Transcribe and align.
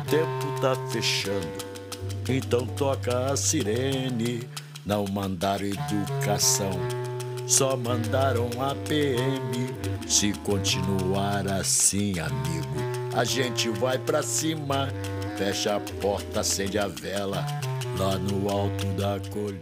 o 0.00 0.04
tempo 0.04 0.60
tá 0.60 0.74
fechando. 0.90 1.46
Então 2.28 2.66
toca 2.66 3.32
a 3.32 3.36
sirene. 3.36 4.48
Não 4.84 5.04
mandaram 5.04 5.66
educação, 5.66 6.70
só 7.46 7.76
mandaram 7.76 8.48
a 8.58 8.74
PM. 8.88 9.74
Se 10.08 10.32
continuar 10.38 11.46
assim, 11.48 12.18
amigo, 12.18 12.74
a 13.14 13.24
gente 13.24 13.68
vai 13.68 13.98
pra 13.98 14.22
cima. 14.22 14.88
Fecha 15.36 15.76
a 15.76 15.80
porta, 16.00 16.40
acende 16.40 16.78
a 16.78 16.88
vela 16.88 17.44
lá 17.98 18.16
no 18.16 18.48
alto 18.50 18.86
da 18.96 19.20
colina. 19.30 19.60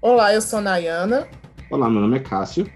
Olá, 0.00 0.34
eu 0.34 0.42
sou 0.42 0.60
Nayana. 0.60 1.28
Olá, 1.70 1.88
meu 1.88 2.00
nome 2.00 2.16
é 2.16 2.20
Cássio. 2.20 2.70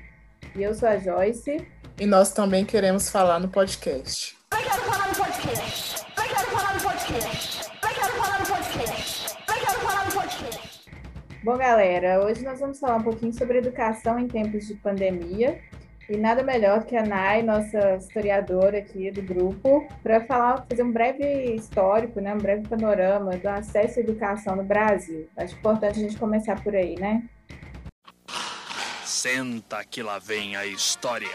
E 0.54 0.62
eu 0.62 0.74
sou 0.74 0.88
a 0.88 0.96
Joyce. 0.96 1.66
E 1.98 2.06
nós 2.06 2.32
também 2.32 2.64
queremos 2.64 3.10
falar 3.10 3.40
no 3.40 3.48
podcast. 3.48 4.36
Eu 4.52 4.58
quero 4.58 4.82
falar 4.82 5.08
no 5.08 5.14
podcast. 5.14 5.95
Bom, 11.46 11.56
galera, 11.56 12.24
hoje 12.24 12.42
nós 12.42 12.58
vamos 12.58 12.80
falar 12.80 12.96
um 12.96 13.04
pouquinho 13.04 13.32
sobre 13.32 13.58
educação 13.58 14.18
em 14.18 14.26
tempos 14.26 14.66
de 14.66 14.74
pandemia. 14.74 15.62
E 16.10 16.16
nada 16.16 16.42
melhor 16.42 16.84
que 16.84 16.96
a 16.96 17.06
Nay, 17.06 17.40
nossa 17.44 17.94
historiadora 17.94 18.78
aqui 18.78 19.12
do 19.12 19.22
grupo, 19.22 19.86
para 20.02 20.22
falar, 20.22 20.66
fazer 20.68 20.82
um 20.82 20.90
breve 20.90 21.54
histórico, 21.54 22.20
né, 22.20 22.34
um 22.34 22.38
breve 22.38 22.66
panorama 22.66 23.36
do 23.36 23.46
acesso 23.46 24.00
à 24.00 24.02
educação 24.02 24.56
no 24.56 24.64
Brasil. 24.64 25.28
Acho 25.36 25.54
importante 25.54 26.00
a 26.00 26.02
gente 26.02 26.18
começar 26.18 26.60
por 26.64 26.74
aí, 26.74 26.96
né? 26.98 27.22
Senta 29.04 29.84
que 29.84 30.02
lá 30.02 30.18
vem 30.18 30.56
a 30.56 30.66
história. 30.66 31.28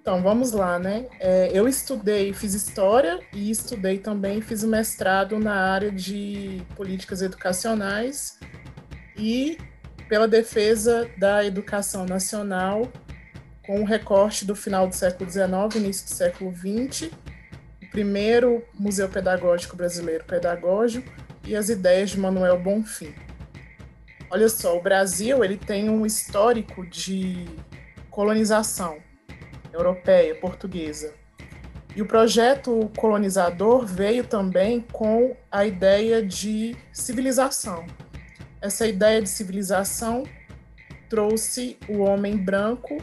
Então, 0.00 0.22
vamos 0.22 0.52
lá, 0.52 0.78
né? 0.78 1.06
É, 1.18 1.50
eu 1.52 1.66
estudei, 1.66 2.32
fiz 2.32 2.54
história 2.54 3.18
e 3.32 3.50
estudei 3.50 3.98
também, 3.98 4.40
fiz 4.40 4.62
o 4.62 4.68
mestrado 4.68 5.38
na 5.40 5.54
área 5.54 5.90
de 5.90 6.62
políticas 6.76 7.20
educacionais 7.20 8.38
e 9.16 9.58
pela 10.08 10.28
defesa 10.28 11.10
da 11.18 11.44
educação 11.44 12.06
nacional 12.06 12.90
com 13.66 13.82
o 13.82 13.84
recorte 13.84 14.46
do 14.46 14.54
final 14.54 14.86
do 14.86 14.94
século 14.94 15.28
XIX, 15.28 15.74
início 15.74 16.06
do 16.06 16.10
século 16.10 16.54
XX, 16.54 17.10
o 17.82 17.90
primeiro 17.90 18.64
Museu 18.72 19.08
Pedagógico 19.08 19.76
Brasileiro 19.76 20.24
Pedagógico 20.24 21.12
e 21.44 21.56
as 21.56 21.68
ideias 21.68 22.10
de 22.10 22.20
Manuel 22.20 22.58
Bonfim. 22.58 23.12
Olha 24.30 24.48
só, 24.48 24.78
o 24.78 24.82
Brasil 24.82 25.42
ele 25.42 25.56
tem 25.56 25.90
um 25.90 26.06
histórico 26.06 26.86
de 26.86 27.46
colonização 28.10 29.07
europeia, 29.72 30.34
portuguesa. 30.34 31.14
E 31.96 32.02
o 32.02 32.06
projeto 32.06 32.90
colonizador 32.96 33.84
veio 33.84 34.24
também 34.24 34.80
com 34.92 35.36
a 35.50 35.66
ideia 35.66 36.22
de 36.22 36.76
civilização. 36.92 37.86
Essa 38.60 38.86
ideia 38.86 39.22
de 39.22 39.28
civilização 39.28 40.24
trouxe 41.08 41.76
o 41.88 41.98
homem 41.98 42.36
branco 42.36 42.98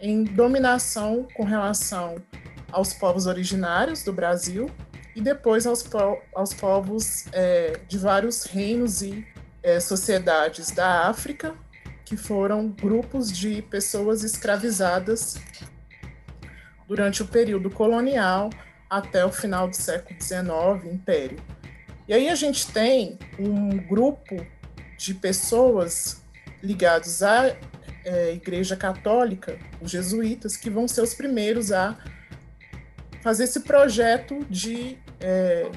em 0.00 0.24
dominação 0.24 1.26
com 1.34 1.44
relação 1.44 2.16
aos 2.70 2.94
povos 2.94 3.26
originários 3.26 4.02
do 4.02 4.12
Brasil 4.12 4.70
e 5.14 5.20
depois 5.20 5.66
aos, 5.66 5.82
po 5.82 6.18
aos 6.34 6.54
povos 6.54 7.26
é, 7.32 7.80
de 7.86 7.98
vários 7.98 8.44
reinos 8.44 9.02
e 9.02 9.26
é, 9.62 9.78
sociedades 9.78 10.70
da 10.70 11.06
África, 11.08 11.54
que 12.04 12.16
foram 12.16 12.68
grupos 12.68 13.30
de 13.30 13.62
pessoas 13.62 14.24
escravizadas 14.24 15.36
durante 16.92 17.22
o 17.22 17.26
período 17.26 17.70
colonial 17.70 18.50
até 18.90 19.24
o 19.24 19.32
final 19.32 19.66
do 19.66 19.74
século 19.74 20.14
XIX, 20.20 20.92
Império. 20.92 21.38
E 22.06 22.12
aí 22.12 22.28
a 22.28 22.34
gente 22.34 22.70
tem 22.70 23.18
um 23.38 23.78
grupo 23.78 24.46
de 24.98 25.14
pessoas 25.14 26.22
ligados 26.62 27.22
à 27.22 27.56
é, 28.04 28.34
Igreja 28.34 28.76
Católica, 28.76 29.58
os 29.80 29.90
jesuítas, 29.90 30.54
que 30.54 30.68
vão 30.68 30.86
ser 30.86 31.00
os 31.00 31.14
primeiros 31.14 31.72
a 31.72 31.96
fazer 33.22 33.44
esse 33.44 33.60
projeto 33.60 34.44
de 34.50 34.98
é, 35.18 35.70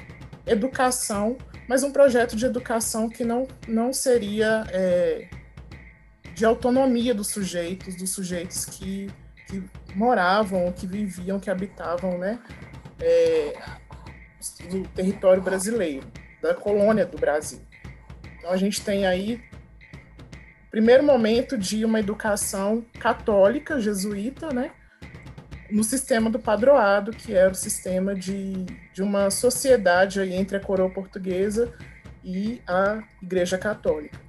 educação, 0.46 1.38
mas 1.66 1.82
um 1.82 1.92
projeto 1.92 2.36
de 2.36 2.44
educação 2.44 3.08
que 3.08 3.24
não, 3.24 3.48
não 3.66 3.90
seria 3.90 4.66
é, 4.68 5.30
de 6.34 6.44
autonomia 6.44 7.14
dos 7.14 7.28
sujeitos, 7.28 7.96
dos 7.96 8.10
sujeitos 8.10 8.66
que 8.66 9.08
que 9.46 9.62
moravam, 9.94 10.72
que 10.72 10.86
viviam, 10.86 11.38
que 11.38 11.50
habitavam, 11.50 12.18
né, 12.18 12.38
é, 13.00 13.58
do 14.70 14.86
território 14.88 15.42
brasileiro, 15.42 16.06
da 16.42 16.54
colônia 16.54 17.06
do 17.06 17.18
Brasil. 17.18 17.60
Então 18.38 18.50
a 18.50 18.56
gente 18.56 18.82
tem 18.82 19.06
aí 19.06 19.40
primeiro 20.76 21.02
momento 21.02 21.56
de 21.56 21.86
uma 21.86 22.00
educação 22.00 22.84
católica 23.00 23.80
jesuíta, 23.80 24.52
né, 24.52 24.72
no 25.70 25.82
sistema 25.82 26.28
do 26.28 26.38
padroado, 26.38 27.12
que 27.12 27.34
era 27.34 27.50
o 27.50 27.54
sistema 27.54 28.14
de, 28.14 28.66
de 28.92 29.02
uma 29.02 29.30
sociedade 29.30 30.20
aí 30.20 30.34
entre 30.34 30.56
a 30.56 30.60
coroa 30.60 30.90
portuguesa 30.90 31.72
e 32.22 32.60
a 32.66 33.02
Igreja 33.22 33.56
Católica. 33.56 34.20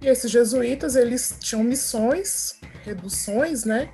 E 0.00 0.08
esses 0.08 0.30
jesuítas, 0.30 0.96
eles 0.96 1.36
tinham 1.38 1.62
missões, 1.62 2.58
reduções, 2.82 3.66
né, 3.66 3.90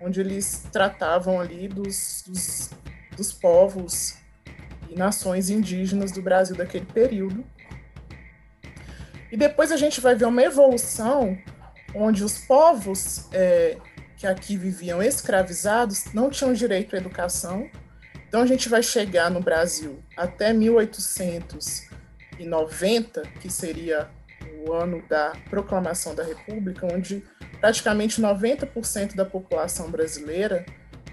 onde 0.00 0.20
eles 0.20 0.64
tratavam 0.72 1.40
ali 1.40 1.68
dos, 1.68 2.24
dos, 2.26 2.70
dos 3.16 3.32
povos 3.32 4.16
e 4.88 4.96
nações 4.96 5.50
indígenas 5.50 6.10
do 6.10 6.22
Brasil 6.22 6.56
daquele 6.56 6.86
período. 6.86 7.44
E 9.30 9.36
depois 9.36 9.70
a 9.70 9.76
gente 9.76 10.00
vai 10.00 10.14
ver 10.14 10.24
uma 10.24 10.42
evolução 10.42 11.38
onde 11.94 12.24
os 12.24 12.38
povos 12.38 13.28
é, 13.32 13.76
que 14.16 14.26
aqui 14.26 14.56
viviam 14.56 15.00
escravizados 15.02 16.06
não 16.12 16.30
tinham 16.30 16.52
direito 16.52 16.96
à 16.96 16.98
educação. 16.98 17.70
Então 18.28 18.42
a 18.42 18.46
gente 18.46 18.68
vai 18.68 18.82
chegar 18.82 19.30
no 19.30 19.40
Brasil 19.40 20.02
até 20.16 20.52
1890, 20.52 23.22
que 23.40 23.48
seria 23.50 24.10
o 24.66 24.72
ano 24.72 25.02
da 25.08 25.32
proclamação 25.48 26.14
da 26.14 26.22
República, 26.22 26.86
onde 26.86 27.24
praticamente 27.60 28.20
90% 28.20 29.14
da 29.14 29.24
população 29.24 29.90
brasileira 29.90 30.64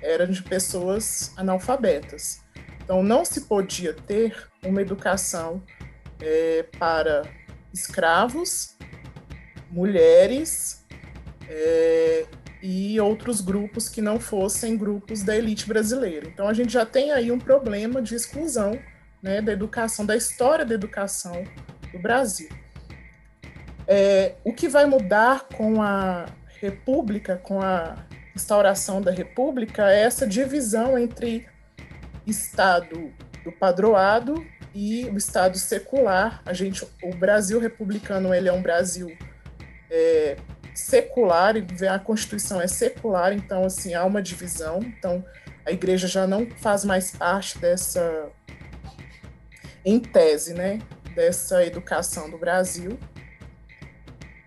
eram 0.02 0.28
de 0.28 0.44
pessoas 0.44 1.32
analfabetas. 1.36 2.42
Então, 2.84 3.04
não 3.04 3.26
se 3.26 3.42
podia 3.42 3.94
ter 3.94 4.48
uma 4.64 4.82
educação 4.82 5.62
é, 6.22 6.64
para 6.80 7.24
escravos, 7.74 8.78
mulheres 9.70 10.86
é, 11.50 12.26
e 12.62 13.00
outros 13.00 13.42
grupos 13.42 13.90
que 13.90 14.02
não 14.02 14.20
fossem 14.20 14.78
grupos 14.78 15.22
da 15.22 15.36
elite 15.36 15.68
brasileira. 15.68 16.28
Então, 16.28 16.48
a 16.48 16.54
gente 16.54 16.72
já 16.72 16.86
tem 16.86 17.12
aí 17.12 17.32
um 17.32 17.40
problema 17.40 18.02
de 18.02 18.16
exclusão 18.16 18.80
né, 19.22 19.42
da 19.42 19.52
educação, 19.52 20.06
da 20.06 20.16
história 20.16 20.66
da 20.66 20.74
educação 20.74 21.44
do 21.92 22.00
Brasil. 22.00 22.50
É, 23.88 24.36
o 24.44 24.52
que 24.52 24.68
vai 24.68 24.86
mudar 24.86 25.48
com 25.56 25.82
a 25.82 26.26
República, 26.60 27.38
com 27.38 27.62
a 27.62 27.96
instauração 28.36 29.02
da 29.02 29.12
República, 29.12 29.90
é 29.90 30.02
essa 30.02 30.28
divisão 30.28 30.98
entre 30.98 31.48
Estado 32.26 33.14
do 33.44 33.52
padroado 33.52 34.46
e 34.76 35.06
o 35.06 35.18
Estado 35.18 35.58
secular. 35.58 36.42
A 36.46 36.54
gente, 36.54 36.86
o 37.02 37.16
Brasil 37.16 37.60
republicano, 37.60 38.34
ele 38.34 38.50
é 38.50 38.54
um 38.54 38.62
Brasil 38.62 39.18
é, 39.90 40.36
secular, 40.74 41.56
a 41.92 42.00
Constituição 42.00 42.62
é 42.62 42.68
secular, 42.68 43.34
então 43.34 43.64
assim 43.64 43.94
há 43.94 44.04
uma 44.04 44.22
divisão. 44.22 44.80
Então 44.82 45.24
a 45.66 45.72
Igreja 45.72 46.08
já 46.08 46.28
não 46.28 46.48
faz 46.58 46.86
mais 46.86 47.12
parte 47.12 47.58
dessa, 47.58 48.30
em 49.84 50.00
tese, 50.00 50.54
né, 50.54 50.80
dessa 51.16 51.66
educação 51.66 52.30
do 52.30 52.38
Brasil. 52.38 53.00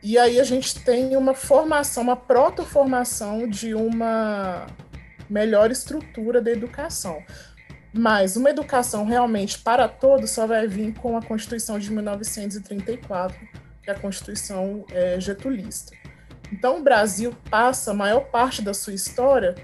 E 0.02 0.18
aí 0.18 0.40
a 0.40 0.44
gente 0.44 0.80
tem 0.80 1.14
uma 1.16 1.34
formação, 1.34 2.02
uma 2.02 2.16
proto-formação 2.16 3.46
de 3.46 3.74
uma 3.74 4.66
melhor 5.28 5.70
estrutura 5.70 6.40
da 6.40 6.50
educação. 6.50 7.22
Mas 7.92 8.36
uma 8.36 8.50
educação 8.50 9.04
realmente 9.04 9.58
para 9.58 9.88
todos 9.88 10.30
só 10.30 10.46
vai 10.46 10.66
vir 10.66 10.94
com 10.94 11.16
a 11.16 11.22
Constituição 11.22 11.78
de 11.78 11.92
1934, 11.92 13.36
que 13.82 13.90
é 13.90 13.92
a 13.92 13.98
Constituição 13.98 14.84
é, 14.90 15.20
getulista. 15.20 15.92
Então 16.52 16.78
o 16.78 16.82
Brasil 16.82 17.36
passa 17.50 17.90
a 17.90 17.94
maior 17.94 18.30
parte 18.30 18.62
da 18.62 18.72
sua 18.72 18.94
história 18.94 19.54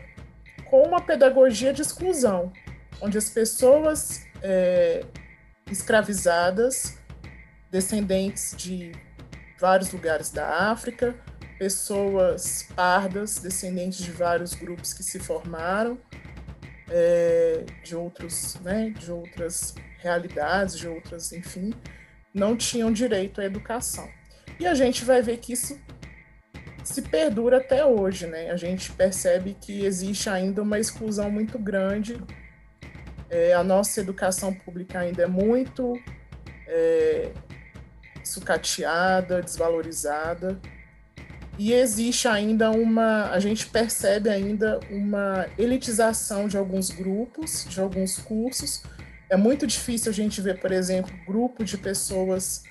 com 0.68 0.82
uma 0.82 1.00
pedagogia 1.00 1.72
de 1.72 1.82
exclusão, 1.82 2.52
onde 3.00 3.16
as 3.16 3.30
pessoas 3.30 4.26
é, 4.42 5.04
escravizadas, 5.70 6.98
descendentes 7.70 8.54
de 8.56 8.92
vários 9.58 9.92
lugares 9.92 10.30
da 10.30 10.70
África, 10.70 11.14
pessoas 11.58 12.66
pardas, 12.74 13.38
descendentes 13.38 14.04
de 14.04 14.10
vários 14.10 14.54
grupos 14.54 14.92
que 14.92 15.02
se 15.02 15.18
formaram, 15.18 15.98
é, 16.88 17.64
de 17.82 17.96
outros, 17.96 18.56
né, 18.62 18.90
de 18.90 19.10
outras 19.10 19.74
realidades, 19.98 20.76
de 20.78 20.86
outras, 20.86 21.32
enfim, 21.32 21.72
não 22.32 22.56
tinham 22.56 22.92
direito 22.92 23.40
à 23.40 23.44
educação. 23.44 24.08
E 24.58 24.66
a 24.66 24.74
gente 24.74 25.04
vai 25.04 25.22
ver 25.22 25.38
que 25.38 25.52
isso 25.52 25.78
se 26.84 27.02
perdura 27.02 27.56
até 27.56 27.84
hoje, 27.84 28.26
né? 28.26 28.50
A 28.50 28.56
gente 28.56 28.92
percebe 28.92 29.56
que 29.60 29.84
existe 29.84 30.30
ainda 30.30 30.62
uma 30.62 30.78
exclusão 30.78 31.30
muito 31.30 31.58
grande. 31.58 32.22
É, 33.28 33.54
a 33.54 33.64
nossa 33.64 34.00
educação 34.00 34.54
pública 34.54 35.00
ainda 35.00 35.24
é 35.24 35.26
muito 35.26 36.00
é, 36.68 37.32
sucateada, 38.26 39.40
desvalorizada. 39.40 40.60
E 41.58 41.72
existe 41.72 42.28
ainda 42.28 42.70
uma, 42.70 43.30
a 43.30 43.40
gente 43.40 43.66
percebe 43.66 44.28
ainda 44.28 44.78
uma 44.90 45.46
elitização 45.56 46.48
de 46.48 46.58
alguns 46.58 46.90
grupos, 46.90 47.64
de 47.68 47.80
alguns 47.80 48.18
cursos. 48.18 48.82
É 49.30 49.36
muito 49.36 49.66
difícil 49.66 50.10
a 50.10 50.14
gente 50.14 50.40
ver, 50.40 50.60
por 50.60 50.70
exemplo, 50.70 51.12
grupo 51.26 51.64
de 51.64 51.78
pessoas 51.78 52.62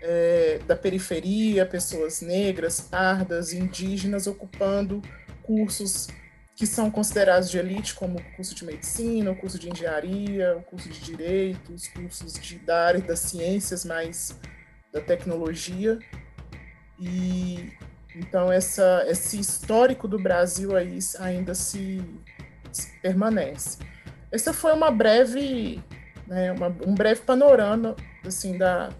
é, 0.00 0.60
da 0.66 0.76
periferia, 0.76 1.66
pessoas 1.66 2.20
negras, 2.20 2.80
pardas, 2.80 3.52
indígenas 3.52 4.26
ocupando 4.26 5.02
cursos 5.42 6.08
que 6.54 6.66
são 6.66 6.90
considerados 6.90 7.50
de 7.50 7.58
elite, 7.58 7.94
como 7.94 8.18
o 8.18 8.36
curso 8.36 8.54
de 8.54 8.64
medicina, 8.64 9.30
o 9.30 9.36
curso 9.36 9.58
de 9.58 9.68
engenharia, 9.68 10.56
o 10.56 10.62
curso 10.62 10.88
de 10.88 11.00
direito, 11.00 11.72
os 11.72 11.88
cursos 11.88 12.34
de, 12.34 12.58
da 12.58 12.86
área 12.86 13.00
das 13.00 13.20
ciências, 13.20 13.84
mais 13.84 14.38
da 14.92 15.00
tecnologia. 15.00 15.98
E 16.98 17.72
então, 18.14 18.52
essa, 18.52 19.04
esse 19.08 19.40
histórico 19.40 20.06
do 20.06 20.18
Brasil 20.18 20.76
aí 20.76 20.98
ainda 21.18 21.54
se, 21.54 22.02
se 22.70 22.90
permanece. 23.00 23.78
Essa 24.30 24.52
foi 24.52 24.72
uma 24.72 24.90
breve, 24.90 25.82
né, 26.26 26.52
uma, 26.52 26.68
um 26.86 26.94
breve 26.94 27.22
panorama 27.22 27.96
assim, 28.24 28.58
da, 28.58 28.90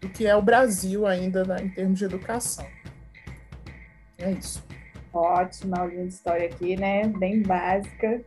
do 0.00 0.08
que 0.08 0.26
é 0.26 0.34
o 0.34 0.42
Brasil 0.42 1.06
ainda 1.06 1.44
né, 1.44 1.56
em 1.62 1.68
termos 1.68 1.98
de 1.98 2.04
educação. 2.06 2.66
É 4.18 4.32
isso. 4.32 4.64
Ótima 5.12 5.78
aulinha 5.78 6.06
de 6.06 6.14
história 6.14 6.46
aqui, 6.46 6.76
né? 6.76 7.06
Bem 7.06 7.42
básica 7.42 8.22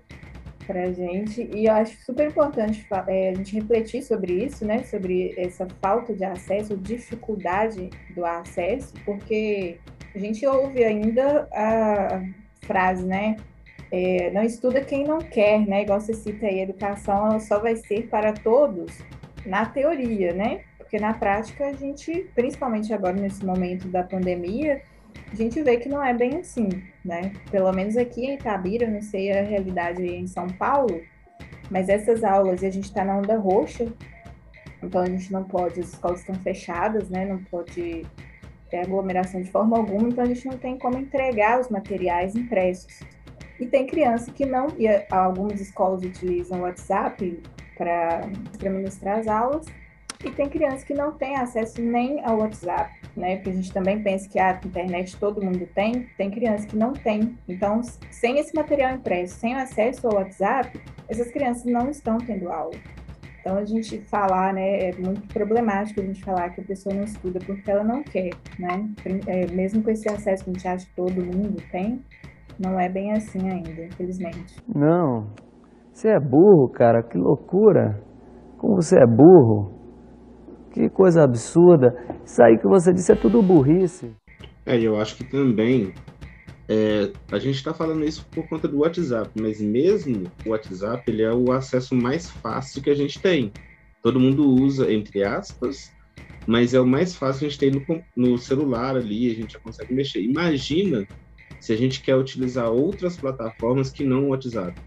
para 0.70 0.84
a 0.84 0.92
gente. 0.92 1.50
E 1.52 1.66
eu 1.66 1.74
acho 1.74 1.98
super 2.06 2.28
importante 2.28 2.86
é, 3.08 3.32
a 3.32 3.34
gente 3.34 3.56
refletir 3.56 4.04
sobre 4.04 4.46
isso, 4.46 4.64
né? 4.64 4.84
Sobre 4.84 5.34
essa 5.36 5.68
falta 5.82 6.14
de 6.14 6.24
acesso, 6.24 6.78
dificuldade 6.78 7.90
do 8.14 8.24
acesso, 8.24 8.94
porque 9.04 9.80
a 10.14 10.20
gente 10.20 10.46
ouve 10.46 10.84
ainda 10.84 11.50
a 11.52 12.22
frase, 12.62 13.04
né? 13.04 13.38
É, 13.92 14.30
não 14.30 14.44
estuda 14.44 14.80
quem 14.82 15.04
não 15.04 15.18
quer, 15.18 15.66
né? 15.68 15.82
Igual 15.82 16.00
você 16.00 16.14
cita 16.14 16.46
aí, 16.46 16.60
a 16.60 16.64
educação 16.64 17.40
só 17.40 17.58
vai 17.58 17.76
ser 17.76 18.08
para 18.08 18.32
todos 18.32 19.00
na 19.48 19.66
teoria, 19.66 20.34
né? 20.34 20.62
Porque 20.78 21.00
na 21.00 21.16
prática 21.16 21.66
a 21.66 21.74
gente, 21.74 22.30
principalmente 22.36 22.94
agora 22.94 23.14
nesse 23.14 23.44
momento 23.44 23.88
da 23.88 24.04
pandemia, 24.04 24.84
a 25.32 25.36
gente 25.36 25.62
vê 25.62 25.78
que 25.78 25.90
não 25.90 26.04
é 26.04 26.14
bem 26.14 26.38
assim, 26.38 26.70
né? 27.04 27.32
Pelo 27.52 27.72
menos 27.72 27.96
aqui 27.96 28.26
em 28.26 28.34
Itabira, 28.36 28.88
não 28.88 29.02
sei 29.02 29.32
a 29.32 29.44
realidade 29.44 30.04
em 30.04 30.28
São 30.28 30.48
Paulo, 30.48 31.02
mas 31.70 31.88
essas 31.88 32.24
aulas, 32.24 32.64
a 32.64 32.70
gente 32.70 32.86
está 32.86 33.06
na 33.06 33.18
onda 33.18 33.38
roxa, 33.38 33.88
então 34.82 35.02
a 35.02 35.06
gente 35.06 35.32
não 35.32 35.44
pode, 35.44 35.80
as 35.80 35.90
escolas 35.90 36.22
estão 36.22 36.36
fechadas, 36.36 37.10
né? 37.10 37.26
Não 37.26 37.44
pode 37.44 38.06
ter 38.70 38.78
aglomeração 38.78 39.42
de 39.42 39.52
forma 39.52 39.78
alguma, 39.78 40.10
então 40.10 40.24
a 40.24 40.28
gente 40.28 40.48
não 40.48 40.58
tem 40.58 40.78
como 40.78 40.98
entregar 40.98 41.60
os 41.60 41.70
materiais 41.70 42.36
impressos. 42.36 43.02
E 43.60 43.66
tem 43.66 43.86
criança 43.86 44.32
que 44.32 44.46
não, 44.46 44.68
e 44.78 44.88
algumas 45.12 45.60
escolas 45.60 46.02
utilizam 46.02 46.60
o 46.60 46.62
WhatsApp 46.64 47.42
para 47.78 48.22
ministrar 48.62 49.20
as 49.20 49.28
aulas, 49.28 49.66
e 50.24 50.30
tem 50.32 50.50
criança 50.50 50.86
que 50.86 50.94
não 50.94 51.12
tem 51.12 51.36
acesso 51.36 51.82
nem 51.82 52.24
ao 52.26 52.40
WhatsApp, 52.40 52.99
né? 53.20 53.36
Porque 53.36 53.50
a 53.50 53.54
gente 53.54 53.72
também 53.72 54.02
pensa 54.02 54.28
que 54.30 54.40
a 54.40 54.60
internet 54.64 55.18
todo 55.18 55.44
mundo 55.44 55.68
tem, 55.76 56.08
tem 56.18 56.32
criança 56.32 56.68
que 56.68 56.78
não 56.78 56.94
tem. 56.94 57.38
Então, 57.48 57.82
sem 58.10 58.40
esse 58.40 58.56
material 58.56 58.96
impresso, 58.96 59.36
sem 59.36 59.56
acesso 59.56 60.08
ao 60.08 60.16
WhatsApp, 60.16 60.80
essas 61.08 61.32
crianças 61.32 61.66
não 61.66 61.90
estão 61.90 62.18
tendo 62.18 62.50
aula. 62.50 62.76
Então, 63.42 63.58
a 63.58 63.66
gente 63.66 64.00
falar, 64.02 64.54
né, 64.54 64.90
é 64.90 64.92
muito 64.98 65.28
problemático 65.34 66.02
a 66.02 66.04
gente 66.04 66.24
falar 66.24 66.50
que 66.50 66.62
a 66.62 66.64
pessoa 66.64 66.94
não 66.94 67.04
estuda 67.04 67.40
porque 67.46 67.70
ela 67.70 67.84
não 67.84 68.04
quer, 68.04 68.32
né? 68.60 68.90
É, 69.28 69.48
mesmo 69.52 69.82
com 69.82 69.90
esse 69.90 70.10
acesso 70.10 70.44
que 70.44 70.50
a 70.50 70.54
gente 70.54 70.68
acha 70.68 70.86
que 70.86 70.96
todo 70.96 71.14
mundo 71.16 71.62
tem, 71.72 72.02
não 72.60 72.80
é 72.80 72.90
bem 72.90 73.14
assim 73.14 73.50
ainda, 73.50 73.86
infelizmente. 73.86 74.58
Não, 74.68 75.28
você 75.94 76.10
é 76.10 76.20
burro, 76.20 76.70
cara, 76.70 77.02
que 77.02 77.18
loucura. 77.18 78.02
Como 78.58 78.76
você 78.76 78.98
é 78.98 79.06
burro. 79.06 79.79
Que 80.74 80.90
coisa 80.90 81.24
absurda. 81.24 81.94
Isso 82.24 82.42
aí 82.42 82.58
que 82.58 82.68
você 82.68 82.94
disse 82.94 83.12
é 83.12 83.16
tudo 83.16 83.42
burrice. 83.42 84.12
É, 84.66 84.80
eu 84.80 84.98
acho 84.98 85.16
que 85.18 85.24
também 85.24 85.94
é, 86.68 87.12
a 87.32 87.40
gente 87.40 87.56
está 87.56 87.74
falando 87.74 88.06
isso 88.06 88.24
por 88.30 88.48
conta 88.48 88.68
do 88.68 88.80
WhatsApp, 88.80 89.32
mas 89.42 89.60
mesmo 89.60 90.32
o 90.46 90.50
WhatsApp 90.50 91.04
ele 91.10 91.24
é 91.24 91.34
o 91.34 91.52
acesso 91.52 91.96
mais 91.96 92.30
fácil 92.30 92.84
que 92.84 92.92
a 92.92 92.96
gente 92.96 93.20
tem. 93.20 93.52
Todo 94.04 94.20
mundo 94.20 94.48
usa, 94.48 94.94
entre 94.94 95.24
aspas, 95.24 95.92
mas 96.46 96.76
é 96.76 96.80
o 96.80 96.86
mais 96.86 97.16
fácil 97.16 97.40
que 97.40 97.46
a 97.46 97.50
gente 97.50 97.60
tem 97.60 97.72
no, 98.16 98.30
no 98.32 98.38
celular 98.38 98.96
ali, 98.96 99.32
a 99.32 99.36
gente 99.36 99.54
já 99.54 99.60
consegue 99.60 99.94
mexer. 99.94 100.22
Imagina 100.22 101.08
se 101.60 101.74
a 101.74 101.76
gente 101.76 102.02
quer 102.02 102.16
utilizar 102.16 102.70
outras 102.70 103.18
plataformas 103.18 103.92
que 103.92 104.04
não 104.04 104.26
o 104.26 104.30
WhatsApp. 104.30 104.80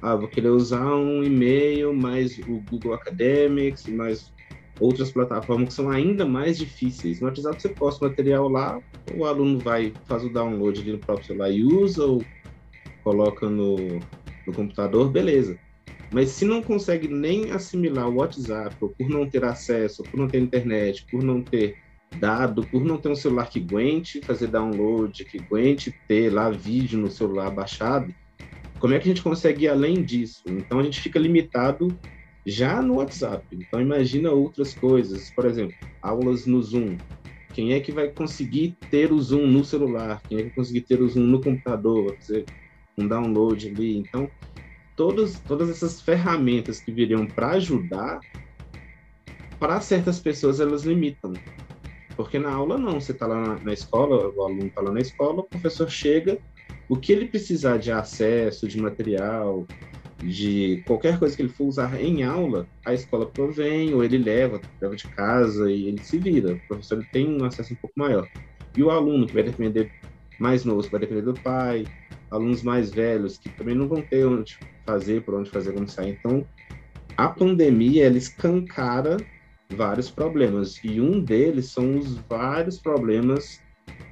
Ah, 0.00 0.14
vou 0.14 0.28
querer 0.28 0.50
usar 0.50 0.94
um 0.94 1.22
e-mail, 1.24 1.92
mais 1.94 2.38
o 2.38 2.60
Google 2.70 2.94
Academics, 2.94 3.86
mais 3.88 4.33
outras 4.80 5.10
plataformas 5.10 5.68
que 5.68 5.74
são 5.74 5.90
ainda 5.90 6.26
mais 6.26 6.58
difíceis. 6.58 7.20
No 7.20 7.28
WhatsApp 7.28 7.60
você 7.60 7.68
posta 7.68 8.04
o 8.04 8.08
material 8.08 8.48
lá, 8.48 8.80
o 9.16 9.24
aluno 9.24 9.58
vai 9.58 9.92
fazer 10.06 10.26
o 10.26 10.32
download 10.32 10.80
ali 10.80 10.92
no 10.92 10.98
próprio 10.98 11.26
celular 11.26 11.50
e 11.50 11.64
usa, 11.64 12.04
ou 12.04 12.24
coloca 13.02 13.48
no, 13.48 13.76
no 14.46 14.52
computador, 14.52 15.10
beleza. 15.10 15.58
Mas 16.10 16.30
se 16.30 16.44
não 16.44 16.62
consegue 16.62 17.08
nem 17.08 17.50
assimilar 17.50 18.08
o 18.08 18.16
WhatsApp, 18.16 18.76
ou 18.80 18.88
por 18.90 19.08
não 19.08 19.28
ter 19.28 19.44
acesso, 19.44 20.02
por 20.02 20.16
não 20.16 20.28
ter 20.28 20.38
internet, 20.38 21.06
por 21.10 21.22
não 21.22 21.42
ter 21.42 21.76
dado, 22.18 22.64
por 22.66 22.84
não 22.84 22.96
ter 22.96 23.08
um 23.08 23.16
celular 23.16 23.48
que 23.48 23.58
aguente 23.60 24.20
fazer 24.20 24.46
download, 24.46 25.24
que 25.24 25.38
aguente 25.38 25.94
ter 26.06 26.32
lá 26.32 26.50
vídeo 26.50 26.98
no 26.98 27.10
celular 27.10 27.50
baixado, 27.50 28.14
como 28.78 28.94
é 28.94 28.98
que 28.98 29.08
a 29.08 29.12
gente 29.14 29.22
consegue 29.22 29.64
ir 29.64 29.68
além 29.68 30.02
disso? 30.02 30.42
Então 30.46 30.78
a 30.78 30.82
gente 30.82 31.00
fica 31.00 31.18
limitado 31.18 31.96
já 32.46 32.82
no 32.82 32.96
WhatsApp. 32.96 33.46
Então 33.52 33.80
imagina 33.80 34.30
outras 34.30 34.74
coisas, 34.74 35.30
por 35.30 35.46
exemplo, 35.46 35.76
aulas 36.02 36.46
no 36.46 36.62
Zoom. 36.62 36.96
Quem 37.52 37.72
é 37.72 37.80
que 37.80 37.92
vai 37.92 38.08
conseguir 38.08 38.76
ter 38.90 39.12
o 39.12 39.20
Zoom 39.20 39.46
no 39.46 39.64
celular? 39.64 40.20
Quem 40.28 40.38
é 40.38 40.40
que 40.42 40.48
vai 40.48 40.56
conseguir 40.56 40.80
ter 40.82 41.00
o 41.00 41.08
Zoom 41.08 41.24
no 41.24 41.40
computador? 41.40 42.16
Fazer 42.16 42.44
um 42.98 43.06
download 43.06 43.68
ali. 43.68 43.96
Então, 43.96 44.28
todos, 44.96 45.38
todas 45.40 45.70
essas 45.70 46.00
ferramentas 46.00 46.80
que 46.80 46.92
viriam 46.92 47.26
para 47.26 47.52
ajudar, 47.52 48.20
para 49.58 49.80
certas 49.80 50.18
pessoas 50.18 50.60
elas 50.60 50.82
limitam. 50.82 51.32
Porque 52.16 52.38
na 52.38 52.52
aula 52.52 52.78
não, 52.78 53.00
você 53.00 53.12
está 53.12 53.26
lá 53.26 53.40
na, 53.40 53.60
na 53.60 53.72
escola, 53.72 54.28
o 54.34 54.42
aluno 54.42 54.66
está 54.66 54.80
lá 54.80 54.92
na 54.92 55.00
escola, 55.00 55.40
o 55.40 55.44
professor 55.44 55.88
chega, 55.90 56.38
o 56.88 56.96
que 56.96 57.12
ele 57.12 57.26
precisar 57.26 57.78
de 57.78 57.90
acesso, 57.90 58.68
de 58.68 58.80
material, 58.80 59.66
de 60.22 60.82
qualquer 60.86 61.18
coisa 61.18 61.36
que 61.36 61.42
ele 61.42 61.48
for 61.48 61.64
usar 61.64 62.00
em 62.00 62.22
aula, 62.22 62.66
a 62.84 62.94
escola 62.94 63.26
provém, 63.26 63.92
ou 63.94 64.04
ele 64.04 64.18
leva, 64.18 64.60
leva 64.80 64.96
de 64.96 65.08
casa 65.08 65.70
e 65.70 65.88
ele 65.88 66.02
se 66.02 66.18
vira. 66.18 66.54
O 66.54 66.68
professor 66.68 66.98
ele 66.98 67.08
tem 67.12 67.28
um 67.28 67.44
acesso 67.44 67.72
um 67.72 67.76
pouco 67.76 67.98
maior. 67.98 68.28
E 68.76 68.82
o 68.82 68.90
aluno, 68.90 69.26
que 69.26 69.34
vai 69.34 69.42
depender 69.42 69.90
mais 70.38 70.64
novo, 70.64 70.82
que 70.82 70.90
vai 70.90 71.00
depender 71.00 71.22
do 71.22 71.34
pai, 71.34 71.84
alunos 72.30 72.62
mais 72.62 72.90
velhos, 72.90 73.38
que 73.38 73.48
também 73.50 73.74
não 73.74 73.88
vão 73.88 74.02
ter 74.02 74.26
onde 74.26 74.58
fazer, 74.84 75.22
por 75.22 75.34
onde 75.34 75.50
fazer, 75.50 75.72
como 75.72 75.88
sair. 75.88 76.18
Então, 76.18 76.46
a 77.16 77.28
pandemia, 77.28 78.06
ela 78.06 78.18
escancara 78.18 79.16
vários 79.70 80.10
problemas. 80.10 80.80
E 80.82 81.00
um 81.00 81.20
deles 81.20 81.66
são 81.66 81.98
os 81.98 82.16
vários 82.28 82.78
problemas 82.78 83.62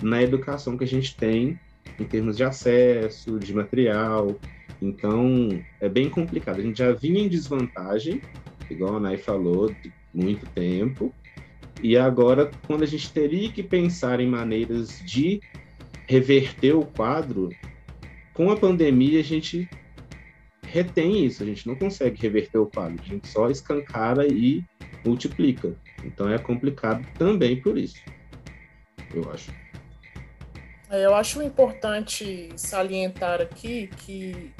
na 0.02 0.22
educação 0.22 0.76
que 0.76 0.84
a 0.84 0.88
gente 0.88 1.16
tem 1.16 1.58
em 1.98 2.04
termos 2.04 2.36
de 2.36 2.44
acesso, 2.44 3.38
de 3.38 3.54
material, 3.54 4.36
então, 4.82 5.62
é 5.80 5.88
bem 5.88 6.10
complicado. 6.10 6.58
A 6.58 6.62
gente 6.62 6.78
já 6.78 6.90
vinha 6.90 7.22
em 7.22 7.28
desvantagem, 7.28 8.20
igual 8.68 8.96
a 8.96 9.00
Nai 9.00 9.16
falou, 9.16 9.72
de 9.72 9.92
muito 10.12 10.44
tempo. 10.46 11.14
E 11.80 11.96
agora, 11.96 12.50
quando 12.66 12.82
a 12.82 12.86
gente 12.86 13.12
teria 13.12 13.50
que 13.52 13.62
pensar 13.62 14.18
em 14.18 14.26
maneiras 14.26 15.00
de 15.04 15.40
reverter 16.08 16.74
o 16.74 16.84
quadro, 16.84 17.50
com 18.34 18.50
a 18.50 18.56
pandemia 18.56 19.20
a 19.20 19.22
gente 19.22 19.68
retém 20.64 21.26
isso, 21.26 21.44
a 21.44 21.46
gente 21.46 21.66
não 21.66 21.76
consegue 21.76 22.20
reverter 22.20 22.58
o 22.58 22.66
quadro, 22.66 23.00
a 23.00 23.08
gente 23.08 23.28
só 23.28 23.48
escancara 23.50 24.26
e 24.26 24.64
multiplica. 25.04 25.76
Então 26.04 26.28
é 26.28 26.38
complicado 26.38 27.06
também 27.16 27.60
por 27.60 27.78
isso, 27.78 28.00
eu 29.14 29.30
acho. 29.30 29.52
É, 30.92 31.06
eu 31.06 31.14
acho 31.14 31.42
importante 31.42 32.50
salientar 32.54 33.40
aqui 33.40 33.88
que, 33.96 34.52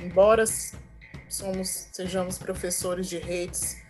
embora 0.00 0.44
somos, 1.28 1.88
sejamos 1.92 2.38
professores 2.38 3.08
de 3.08 3.18
redes 3.18 3.82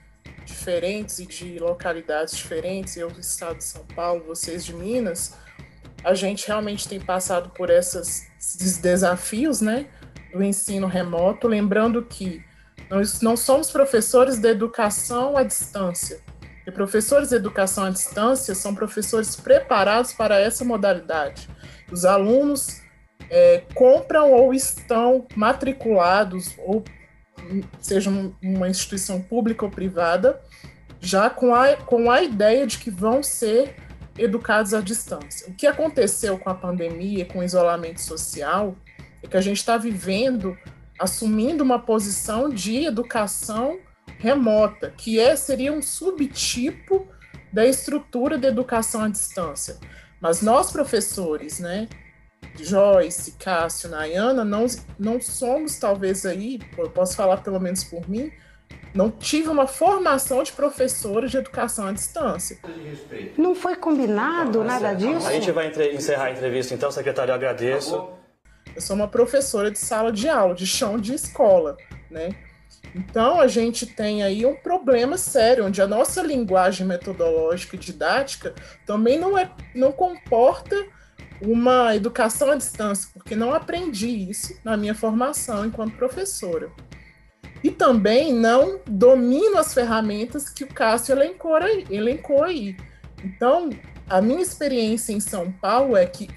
diferentes 0.44 1.18
e 1.18 1.26
de 1.26 1.58
localidades 1.58 2.37
diferentes, 2.37 2.96
eu 2.96 3.11
do 3.11 3.20
estado 3.20 3.58
de 3.58 3.64
São 3.64 3.84
Paulo, 3.87 4.25
vocês 4.25 4.64
de 4.64 4.75
Minas, 4.75 5.34
a 6.02 6.14
gente 6.14 6.46
realmente 6.46 6.88
tem 6.88 7.00
passado 7.00 7.50
por 7.50 7.70
essas, 7.70 8.26
esses 8.38 8.78
desafios, 8.78 9.61
né, 9.61 9.87
do 10.32 10.42
ensino 10.42 10.87
remoto, 10.87 11.49
lembrando 11.49 12.02
que 12.02 12.44
nós 12.90 13.20
não 13.23 13.37
somos 13.37 13.70
professores 13.70 14.38
de 14.38 14.49
educação 14.49 15.37
à 15.37 15.42
distância. 15.42 16.20
E 16.66 16.70
professores 16.70 17.30
de 17.30 17.37
educação 17.37 17.84
à 17.84 17.90
distância 17.90 18.54
são 18.54 18.75
professores 18.75 19.37
preparados 19.37 20.12
para 20.12 20.38
essa 20.38 20.64
modalidade. 20.64 21.49
Os 21.90 22.04
alunos 22.04 22.84
é, 23.31 23.62
compram 23.75 24.33
ou 24.33 24.52
estão 24.52 25.26
matriculados, 25.35 26.54
ou 26.59 26.85
seja 27.81 28.11
uma 28.43 28.69
instituição 28.69 29.21
pública 29.21 29.64
ou 29.64 29.71
privada, 29.71 30.40
já 31.00 31.28
com 31.28 31.54
a, 31.54 31.76
com 31.76 32.11
a 32.11 32.23
ideia 32.23 32.66
de 32.66 32.78
que 32.78 32.90
vão 32.90 33.23
ser 33.23 33.76
educados 34.16 34.73
à 34.73 34.81
distância. 34.81 35.49
O 35.49 35.54
que 35.54 35.66
aconteceu 35.66 36.38
com 36.38 36.49
a 36.49 36.54
pandemia, 36.54 37.26
com 37.26 37.40
o 37.40 37.43
isolamento 37.43 38.00
social, 38.00 38.76
é 39.23 39.26
que 39.26 39.37
a 39.37 39.40
gente 39.40 39.59
está 39.59 39.76
vivendo, 39.76 40.57
assumindo 40.99 41.62
uma 41.62 41.78
posição 41.78 42.49
de 42.49 42.85
educação 42.85 43.78
remota, 44.19 44.93
que 44.97 45.19
é, 45.19 45.37
seria 45.37 45.73
um 45.73 45.83
subtipo 45.83 47.07
da 47.52 47.66
estrutura 47.66 48.38
de 48.38 48.47
educação 48.47 49.02
à 49.02 49.09
distância. 49.09 49.78
Mas 50.21 50.40
nós, 50.40 50.71
professores, 50.71 51.59
né, 51.59 51.88
Joyce, 52.56 53.32
Cássio, 53.32 53.90
Nayana, 53.90 54.44
não, 54.44 54.66
não 54.98 55.20
somos, 55.20 55.76
talvez 55.76 56.24
aí, 56.24 56.60
eu 56.76 56.90
posso 56.90 57.16
falar 57.16 57.38
pelo 57.38 57.60
menos 57.60 57.84
por 57.84 58.08
mim, 58.08 58.32
não 58.94 59.10
tive 59.10 59.48
uma 59.48 59.66
formação 59.66 60.42
de 60.42 60.52
professores 60.52 61.30
de 61.30 61.36
educação 61.36 61.88
à 61.88 61.92
distância. 61.92 62.58
Não 63.36 63.54
foi 63.54 63.74
combinado 63.74 64.62
nada 64.62 64.94
disso? 64.94 65.26
A 65.26 65.32
gente 65.32 65.50
vai 65.50 65.72
encerrar 65.92 66.26
a 66.26 66.30
entrevista, 66.30 66.74
então, 66.74 66.90
secretário, 66.92 67.32
eu 67.32 67.34
agradeço. 67.34 68.08
Eu 68.74 68.80
sou 68.80 68.94
uma 68.94 69.08
professora 69.08 69.70
de 69.70 69.78
sala 69.78 70.12
de 70.12 70.28
aula, 70.28 70.54
de 70.54 70.66
chão 70.66 70.96
de 70.98 71.12
escola, 71.14 71.76
né? 72.10 72.30
Então, 72.94 73.40
a 73.40 73.48
gente 73.48 73.86
tem 73.86 74.22
aí 74.22 74.46
um 74.46 74.54
problema 74.54 75.18
sério, 75.18 75.66
onde 75.66 75.82
a 75.82 75.86
nossa 75.86 76.22
linguagem 76.22 76.86
metodológica 76.86 77.74
e 77.74 77.78
didática 77.78 78.54
também 78.86 79.18
não, 79.18 79.36
é, 79.36 79.50
não 79.74 79.90
comporta 79.90 80.76
uma 81.44 81.94
educação 81.94 82.50
à 82.50 82.56
distância, 82.56 83.10
porque 83.12 83.36
não 83.36 83.54
aprendi 83.54 84.08
isso 84.08 84.56
na 84.64 84.76
minha 84.76 84.94
formação 84.94 85.66
enquanto 85.66 85.96
professora. 85.96 86.70
E 87.62 87.70
também 87.70 88.32
não 88.32 88.80
domino 88.86 89.56
as 89.56 89.72
ferramentas 89.72 90.50
que 90.50 90.64
o 90.64 90.68
Cássio 90.68 91.14
elencou 91.14 91.54
aí. 91.54 91.86
Elencou 91.90 92.44
aí. 92.44 92.76
Então, 93.22 93.70
a 94.08 94.20
minha 94.20 94.42
experiência 94.42 95.12
em 95.12 95.20
São 95.20 95.50
Paulo 95.50 95.96
é 95.96 96.04
que 96.04 96.28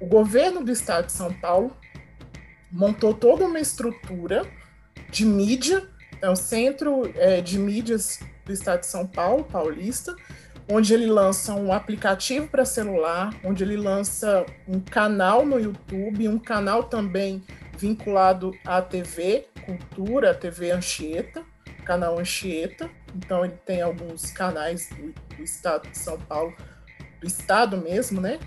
o 0.00 0.06
governo 0.06 0.62
do 0.62 0.70
estado 0.70 1.06
de 1.06 1.12
São 1.12 1.32
Paulo 1.32 1.76
montou 2.70 3.12
toda 3.12 3.44
uma 3.44 3.58
estrutura 3.58 4.46
de 5.10 5.24
mídia, 5.24 5.88
é 6.20 6.28
o 6.28 6.36
Centro 6.36 7.10
é, 7.16 7.40
de 7.40 7.58
Mídias 7.58 8.20
do 8.44 8.52
Estado 8.52 8.80
de 8.80 8.86
São 8.86 9.06
Paulo, 9.06 9.44
paulista, 9.44 10.14
onde 10.68 10.94
ele 10.94 11.06
lança 11.06 11.54
um 11.54 11.72
aplicativo 11.72 12.48
para 12.48 12.64
celular, 12.64 13.34
onde 13.44 13.62
ele 13.62 13.76
lança 13.76 14.46
um 14.66 14.80
canal 14.80 15.44
no 15.44 15.60
YouTube, 15.60 16.28
um 16.28 16.38
canal 16.38 16.84
também 16.84 17.42
vinculado 17.76 18.52
à 18.64 18.80
TV 18.80 19.46
Cultura, 19.64 20.34
TV 20.34 20.70
Anchieta, 20.70 21.42
canal 21.84 22.18
Anchieta. 22.18 22.90
Então 23.14 23.44
ele 23.44 23.54
tem 23.64 23.82
alguns 23.82 24.30
canais 24.30 24.88
do, 24.88 25.36
do 25.36 25.42
estado 25.42 25.88
de 25.88 25.98
São 25.98 26.18
Paulo, 26.18 26.54
do 27.20 27.26
estado 27.26 27.76
mesmo, 27.76 28.20
né? 28.20 28.38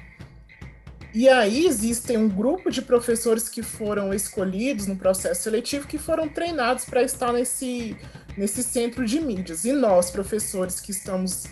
E 1.14 1.28
aí 1.30 1.66
existem 1.66 2.18
um 2.18 2.28
grupo 2.28 2.70
de 2.70 2.82
professores 2.82 3.48
que 3.48 3.64
foram 3.64 4.14
escolhidos 4.14 4.86
no 4.88 4.96
processo 4.96 5.44
seletivo 5.44 5.88
que 5.88 5.98
foram 5.98 6.28
treinados 6.28 6.86
para 6.86 7.02
estar 7.02 7.32
nesse, 7.32 7.96
nesse 8.38 8.62
centro 8.62 9.06
de 9.06 9.20
mídias. 9.20 9.66
E 9.66 9.72
nós, 9.72 10.12
professores 10.12 10.80
que 10.80 10.92
estamos 10.92 11.46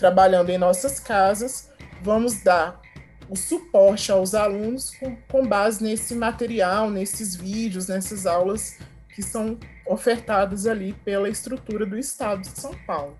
trabalhando 0.00 0.48
em 0.48 0.56
nossas 0.56 0.98
casas, 0.98 1.70
vamos 2.02 2.42
dar 2.42 2.80
o 3.28 3.36
suporte 3.36 4.10
aos 4.10 4.34
alunos 4.34 4.90
com, 4.96 5.14
com 5.30 5.46
base 5.46 5.84
nesse 5.84 6.14
material, 6.14 6.90
nesses 6.90 7.36
vídeos, 7.36 7.86
nessas 7.86 8.24
aulas 8.26 8.78
que 9.14 9.22
são 9.22 9.58
ofertadas 9.86 10.66
ali 10.66 10.94
pela 11.04 11.28
estrutura 11.28 11.84
do 11.84 11.98
Estado 11.98 12.40
de 12.40 12.58
São 12.58 12.74
Paulo. 12.86 13.16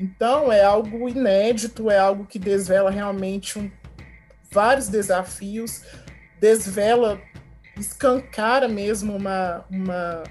Então, 0.00 0.50
é 0.50 0.64
algo 0.64 1.08
inédito, 1.08 1.88
é 1.88 1.98
algo 1.98 2.26
que 2.26 2.38
desvela 2.38 2.90
realmente 2.90 3.56
um 3.56 3.70
vários 4.50 4.88
desafios, 4.88 5.82
desvela, 6.40 7.22
escancara 7.78 8.66
mesmo 8.66 9.16
uma, 9.16 9.64
uma 9.70 10.24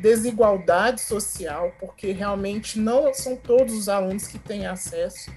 desigualdade 0.00 1.00
social, 1.00 1.74
porque 1.78 2.12
realmente 2.12 2.78
não 2.78 3.12
são 3.12 3.36
todos 3.36 3.74
os 3.74 3.88
alunos 3.88 4.26
que 4.26 4.38
têm 4.38 4.66
acesso. 4.66 5.32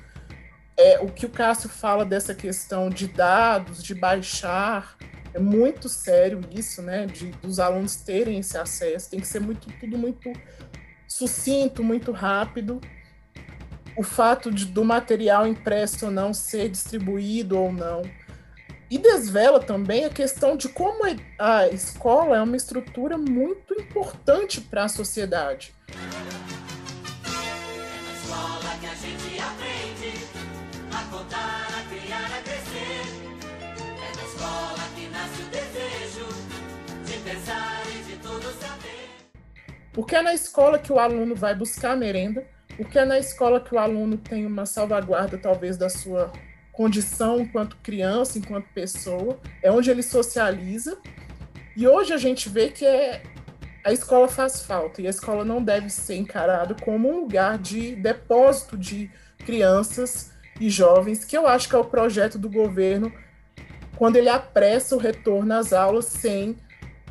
É, 0.78 1.00
o 1.00 1.08
que 1.08 1.26
o 1.26 1.30
Cássio 1.30 1.70
fala 1.70 2.06
dessa 2.06 2.34
questão 2.34 2.90
de 2.90 3.08
dados, 3.08 3.84
de 3.84 3.94
baixar, 3.94 4.98
é 5.34 5.40
muito 5.40 5.88
sério 5.88 6.42
isso, 6.52 6.82
né? 6.82 7.06
De, 7.06 7.28
dos 7.32 7.60
alunos 7.60 7.96
terem 7.96 8.40
esse 8.40 8.58
acesso, 8.58 9.10
tem 9.10 9.20
que 9.20 9.28
ser 9.28 9.40
muito, 9.40 9.68
tudo 9.80 9.98
muito 9.98 10.32
sucinto, 11.08 11.84
muito 11.84 12.12
rápido. 12.12 12.82
O 13.96 14.04
fato 14.04 14.52
de, 14.52 14.66
do 14.66 14.84
material 14.84 15.46
impresso 15.46 16.06
ou 16.06 16.12
não 16.12 16.34
ser 16.34 16.70
distribuído 16.70 17.58
ou 17.60 17.72
não 17.72 18.02
e 18.92 18.98
desvela 18.98 19.58
também 19.58 20.04
a 20.04 20.10
questão 20.10 20.58
de 20.58 20.68
como 20.68 21.06
a 21.40 21.68
escola 21.70 22.36
é 22.36 22.42
uma 22.42 22.58
estrutura 22.58 23.18
muito 23.18 23.74
importante 23.74 24.60
para 24.60 24.84
a 24.84 24.90
sociedade. 24.90 25.74
Porque 39.94 40.16
é 40.16 40.22
na 40.22 40.34
escola 40.34 40.78
que 40.78 40.92
o 40.92 41.00
aluno 41.00 41.34
vai 41.34 41.56
buscar 41.56 41.92
a 41.92 41.96
merenda, 41.96 42.46
porque 42.76 43.00
é 43.00 43.06
na 43.06 43.18
escola 43.18 43.62
que 43.62 43.74
o 43.74 43.80
aluno 43.80 44.18
tem 44.18 44.46
uma 44.46 44.66
salvaguarda, 44.66 45.38
talvez, 45.38 45.78
da 45.78 45.90
sua 45.90 46.30
condição 46.72 47.40
enquanto 47.40 47.78
criança, 47.78 48.40
enquanto 48.40 48.66
pessoa, 48.74 49.40
é 49.62 49.72
onde 49.72 49.90
ele 49.90 50.04
socializa. 50.04 50.98
E 51.76 51.88
hoje 51.88 52.14
a 52.14 52.18
gente 52.18 52.50
vê 52.50 52.70
que 52.70 52.86
é, 52.86 53.24
a 53.84 53.92
escola 53.92 54.28
faz 54.28 54.62
falta 54.62 55.02
e 55.02 55.08
a 55.08 55.10
escola 55.10 55.44
não 55.44 55.64
deve 55.64 55.90
ser 55.90 56.16
encarada 56.16 56.76
como 56.76 57.10
um 57.10 57.22
lugar 57.22 57.58
de 57.58 57.96
depósito 57.96 58.78
de 58.78 59.10
crianças 59.40 60.32
e 60.60 60.70
jovens, 60.70 61.26
que 61.26 61.38
eu 61.38 61.48
acho 61.48 61.68
que 61.68 61.76
é 61.76 61.80
o 61.80 61.86
projeto 61.86 62.38
do 62.38 62.50
governo 62.50 63.12
quando 63.98 64.16
ele 64.16 64.30
apressa 64.30 64.96
o 64.96 65.00
retorno 65.00 65.54
às 65.54 65.74
aulas 65.74 66.06
sem 66.06 66.58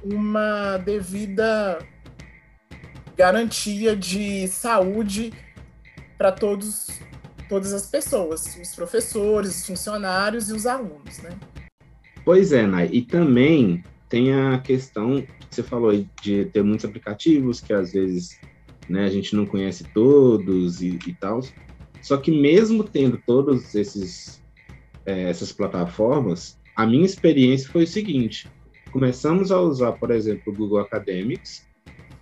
uma 0.02 0.76
devida 0.78 1.78
garantia 3.16 3.94
de 3.94 4.48
saúde 4.48 5.32
para 6.16 6.32
todos 6.32 6.88
todas 7.50 7.74
as 7.74 7.86
pessoas, 7.86 8.56
os 8.56 8.74
professores, 8.76 9.56
os 9.56 9.66
funcionários 9.66 10.48
e 10.48 10.54
os 10.54 10.66
alunos, 10.66 11.18
né? 11.18 11.36
Pois 12.24 12.52
é, 12.52 12.64
Nai. 12.64 12.88
E 12.92 13.02
também 13.02 13.82
tem 14.08 14.32
a 14.32 14.58
questão 14.60 15.20
que 15.20 15.46
você 15.50 15.62
falou 15.62 15.92
de 16.22 16.44
ter 16.46 16.62
muitos 16.62 16.84
aplicativos 16.84 17.60
que 17.60 17.72
às 17.72 17.92
vezes 17.92 18.38
né, 18.88 19.04
a 19.04 19.10
gente 19.10 19.34
não 19.34 19.44
conhece 19.44 19.84
todos 19.92 20.80
e, 20.80 20.98
e 21.06 21.12
tal. 21.14 21.40
Só 22.00 22.16
que 22.16 22.30
mesmo 22.30 22.84
tendo 22.84 23.20
esses 23.74 24.40
é, 25.04 25.28
essas 25.28 25.52
plataformas, 25.52 26.56
a 26.76 26.86
minha 26.86 27.04
experiência 27.04 27.68
foi 27.68 27.82
o 27.82 27.86
seguinte: 27.86 28.48
começamos 28.92 29.50
a 29.50 29.60
usar, 29.60 29.92
por 29.92 30.12
exemplo, 30.12 30.52
o 30.52 30.56
Google 30.56 30.78
Academics 30.78 31.66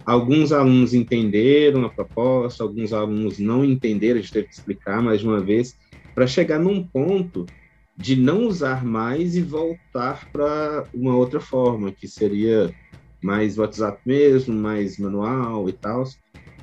Alguns 0.08 0.52
alunos 0.52 0.94
entenderam 0.94 1.84
a 1.84 1.92
proposta, 1.92 2.64
alguns 2.64 2.92
alunos 2.94 3.38
não 3.38 3.62
entenderam, 3.64 4.18
a 4.18 4.22
gente 4.22 4.32
teve 4.32 4.48
que 4.48 4.54
explicar 4.54 5.02
mais 5.02 5.22
uma 5.22 5.42
vez, 5.44 5.74
para 6.14 6.26
chegar 6.26 6.58
num 6.58 6.86
ponto 6.88 7.52
de 7.96 8.16
não 8.16 8.46
usar 8.46 8.84
mais 8.84 9.36
e 9.36 9.42
voltar 9.42 10.26
para 10.32 10.88
uma 10.94 11.14
outra 11.16 11.40
forma, 11.40 11.92
que 11.92 12.08
seria 12.08 12.74
mais 13.22 13.58
WhatsApp 13.58 14.00
mesmo, 14.06 14.54
mais 14.54 14.96
manual 14.98 15.68
e 15.68 15.72
tal. 15.74 16.04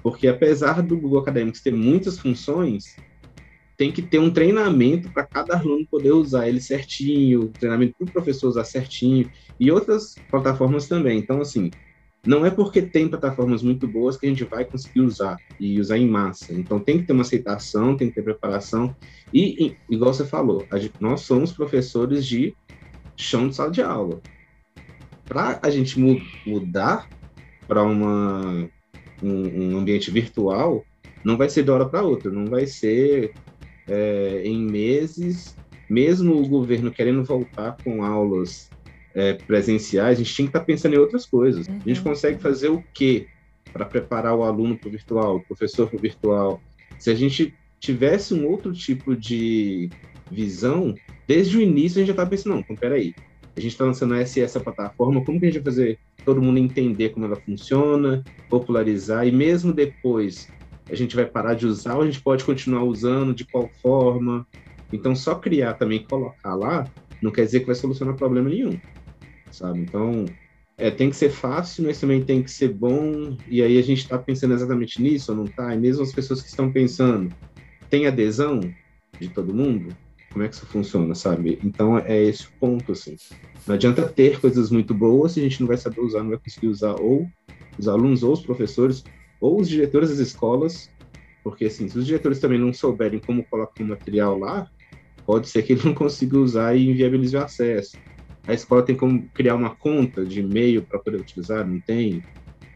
Porque 0.04 0.28
apesar 0.28 0.82
do 0.82 1.00
Google 1.00 1.20
Academics 1.20 1.62
ter 1.62 1.74
muitas 1.74 2.18
funções, 2.20 3.00
tem 3.78 3.92
que 3.92 4.02
ter 4.02 4.20
um 4.20 4.32
treinamento 4.32 5.12
para 5.12 5.28
cada 5.28 5.58
aluno 5.60 5.86
poder 5.90 6.12
usar 6.14 6.48
ele 6.48 6.62
certinho, 6.62 7.54
treinamento 7.60 7.96
para 7.98 8.08
o 8.08 8.12
professor 8.12 8.48
usar 8.50 8.64
certinho, 8.66 9.30
e 9.60 9.72
outras 9.72 10.24
plataformas 10.32 10.88
também. 10.88 11.20
Então, 11.20 11.42
assim, 11.42 11.74
não 12.26 12.46
é 12.46 12.50
porque 12.50 12.82
tem 12.82 13.08
plataformas 13.08 13.62
muito 13.62 13.88
boas 13.88 14.18
que 14.18 14.26
a 14.26 14.30
gente 14.30 14.44
vai 14.44 14.66
conseguir 14.66 15.02
usar 15.02 15.38
e 15.60 15.80
usar 15.80 15.98
em 15.98 16.08
massa. 16.08 16.54
Então, 16.54 16.80
tem 16.80 16.98
que 16.98 17.06
ter 17.06 17.14
uma 17.14 17.22
aceitação, 17.22 17.96
tem 17.96 18.10
que 18.10 18.16
ter 18.16 18.24
preparação. 18.24 18.96
E, 19.34 19.66
e 19.66 19.78
igual 19.90 20.14
você 20.14 20.26
falou, 20.26 20.66
gente, 20.74 20.96
nós 21.00 21.22
somos 21.22 21.52
professores 21.52 22.26
de 22.26 22.56
chão 23.16 23.48
de 23.48 23.56
sala 23.56 23.72
de 23.72 23.82
aula. 23.82 24.22
Para 25.26 25.60
a 25.62 25.70
gente 25.70 26.00
mu 26.00 26.20
mudar 26.46 27.08
para 27.68 27.84
um, 27.84 28.70
um 29.22 29.78
ambiente 29.78 30.12
virtual, 30.12 30.84
não 31.24 31.38
vai 31.38 31.50
ser 31.50 31.64
de 31.64 31.72
hora 31.72 31.88
para 31.88 32.04
outra, 32.04 32.32
não 32.32 32.46
vai 32.46 32.68
ser 32.68 33.34
é, 33.88 34.42
em 34.46 34.64
meses, 34.64 35.56
mesmo 35.90 36.40
o 36.40 36.48
governo 36.48 36.92
querendo 36.92 37.24
voltar 37.24 37.78
com 37.84 38.04
aulas 38.04 38.70
é, 39.16 39.34
presenciais, 39.34 40.20
a 40.20 40.24
gente 40.24 40.34
tinha 40.34 40.46
que 40.46 40.50
estar 40.50 40.60
tá 40.60 40.66
pensando 40.66 40.94
em 40.94 41.00
outras 41.00 41.26
coisas. 41.26 41.68
Uhum. 41.68 41.80
A 41.84 41.88
gente 41.88 42.00
uhum. 42.00 42.04
consegue 42.04 42.40
fazer 42.40 42.70
o 42.70 42.84
quê 42.94 43.28
para 43.72 43.86
preparar 43.86 44.36
o 44.36 44.44
aluno 44.44 44.78
para 44.78 44.90
o 44.90 44.92
virtual, 44.92 45.38
o 45.38 45.42
professor 45.42 45.88
para 45.88 45.98
o 45.98 46.02
virtual? 46.02 46.62
Se 47.00 47.10
a 47.10 47.16
gente 47.16 47.54
tivesse 47.80 48.34
um 48.34 48.46
outro 48.48 48.74
tipo 48.74 49.16
de 49.16 49.90
visão, 50.30 50.94
desde 51.28 51.58
o 51.58 51.62
início 51.62 51.98
a 51.98 52.00
gente 52.00 52.08
já 52.08 52.14
estava 52.14 52.30
pensando, 52.30 52.54
não, 52.54 52.60
então 52.60 52.76
peraí, 52.76 53.16
a 53.56 53.60
gente 53.60 53.72
está 53.72 53.86
lançando 53.86 54.16
essa 54.16 54.40
essa 54.40 54.60
plataforma, 54.60 55.24
como 55.24 55.40
que 55.40 55.46
a 55.46 55.50
gente 55.50 55.62
vai 55.62 55.74
fazer 55.74 56.00
todo 56.26 56.42
mundo 56.42 56.58
entender 56.58 57.10
como 57.10 57.26
ela 57.26 57.36
funciona, 57.36 58.24
popularizar, 58.50 59.26
e 59.28 59.32
mesmo 59.32 59.72
depois 59.72 60.50
a 60.90 60.96
gente 60.96 61.16
vai 61.16 61.26
parar 61.26 61.54
de 61.54 61.66
usar 61.66 61.96
ou 61.96 62.02
a 62.02 62.06
gente 62.06 62.22
pode 62.22 62.44
continuar 62.44 62.84
usando, 62.84 63.34
de 63.34 63.46
qual 63.46 63.70
forma. 63.82 64.46
Então, 64.94 65.16
só 65.16 65.36
criar 65.36 65.74
também 65.74 65.98
e 65.98 66.04
colocar 66.04 66.54
lá 66.56 66.88
não 67.22 67.32
quer 67.32 67.46
dizer 67.46 67.62
que 67.62 67.66
vai 67.66 67.76
solucionar 67.76 68.16
problema 68.16 68.50
nenhum, 68.50 68.80
sabe? 69.58 69.80
Então, 69.80 70.26
é, 70.78 70.92
tem 70.92 71.10
que 71.10 71.16
ser 71.16 71.30
fácil, 71.30 71.86
mas 71.86 72.00
também 72.00 72.24
tem 72.26 72.44
que 72.44 72.52
ser 72.52 72.74
bom. 72.74 73.38
E 73.48 73.62
aí 73.62 73.78
a 73.78 73.82
gente 73.82 74.00
está 74.00 74.18
pensando 74.18 74.54
exatamente 74.54 75.02
nisso 75.02 75.32
ou 75.32 75.38
não 75.38 75.46
está? 75.46 75.74
E 75.74 75.80
mesmo 75.80 76.04
as 76.04 76.14
pessoas 76.14 76.42
que 76.42 76.50
estão 76.50 76.72
pensando, 76.72 77.34
tem 77.90 78.08
adesão 78.08 78.60
de 79.20 79.30
todo 79.30 79.54
mundo? 79.56 79.96
Como 80.32 80.44
é 80.44 80.50
que 80.50 80.56
isso 80.56 80.66
funciona, 80.66 81.16
sabe? 81.16 81.60
Então, 81.64 81.98
é 81.98 82.22
esse 82.24 82.46
o 82.48 82.52
ponto, 82.60 82.92
assim. 82.92 83.16
Não 83.66 83.76
adianta 83.76 84.08
ter 84.08 84.40
coisas 84.40 84.70
muito 84.70 84.94
boas 84.94 85.32
se 85.32 85.40
a 85.40 85.44
gente 85.44 85.62
não 85.62 85.68
vai 85.68 85.78
saber 85.78 86.02
usar, 86.02 86.22
não 86.24 86.30
vai 86.30 86.40
conseguir 86.40 86.68
usar 86.68 86.96
ou 86.96 87.28
os 87.78 87.88
alunos 87.88 88.22
ou 88.24 88.34
os 88.34 88.42
professores 88.42 89.04
ou 89.40 89.60
os 89.60 89.68
diretores 89.68 90.10
das 90.10 90.20
escolas, 90.20 90.90
porque 91.44 91.66
assim, 91.66 91.88
se 91.88 91.98
os 91.98 92.06
diretores 92.06 92.40
também 92.40 92.60
não 92.60 92.74
souberem 92.74 93.20
como 93.20 93.46
colocar 93.46 93.84
o 93.84 93.88
material 93.88 94.38
lá, 94.38 94.68
pode 95.26 95.50
ser 95.50 95.64
que 95.64 95.74
ele 95.74 95.84
não 95.84 95.94
consiga 95.96 96.38
usar 96.38 96.76
e 96.76 96.90
inviabilize 96.90 97.36
o 97.36 97.42
acesso. 97.42 97.98
A 98.48 98.54
escola 98.54 98.84
tem 98.84 98.96
como 98.96 99.28
criar 99.34 99.56
uma 99.56 99.76
conta 99.76 100.26
de 100.26 100.40
e-mail 100.40 100.84
para 100.84 101.00
poder 101.00 101.20
utilizar, 101.20 101.66
não 101.66 101.80
tem. 101.80 102.24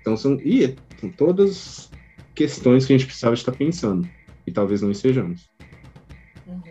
Então 0.01 0.17
são, 0.17 0.33
e, 0.35 0.75
são 0.99 1.09
todas 1.09 1.91
questões 2.33 2.85
que 2.85 2.93
a 2.93 2.97
gente 2.97 3.05
precisava 3.05 3.35
estar 3.35 3.51
pensando 3.51 4.07
e 4.47 4.51
talvez 4.51 4.81
não 4.81 4.89
estejamos. 4.89 5.49
Uhum. 6.47 6.61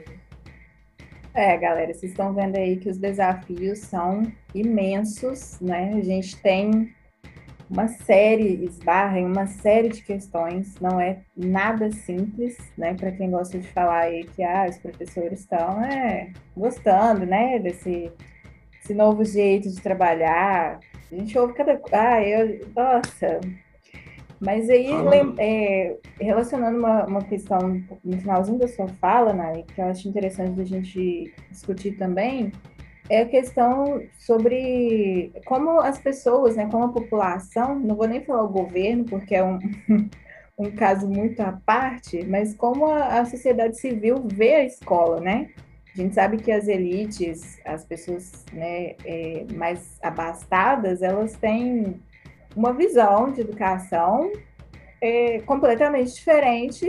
É, 1.35 1.57
galera, 1.57 1.95
vocês 1.95 2.11
estão 2.11 2.35
vendo 2.35 2.57
aí 2.57 2.77
que 2.79 2.89
os 2.89 2.99
desafios 2.99 3.79
são 3.79 4.23
imensos, 4.53 5.61
né? 5.61 5.95
A 5.95 6.03
gente 6.03 6.37
tem 6.39 6.93
uma 7.71 7.87
série, 7.87 8.65
esbarra 8.65 9.21
em 9.21 9.27
uma 9.27 9.47
série 9.47 9.89
de 9.91 10.03
questões, 10.03 10.75
não 10.81 11.01
é 11.01 11.21
nada 11.37 11.93
simples, 11.93 12.57
né? 12.77 12.95
Para 12.95 13.13
quem 13.13 13.31
gosta 13.31 13.59
de 13.59 13.69
falar 13.69 14.01
aí 14.01 14.25
que 14.25 14.43
ah, 14.43 14.67
os 14.69 14.79
professores 14.79 15.41
estão 15.41 15.85
é, 15.85 16.33
gostando, 16.57 17.27
né, 17.27 17.59
desse, 17.59 18.11
desse 18.89 18.95
novo 18.95 19.25
jeito 19.25 19.69
de 19.69 19.81
trabalhar. 19.81 20.81
A 21.13 21.15
gente 21.15 21.39
ouve 21.39 21.53
cada. 21.53 21.81
Ah, 21.93 22.23
eu. 22.23 22.67
Nossa! 22.75 23.41
Mas 24.41 24.71
aí, 24.71 24.89
é, 25.39 25.97
relacionando 26.21 26.79
uma, 26.79 27.05
uma 27.07 27.23
questão 27.23 27.83
no 28.05 28.19
finalzinho 28.19 28.59
da 28.59 28.69
sua 28.69 28.87
fala, 29.01 29.33
Nari, 29.33 29.65
que 29.65 29.81
eu 29.81 29.87
acho 29.87 30.09
interessante 30.09 30.61
a 30.61 30.65
gente 30.65 31.35
discutir 31.51 31.93
também, 31.97 32.53
é 33.11 33.23
a 33.23 33.29
questão 33.29 34.01
sobre 34.17 35.33
como 35.45 35.81
as 35.81 35.99
pessoas, 35.99 36.55
né, 36.55 36.69
como 36.71 36.85
a 36.85 36.93
população, 36.93 37.77
não 37.81 37.97
vou 37.97 38.07
nem 38.07 38.25
falar 38.25 38.45
o 38.45 38.49
governo, 38.49 39.05
porque 39.07 39.35
é 39.35 39.43
um, 39.43 39.59
um 40.57 40.71
caso 40.71 41.09
muito 41.09 41.41
à 41.41 41.61
parte, 41.67 42.25
mas 42.25 42.55
como 42.55 42.87
a, 42.87 43.19
a 43.19 43.25
sociedade 43.25 43.77
civil 43.81 44.23
vê 44.25 44.55
a 44.55 44.65
escola, 44.65 45.21
né? 45.21 45.49
A 45.99 46.01
gente 46.01 46.15
sabe 46.15 46.37
que 46.37 46.53
as 46.53 46.69
elites, 46.69 47.59
as 47.65 47.85
pessoas 47.85 48.45
né, 48.53 48.95
é, 49.05 49.45
mais 49.53 49.99
abastadas, 50.01 51.03
elas 51.03 51.35
têm 51.35 52.01
uma 52.55 52.73
visão 52.73 53.33
de 53.33 53.41
educação 53.41 54.31
é, 55.01 55.41
completamente 55.41 56.15
diferente 56.15 56.87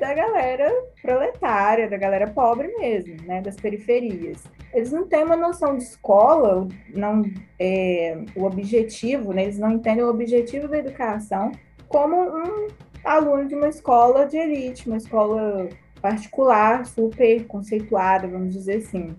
da 0.00 0.14
galera 0.14 0.72
proletária, 1.02 1.86
da 1.86 1.98
galera 1.98 2.28
pobre 2.28 2.68
mesmo, 2.78 3.16
né, 3.26 3.42
das 3.42 3.56
periferias. 3.56 4.42
Eles 4.72 4.90
não 4.90 5.06
têm 5.06 5.22
uma 5.22 5.36
noção 5.36 5.76
de 5.76 5.82
escola, 5.82 6.66
não 6.94 7.24
é, 7.60 8.16
o 8.34 8.44
objetivo, 8.44 9.34
né, 9.34 9.42
eles 9.42 9.58
não 9.58 9.72
entendem 9.72 10.02
o 10.02 10.08
objetivo 10.08 10.66
da 10.66 10.78
educação 10.78 11.52
como 11.88 12.16
um 12.16 12.68
aluno 13.04 13.46
de 13.46 13.54
uma 13.54 13.68
escola 13.68 14.24
de 14.24 14.38
elite, 14.38 14.88
uma 14.88 14.96
escola 14.96 15.68
particular, 16.06 16.86
super 16.86 17.44
conceituada, 17.46 18.28
vamos 18.28 18.54
dizer 18.54 18.76
assim. 18.76 19.16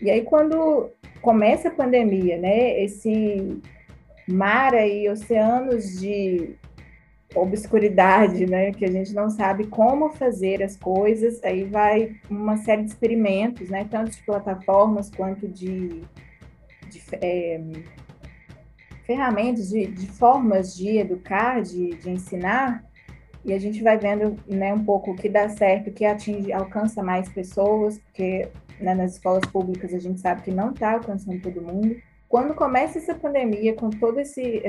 E 0.00 0.08
aí 0.08 0.22
quando 0.22 0.88
começa 1.20 1.66
a 1.66 1.72
pandemia, 1.72 2.38
né, 2.38 2.80
esse 2.84 3.60
mar 4.28 4.72
e 4.74 5.08
oceanos 5.08 5.98
de 5.98 6.54
obscuridade, 7.34 8.46
né, 8.46 8.70
que 8.72 8.84
a 8.84 8.90
gente 8.90 9.12
não 9.12 9.28
sabe 9.28 9.66
como 9.66 10.10
fazer 10.10 10.62
as 10.62 10.76
coisas, 10.76 11.42
aí 11.42 11.64
vai 11.64 12.14
uma 12.30 12.56
série 12.58 12.84
de 12.84 12.90
experimentos, 12.90 13.68
né, 13.68 13.84
tanto 13.90 14.12
de 14.12 14.22
plataformas 14.22 15.10
quanto 15.10 15.48
de, 15.48 16.02
de 16.88 17.02
é, 17.20 17.60
ferramentas, 19.04 19.70
de, 19.70 19.86
de, 19.86 20.06
formas 20.06 20.76
de 20.76 20.98
educar, 20.98 21.60
de, 21.60 21.90
de, 21.96 22.10
ensinar, 22.10 22.84
e 23.44 23.52
a 23.52 23.58
gente 23.58 23.82
vai 23.82 23.96
vendo, 23.96 24.36
né, 24.46 24.72
um 24.72 24.84
pouco 24.84 25.12
o 25.12 25.16
que 25.16 25.28
dá 25.28 25.48
certo, 25.48 25.88
o 25.88 25.92
que 25.92 26.04
atinge, 26.04 26.52
alcança 26.52 27.02
mais 27.02 27.28
pessoas, 27.28 27.98
porque 27.98 28.48
né, 28.78 28.94
nas 28.94 29.12
escolas 29.12 29.44
públicas 29.50 29.94
a 29.94 29.98
gente 29.98 30.20
sabe 30.20 30.42
que 30.42 30.50
não 30.50 30.70
está 30.70 30.92
alcançando 30.92 31.40
todo 31.40 31.62
mundo. 31.62 31.96
Quando 32.28 32.54
começa 32.54 32.98
essa 32.98 33.14
pandemia, 33.14 33.74
com 33.74 33.90
todos 33.90 34.20
esse, 34.20 34.62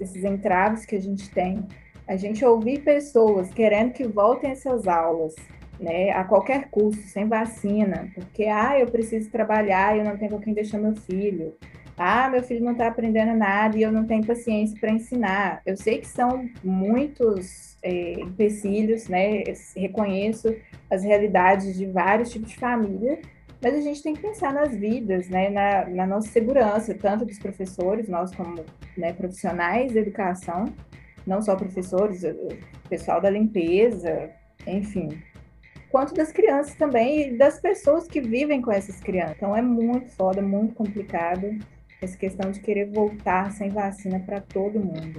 esses 0.00 0.24
entraves 0.24 0.86
que 0.86 0.96
a 0.96 1.00
gente 1.00 1.28
tem, 1.30 1.66
a 2.06 2.16
gente 2.16 2.44
ouvir 2.44 2.82
pessoas 2.82 3.50
querendo 3.50 3.92
que 3.92 4.06
voltem 4.06 4.50
essas 4.50 4.86
aulas, 4.86 5.34
né, 5.78 6.10
a 6.10 6.24
qualquer 6.24 6.70
custo, 6.70 7.02
sem 7.02 7.26
vacina, 7.26 8.08
porque, 8.14 8.44
ah, 8.44 8.78
eu 8.78 8.86
preciso 8.86 9.30
trabalhar 9.30 9.98
eu 9.98 10.04
não 10.04 10.16
tenho 10.16 10.30
com 10.30 10.40
quem 10.40 10.54
deixar 10.54 10.78
meu 10.78 10.94
filho. 10.94 11.54
Ah, 11.98 12.28
meu 12.28 12.42
filho 12.42 12.64
não 12.64 12.72
está 12.72 12.88
aprendendo 12.88 13.34
nada 13.34 13.76
e 13.76 13.82
eu 13.82 13.90
não 13.90 14.04
tenho 14.04 14.24
paciência 14.24 14.78
para 14.78 14.90
ensinar. 14.90 15.62
Eu 15.64 15.76
sei 15.76 15.98
que 15.98 16.06
são 16.06 16.48
muitos 16.62 17.75
é, 17.86 18.14
empecilhos, 18.20 19.06
né? 19.06 19.44
reconheço 19.76 20.52
as 20.90 21.04
realidades 21.04 21.76
de 21.76 21.86
vários 21.86 22.30
tipos 22.32 22.50
de 22.50 22.56
família, 22.56 23.20
mas 23.62 23.74
a 23.74 23.80
gente 23.80 24.02
tem 24.02 24.12
que 24.12 24.20
pensar 24.20 24.52
nas 24.52 24.74
vidas, 24.74 25.28
né? 25.28 25.48
na, 25.50 25.88
na 25.88 26.06
nossa 26.06 26.28
segurança, 26.28 26.92
tanto 26.94 27.24
dos 27.24 27.38
professores, 27.38 28.08
nós 28.08 28.34
como 28.34 28.64
né, 28.98 29.12
profissionais 29.12 29.92
da 29.92 30.00
educação, 30.00 30.64
não 31.24 31.40
só 31.40 31.54
professores, 31.54 32.22
pessoal 32.88 33.20
da 33.20 33.30
limpeza, 33.30 34.30
enfim, 34.66 35.22
quanto 35.88 36.12
das 36.12 36.32
crianças 36.32 36.74
também 36.74 37.28
e 37.28 37.38
das 37.38 37.60
pessoas 37.60 38.08
que 38.08 38.20
vivem 38.20 38.60
com 38.60 38.72
essas 38.72 39.00
crianças. 39.00 39.36
Então 39.36 39.56
é 39.56 39.62
muito 39.62 40.10
foda, 40.10 40.42
muito 40.42 40.74
complicado 40.74 41.56
essa 42.02 42.16
questão 42.16 42.50
de 42.50 42.60
querer 42.60 42.90
voltar 42.90 43.52
sem 43.52 43.70
vacina 43.70 44.20
para 44.20 44.40
todo 44.40 44.80
mundo. 44.80 45.18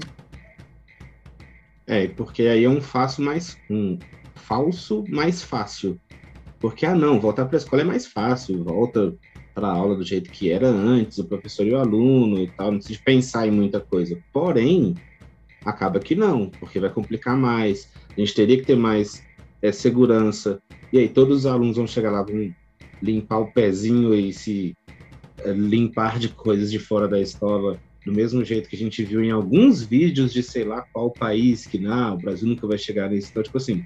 É, 1.87 2.07
porque 2.07 2.43
aí 2.43 2.65
é 2.65 2.69
um 2.69 2.81
falso 2.81 3.21
mais 3.21 3.57
um 3.69 3.97
falso 4.35 5.03
mais 5.09 5.41
fácil. 5.41 5.99
Porque 6.59 6.85
ah 6.85 6.95
não, 6.95 7.19
voltar 7.19 7.45
para 7.45 7.57
a 7.57 7.59
escola 7.59 7.81
é 7.83 7.85
mais 7.85 8.07
fácil, 8.07 8.63
volta 8.63 9.15
para 9.53 9.67
a 9.67 9.71
aula 9.71 9.95
do 9.95 10.03
jeito 10.03 10.29
que 10.31 10.51
era 10.51 10.67
antes, 10.67 11.17
o 11.17 11.27
professor 11.27 11.65
e 11.65 11.71
o 11.73 11.77
aluno 11.79 12.39
e 12.39 12.51
tal, 12.51 12.71
não 12.71 12.77
precisa 12.79 12.99
pensar 13.05 13.47
em 13.47 13.51
muita 13.51 13.81
coisa. 13.81 14.19
Porém, 14.33 15.01
Acaba 15.65 15.99
que 15.99 16.15
não, 16.15 16.49
porque 16.59 16.79
vai 16.79 16.91
complicar 16.93 17.35
mais. 17.37 17.87
A 18.17 18.21
gente 18.21 18.33
teria 18.33 18.57
que 18.57 18.65
ter 18.65 18.75
mais 18.77 19.25
é, 19.61 19.71
segurança. 19.71 20.61
E 20.91 20.97
aí 20.99 21.09
todos 21.09 21.39
os 21.39 21.45
alunos 21.45 21.75
vão 21.77 21.85
chegar 21.87 22.11
lá, 22.11 22.23
vão 22.23 22.53
limpar 23.01 23.39
o 23.39 23.51
pezinho 23.51 24.13
e 24.13 24.33
se 24.33 24.77
é, 25.39 25.51
limpar 25.51 26.19
de 26.19 26.29
coisas 26.29 26.71
de 26.71 26.79
fora 26.79 27.07
da 27.07 27.19
escola, 27.19 27.81
do 28.07 28.13
mesmo 28.13 28.43
jeito 28.45 28.69
que 28.69 28.75
a 28.77 28.79
gente 28.79 29.03
viu 29.03 29.21
em 29.21 29.31
alguns 29.31 29.83
vídeos 29.83 30.31
de 30.31 30.41
sei 30.41 30.63
lá 30.63 30.81
qual 30.93 31.11
país 31.11 31.67
que 31.67 31.77
não, 31.77 32.15
o 32.15 32.21
Brasil 32.21 32.47
nunca 32.47 32.65
vai 32.65 32.77
chegar 32.77 33.09
nisso. 33.09 33.27
Então, 33.31 33.43
tipo 33.43 33.57
assim, 33.57 33.83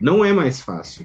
não 0.00 0.24
é 0.24 0.32
mais 0.32 0.60
fácil. 0.60 1.04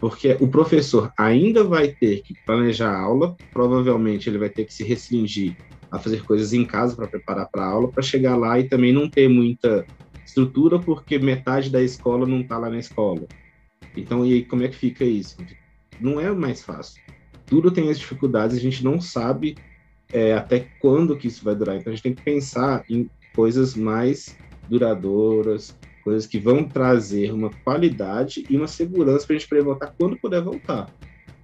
porque 0.00 0.36
o 0.40 0.48
professor 0.48 1.12
ainda 1.18 1.64
vai 1.64 1.88
ter 1.88 2.22
que 2.22 2.34
planejar 2.44 2.90
a 2.90 3.00
aula, 3.00 3.36
provavelmente 3.52 4.28
ele 4.28 4.38
vai 4.38 4.50
ter 4.50 4.64
que 4.64 4.74
se 4.74 4.84
restringir 4.84 5.56
a 5.90 5.98
fazer 5.98 6.22
coisas 6.22 6.52
em 6.52 6.66
casa 6.66 6.94
para 6.94 7.08
preparar 7.08 7.48
para 7.50 7.62
a 7.64 7.68
aula, 7.68 7.92
para 7.92 8.02
chegar 8.02 8.36
lá 8.36 8.58
e 8.58 8.68
também 8.68 8.92
não 8.92 9.10
ter 9.10 9.28
muita 9.28 9.88
estrutura, 10.24 10.78
porque 10.82 11.18
metade 11.18 11.70
da 11.70 11.82
escola 11.82 12.26
não 12.26 12.40
está 12.42 12.58
lá 12.58 12.68
na 12.68 12.78
escola. 12.78 13.26
Então, 13.96 14.26
e 14.26 14.34
aí, 14.34 14.44
como 14.44 14.62
é 14.62 14.68
que 14.68 14.76
fica 14.76 15.04
isso? 15.04 15.36
Não 15.98 16.20
é 16.20 16.30
mais 16.32 16.62
fácil. 16.62 17.02
Tudo 17.48 17.70
tem 17.70 17.88
as 17.88 17.98
dificuldades, 17.98 18.56
a 18.56 18.60
gente 18.60 18.84
não 18.84 19.00
sabe 19.00 19.60
é, 20.12 20.34
até 20.34 20.66
quando 20.80 21.16
que 21.16 21.28
isso 21.28 21.44
vai 21.44 21.54
durar. 21.54 21.76
Então, 21.76 21.92
a 21.92 21.94
gente 21.94 22.02
tem 22.02 22.14
que 22.14 22.22
pensar 22.22 22.84
em 22.88 23.10
coisas 23.34 23.74
mais 23.74 24.36
duradouras, 24.68 25.76
coisas 26.02 26.26
que 26.26 26.38
vão 26.38 26.64
trazer 26.64 27.32
uma 27.32 27.50
qualidade 27.64 28.44
e 28.48 28.56
uma 28.56 28.68
segurança 28.68 29.26
para 29.26 29.36
a 29.36 29.38
gente 29.38 29.48
poder 29.48 29.62
voltar 29.62 29.94
quando 29.98 30.16
puder 30.16 30.40
voltar. 30.40 30.88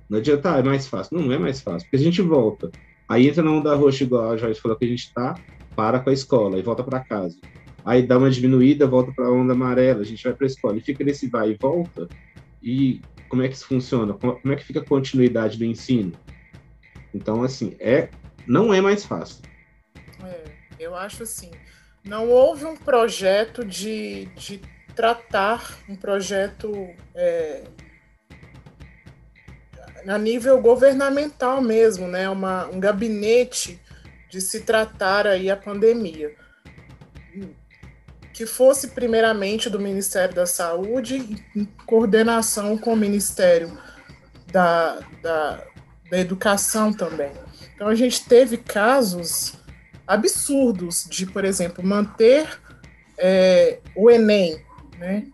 Não 0.08 0.18
adianta, 0.18 0.54
ah, 0.54 0.58
é 0.58 0.62
mais 0.62 0.86
fácil. 0.86 1.16
Não, 1.16 1.26
não 1.26 1.32
é 1.32 1.38
mais 1.38 1.60
fácil, 1.60 1.88
porque 1.88 1.96
a 1.96 2.06
gente 2.06 2.22
volta. 2.22 2.70
Aí 3.08 3.28
entra 3.28 3.42
na 3.42 3.50
onda 3.50 3.74
roxa, 3.74 4.04
igual 4.04 4.30
a 4.30 4.36
Joyce 4.36 4.60
falou 4.60 4.76
que 4.76 4.84
a 4.84 4.88
gente 4.88 5.04
está, 5.04 5.38
para 5.74 5.98
com 6.00 6.10
a 6.10 6.12
escola 6.12 6.58
e 6.58 6.62
volta 6.62 6.84
para 6.84 7.00
casa. 7.00 7.36
Aí 7.84 8.02
dá 8.02 8.16
uma 8.16 8.30
diminuída, 8.30 8.86
volta 8.86 9.12
para 9.12 9.26
a 9.26 9.32
onda 9.32 9.52
amarela, 9.52 10.00
a 10.00 10.04
gente 10.04 10.22
vai 10.22 10.32
para 10.32 10.46
a 10.46 10.48
escola 10.48 10.76
e 10.76 10.80
fica 10.80 11.02
nesse 11.02 11.26
vai 11.28 11.50
e 11.50 11.58
volta. 11.60 12.08
E 12.62 13.00
como 13.28 13.42
é 13.42 13.48
que 13.48 13.54
isso 13.54 13.66
funciona? 13.66 14.14
Como 14.14 14.52
é 14.52 14.56
que 14.56 14.64
fica 14.64 14.80
a 14.80 14.84
continuidade 14.84 15.58
do 15.58 15.64
ensino? 15.64 16.12
Então, 17.12 17.42
assim, 17.42 17.74
é, 17.80 18.08
não 18.46 18.72
é 18.72 18.80
mais 18.80 19.04
fácil. 19.04 19.42
É, 20.24 20.44
eu 20.78 20.94
acho 20.94 21.22
assim, 21.22 21.50
não 22.04 22.28
houve 22.28 22.64
um 22.64 22.76
projeto 22.76 23.64
de, 23.64 24.26
de 24.36 24.60
tratar 24.94 25.78
um 25.88 25.96
projeto 25.96 26.72
é, 27.14 27.64
a 30.06 30.18
nível 30.18 30.60
governamental 30.60 31.60
mesmo, 31.60 32.08
né? 32.08 32.28
Uma, 32.28 32.66
um 32.66 32.80
gabinete 32.80 33.80
de 34.28 34.40
se 34.40 34.60
tratar 34.60 35.26
aí 35.26 35.50
a 35.50 35.56
pandemia. 35.56 36.34
Que 38.32 38.46
fosse 38.46 38.88
primeiramente 38.88 39.68
do 39.68 39.78
Ministério 39.78 40.34
da 40.34 40.46
Saúde, 40.46 41.44
em 41.54 41.64
coordenação 41.86 42.78
com 42.78 42.94
o 42.94 42.96
Ministério 42.96 43.78
da, 44.50 45.00
da, 45.22 45.64
da 46.10 46.18
Educação 46.18 46.92
também. 46.92 47.30
Então 47.74 47.88
a 47.88 47.94
gente 47.94 48.24
teve 48.24 48.56
casos 48.56 49.54
absurdos 50.06 51.06
de, 51.08 51.26
por 51.26 51.44
exemplo, 51.44 51.84
manter 51.84 52.60
é, 53.18 53.78
o 53.94 54.10
Enem, 54.10 54.62
né? 54.98 55.26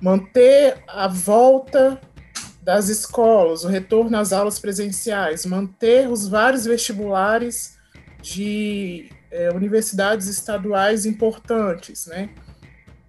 manter 0.00 0.82
a 0.88 1.08
volta 1.08 2.00
das 2.62 2.88
escolas, 2.88 3.64
o 3.64 3.68
retorno 3.68 4.16
às 4.16 4.32
aulas 4.32 4.58
presenciais, 4.58 5.46
manter 5.46 6.08
os 6.08 6.26
vários 6.26 6.64
vestibulares 6.64 7.78
de 8.20 9.08
é, 9.30 9.50
universidades 9.50 10.26
estaduais 10.26 11.06
importantes, 11.06 12.06
né? 12.06 12.30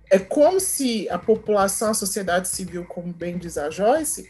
É 0.09 0.19
como 0.19 0.59
se 0.59 1.09
a 1.09 1.17
população, 1.17 1.89
a 1.89 1.93
sociedade 1.93 2.47
civil, 2.47 2.85
como 2.85 3.11
bem 3.11 3.37
diz 3.37 3.57
a 3.57 3.69
Joyce, 3.69 4.29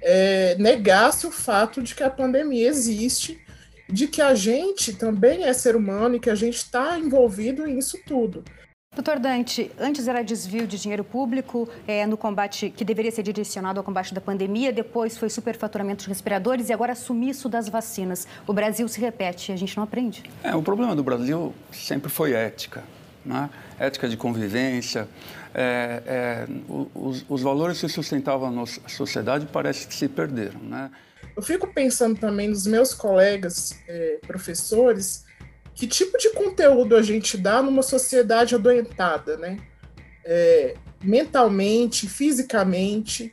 é, 0.00 0.56
negasse 0.58 1.26
o 1.26 1.30
fato 1.30 1.82
de 1.82 1.94
que 1.94 2.02
a 2.02 2.10
pandemia 2.10 2.66
existe, 2.66 3.41
de 3.92 4.08
que 4.08 4.22
a 4.22 4.34
gente 4.34 4.94
também 4.94 5.44
é 5.44 5.52
ser 5.52 5.76
humano 5.76 6.16
e 6.16 6.20
que 6.20 6.30
a 6.30 6.34
gente 6.34 6.56
está 6.56 6.98
envolvido 6.98 7.66
nisso 7.66 7.98
tudo. 8.06 8.42
Doutor 8.94 9.18
Dante, 9.18 9.70
antes 9.78 10.06
era 10.06 10.22
desvio 10.22 10.66
de 10.66 10.78
dinheiro 10.78 11.02
público 11.02 11.66
é, 11.86 12.06
no 12.06 12.16
combate 12.16 12.68
que 12.68 12.84
deveria 12.84 13.10
ser 13.10 13.22
direcionado 13.22 13.80
ao 13.80 13.84
combate 13.84 14.12
da 14.12 14.20
pandemia, 14.20 14.70
depois 14.70 15.16
foi 15.16 15.30
superfaturamento 15.30 16.04
de 16.04 16.10
respiradores 16.10 16.68
e 16.68 16.74
agora 16.74 16.94
sumiço 16.94 17.48
das 17.48 17.70
vacinas. 17.70 18.26
O 18.46 18.52
Brasil 18.52 18.86
se 18.88 19.00
repete 19.00 19.50
e 19.50 19.54
a 19.54 19.56
gente 19.56 19.74
não 19.76 19.84
aprende. 19.84 20.22
É, 20.42 20.54
o 20.54 20.62
problema 20.62 20.94
do 20.94 21.02
Brasil 21.02 21.54
sempre 21.70 22.10
foi 22.10 22.32
ética, 22.32 22.84
né? 23.24 23.48
ética 23.78 24.06
de 24.08 24.16
convivência. 24.16 25.08
É, 25.54 26.02
é, 26.06 26.46
os, 26.94 27.24
os, 27.28 27.42
valores 27.42 27.80
que 27.80 27.88
sustentavam 27.88 28.48
a 28.48 28.50
nossa 28.50 28.80
sociedade 28.88 29.46
parece 29.50 29.86
que 29.86 29.94
se 29.94 30.06
perderam. 30.06 30.60
Né? 30.60 30.90
Eu 31.34 31.42
fico 31.42 31.66
pensando 31.72 32.18
também 32.18 32.48
nos 32.48 32.66
meus 32.66 32.92
colegas 32.92 33.78
é, 33.88 34.18
professores 34.26 35.24
que 35.74 35.86
tipo 35.86 36.18
de 36.18 36.30
conteúdo 36.30 36.94
a 36.94 37.02
gente 37.02 37.36
dá 37.36 37.62
numa 37.62 37.82
sociedade 37.82 38.54
adoentada, 38.54 39.36
né? 39.36 39.58
É, 40.24 40.74
mentalmente, 41.02 42.08
fisicamente, 42.08 43.32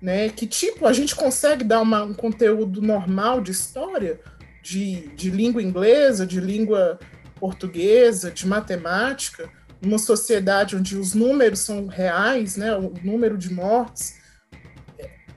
né? 0.00 0.28
Que 0.28 0.46
tipo 0.46 0.86
a 0.86 0.92
gente 0.92 1.16
consegue 1.16 1.64
dar 1.64 1.80
uma, 1.80 2.02
um 2.04 2.14
conteúdo 2.14 2.82
normal 2.82 3.40
de 3.40 3.50
história, 3.50 4.20
de, 4.62 5.08
de 5.16 5.30
língua 5.30 5.62
inglesa, 5.62 6.26
de 6.26 6.38
língua 6.40 6.98
portuguesa, 7.36 8.30
de 8.30 8.46
matemática, 8.46 9.50
numa 9.80 9.98
sociedade 9.98 10.76
onde 10.76 10.96
os 10.96 11.14
números 11.14 11.60
são 11.60 11.86
reais, 11.86 12.56
né? 12.56 12.76
O 12.76 12.92
número 13.02 13.38
de 13.38 13.50
mortes 13.52 14.19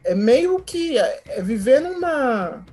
é, 0.04 0.16
meio 0.16 0.60
que 0.60 0.98
é, 0.98 1.22
é 1.28 1.42
viver 1.42 1.80
numa 1.80 2.66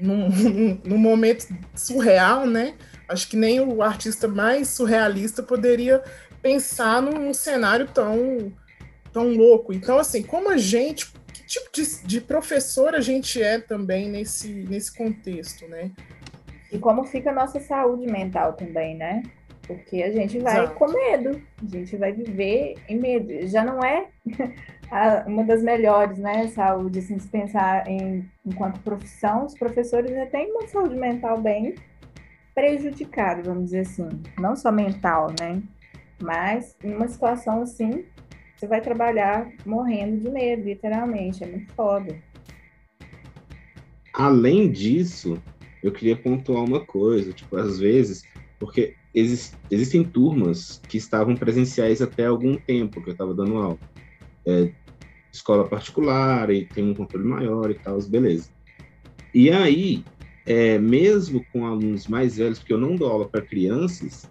num, 0.00 0.28
num, 0.84 0.98
momento 0.98 1.46
surreal, 1.74 2.46
né? 2.46 2.74
Acho 3.08 3.28
que 3.28 3.36
nem 3.36 3.60
o 3.60 3.82
artista 3.82 4.28
mais 4.28 4.68
surrealista 4.68 5.42
poderia 5.42 6.02
pensar 6.42 7.02
num 7.02 7.32
cenário 7.34 7.88
tão, 7.88 8.52
tão 9.12 9.28
louco. 9.28 9.72
Então, 9.72 9.98
assim, 9.98 10.22
como 10.22 10.50
a 10.50 10.56
gente, 10.56 11.10
que 11.32 11.44
tipo 11.46 11.70
de, 11.72 12.06
de 12.06 12.20
professor 12.20 12.94
a 12.94 13.00
gente 13.00 13.42
é 13.42 13.58
também 13.58 14.08
nesse, 14.08 14.48
nesse 14.48 14.94
contexto, 14.96 15.66
né? 15.66 15.90
E 16.70 16.78
como 16.78 17.04
fica 17.04 17.30
a 17.30 17.34
nossa 17.34 17.58
saúde 17.60 18.06
mental 18.06 18.52
também, 18.52 18.94
né? 18.94 19.22
Porque 19.68 20.02
a 20.02 20.10
gente 20.10 20.38
vai 20.38 20.64
Exato. 20.64 20.74
com 20.76 20.90
medo, 20.90 21.42
a 21.62 21.66
gente 21.66 21.94
vai 21.96 22.10
viver 22.10 22.74
em 22.88 22.98
medo. 22.98 23.46
Já 23.46 23.62
não 23.62 23.84
é 23.84 24.08
uma 25.26 25.44
das 25.44 25.62
melhores, 25.62 26.16
né? 26.18 26.48
Saúde, 26.48 27.00
assim, 27.00 27.18
se 27.18 27.28
pensar 27.28 27.86
em 27.86 28.26
enquanto 28.44 28.80
profissão, 28.80 29.44
os 29.44 29.52
professores 29.52 30.10
já 30.10 30.24
têm 30.24 30.50
uma 30.50 30.66
saúde 30.66 30.96
mental 30.96 31.38
bem 31.38 31.74
prejudicada, 32.54 33.42
vamos 33.42 33.66
dizer 33.66 33.80
assim. 33.80 34.08
Não 34.38 34.56
só 34.56 34.72
mental, 34.72 35.28
né? 35.38 35.62
Mas 36.20 36.74
em 36.82 36.94
uma 36.94 37.06
situação 37.06 37.60
assim, 37.60 38.06
você 38.56 38.66
vai 38.66 38.80
trabalhar 38.80 39.48
morrendo 39.66 40.16
de 40.16 40.30
medo, 40.30 40.64
literalmente. 40.64 41.44
É 41.44 41.46
muito 41.46 41.72
foda. 41.74 42.16
Além 44.14 44.70
disso, 44.72 45.40
eu 45.82 45.92
queria 45.92 46.16
pontuar 46.16 46.64
uma 46.64 46.84
coisa, 46.84 47.32
tipo, 47.32 47.56
às 47.56 47.78
vezes, 47.78 48.24
porque 48.58 48.96
exist, 49.14 49.54
existem 49.70 50.04
turmas 50.04 50.80
que 50.88 50.96
estavam 50.96 51.36
presenciais 51.36 52.00
até 52.02 52.26
algum 52.26 52.56
tempo 52.56 53.02
que 53.02 53.08
eu 53.08 53.12
estava 53.12 53.34
dando 53.34 53.56
aula 53.56 53.78
é, 54.46 54.72
escola 55.30 55.68
particular 55.68 56.50
e 56.50 56.64
tem 56.64 56.84
um 56.84 56.94
controle 56.94 57.26
maior 57.26 57.70
e 57.70 57.74
tal, 57.74 58.00
beleza. 58.02 58.50
E 59.34 59.50
aí, 59.50 60.04
é, 60.46 60.78
mesmo 60.78 61.44
com 61.52 61.66
alunos 61.66 62.08
mais 62.08 62.38
velhos, 62.38 62.58
porque 62.58 62.72
eu 62.72 62.78
não 62.78 62.96
dou 62.96 63.08
aula 63.08 63.28
para 63.28 63.42
crianças, 63.42 64.28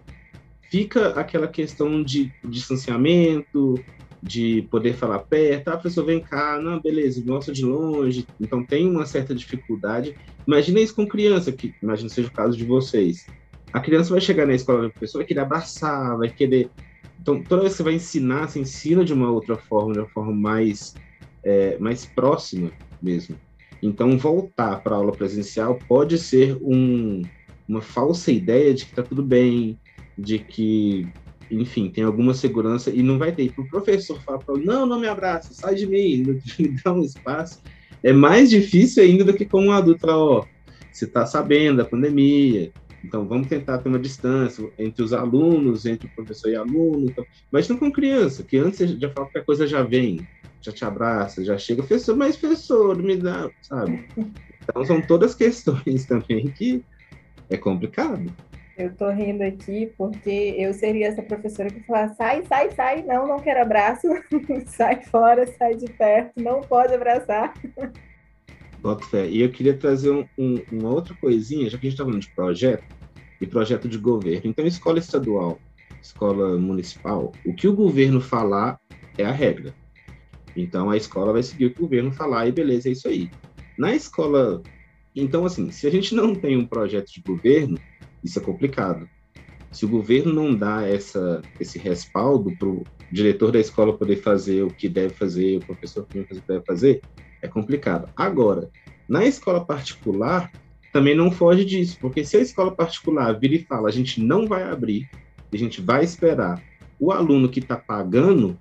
fica 0.70 1.10
aquela 1.10 1.46
questão 1.46 2.02
de 2.02 2.32
distanciamento, 2.44 3.82
de 4.20 4.62
poder 4.70 4.94
falar 4.94 5.20
perto, 5.20 5.68
ah, 5.68 5.76
professor, 5.76 6.04
vem 6.04 6.20
cá, 6.20 6.60
não, 6.60 6.80
beleza, 6.80 7.22
mostra 7.24 7.54
de 7.54 7.64
longe, 7.64 8.26
então 8.40 8.64
tem 8.64 8.88
uma 8.88 9.06
certa 9.06 9.34
dificuldade. 9.34 10.14
Imagina 10.46 10.80
isso 10.80 10.94
com 10.94 11.06
criança, 11.06 11.52
que 11.52 11.72
imagina 11.80 12.08
seja 12.08 12.28
o 12.28 12.32
caso 12.32 12.56
de 12.56 12.64
vocês. 12.64 13.26
A 13.72 13.80
criança 13.80 14.10
vai 14.10 14.20
chegar 14.20 14.46
na 14.46 14.54
escola 14.54 14.82
do 14.82 14.90
professor, 14.90 15.18
vai 15.18 15.26
querer 15.26 15.40
abraçar, 15.40 16.16
vai 16.16 16.28
querer 16.28 16.70
então, 17.20 17.42
toda 17.42 17.62
vez 17.62 17.74
que 17.74 17.78
você 17.78 17.82
vai 17.82 17.94
ensinar, 17.94 18.48
você 18.48 18.60
ensina 18.60 19.04
de 19.04 19.12
uma 19.12 19.30
outra 19.30 19.56
forma, 19.56 19.92
de 19.92 19.98
uma 19.98 20.08
forma 20.08 20.32
mais, 20.32 20.94
é, 21.44 21.76
mais 21.78 22.06
próxima 22.06 22.70
mesmo. 23.02 23.36
Então, 23.82 24.16
voltar 24.16 24.82
para 24.82 24.94
a 24.94 24.98
aula 24.98 25.12
presencial 25.12 25.78
pode 25.86 26.16
ser 26.18 26.56
um, 26.62 27.22
uma 27.68 27.80
falsa 27.80 28.32
ideia 28.32 28.72
de 28.72 28.84
que 28.84 28.92
está 28.92 29.02
tudo 29.02 29.22
bem, 29.22 29.78
de 30.16 30.38
que, 30.38 31.06
enfim, 31.50 31.90
tem 31.90 32.02
alguma 32.02 32.34
segurança 32.34 32.90
e 32.90 33.02
não 33.02 33.18
vai 33.18 33.32
ter. 33.32 33.52
Para 33.52 33.64
o 33.64 33.68
professor 33.68 34.20
falar 34.22 34.38
para 34.38 34.56
não, 34.56 34.86
não 34.86 34.98
me 34.98 35.06
abraça, 35.06 35.52
sai 35.52 35.74
de 35.74 35.86
mim, 35.86 36.40
me 36.58 36.76
dá 36.82 36.92
um 36.92 37.02
espaço. 37.02 37.60
É 38.02 38.12
mais 38.12 38.48
difícil 38.48 39.02
ainda 39.02 39.24
do 39.24 39.34
que 39.34 39.44
com 39.44 39.66
um 39.66 39.72
adulto 39.72 40.00
falar, 40.00 40.16
ó, 40.16 40.44
você 40.90 41.04
está 41.04 41.26
sabendo 41.26 41.78
da 41.78 41.84
pandemia, 41.84 42.72
então, 43.08 43.26
vamos 43.26 43.48
tentar 43.48 43.78
ter 43.78 43.88
uma 43.88 43.98
distância 43.98 44.68
entre 44.78 45.02
os 45.02 45.14
alunos, 45.14 45.86
entre 45.86 46.06
o 46.06 46.10
professor 46.10 46.50
e 46.50 46.56
aluno. 46.56 47.06
Então, 47.06 47.24
mas 47.50 47.66
não 47.66 47.78
com 47.78 47.90
criança, 47.90 48.42
que 48.42 48.58
antes 48.58 48.90
já 48.90 49.08
fala 49.08 49.30
que 49.30 49.38
a 49.38 49.44
coisa 49.44 49.66
já 49.66 49.82
vem, 49.82 50.28
já 50.60 50.70
te 50.70 50.84
abraça, 50.84 51.42
já 51.42 51.56
chega, 51.56 51.82
professor, 51.82 52.14
mas 52.14 52.36
professor, 52.36 53.02
me 53.02 53.16
dá, 53.16 53.50
sabe? 53.62 54.06
Então, 54.62 54.84
são 54.84 55.00
todas 55.00 55.34
questões 55.34 56.04
também 56.06 56.48
que 56.48 56.84
é 57.48 57.56
complicado. 57.56 58.30
Eu 58.76 58.94
tô 58.94 59.10
rindo 59.10 59.42
aqui 59.42 59.90
porque 59.96 60.54
eu 60.58 60.74
seria 60.74 61.08
essa 61.08 61.22
professora 61.22 61.70
que 61.70 61.80
falar 61.80 62.10
sai, 62.10 62.44
sai, 62.44 62.70
sai, 62.72 63.02
não, 63.04 63.26
não 63.26 63.38
quero 63.38 63.62
abraço, 63.62 64.06
sai 64.68 65.02
fora, 65.04 65.46
sai 65.46 65.76
de 65.76 65.86
perto, 65.86 66.42
não 66.42 66.60
pode 66.60 66.92
abraçar. 66.92 67.54
Bota 68.82 69.04
fé. 69.06 69.26
E 69.26 69.40
eu 69.40 69.50
queria 69.50 69.74
trazer 69.74 70.10
um, 70.10 70.26
um, 70.38 70.62
uma 70.70 70.90
outra 70.90 71.14
coisinha, 71.14 71.70
já 71.70 71.78
que 71.78 71.86
a 71.86 71.90
gente 71.90 71.94
está 71.94 72.04
falando 72.04 72.20
de 72.20 72.30
projeto, 72.30 72.97
e 73.40 73.46
projeto 73.46 73.88
de 73.88 73.98
governo. 73.98 74.42
Então, 74.44 74.66
escola 74.66 74.98
estadual, 74.98 75.58
escola 76.02 76.58
municipal, 76.58 77.32
o 77.44 77.54
que 77.54 77.68
o 77.68 77.74
governo 77.74 78.20
falar 78.20 78.78
é 79.16 79.24
a 79.24 79.32
regra. 79.32 79.74
Então, 80.56 80.90
a 80.90 80.96
escola 80.96 81.32
vai 81.32 81.42
seguir 81.42 81.66
o 81.66 81.70
que 81.70 81.78
o 81.78 81.82
governo 81.82 82.12
falar 82.12 82.46
e 82.48 82.52
beleza, 82.52 82.88
é 82.88 82.92
isso 82.92 83.08
aí. 83.08 83.30
Na 83.78 83.94
escola. 83.94 84.62
Então, 85.14 85.44
assim, 85.44 85.70
se 85.70 85.86
a 85.86 85.90
gente 85.90 86.14
não 86.14 86.34
tem 86.34 86.56
um 86.56 86.66
projeto 86.66 87.12
de 87.12 87.20
governo, 87.20 87.78
isso 88.22 88.38
é 88.38 88.42
complicado. 88.42 89.08
Se 89.70 89.84
o 89.84 89.88
governo 89.88 90.32
não 90.32 90.54
dá 90.54 90.86
essa, 90.86 91.42
esse 91.60 91.78
respaldo 91.78 92.56
para 92.56 92.68
o 92.68 92.84
diretor 93.12 93.52
da 93.52 93.60
escola 93.60 93.96
poder 93.96 94.16
fazer 94.16 94.62
o 94.62 94.68
que 94.68 94.88
deve 94.88 95.14
fazer, 95.14 95.58
o 95.58 95.66
professor 95.66 96.06
que 96.06 96.24
deve 96.46 96.64
fazer, 96.64 97.02
é 97.42 97.48
complicado. 97.48 98.10
Agora, 98.16 98.70
na 99.08 99.24
escola 99.24 99.64
particular, 99.64 100.50
também 100.92 101.14
não 101.14 101.30
foge 101.30 101.64
disso, 101.64 101.98
porque 102.00 102.24
se 102.24 102.36
a 102.36 102.40
escola 102.40 102.70
particular 102.70 103.38
vira 103.38 103.54
e 103.54 103.64
fala, 103.64 103.88
a 103.88 103.92
gente 103.92 104.22
não 104.22 104.46
vai 104.46 104.62
abrir, 104.62 105.08
a 105.52 105.56
gente 105.56 105.80
vai 105.80 106.04
esperar 106.04 106.62
o 106.98 107.12
aluno 107.12 107.48
que 107.48 107.60
está 107.60 107.76
pagando, 107.76 108.58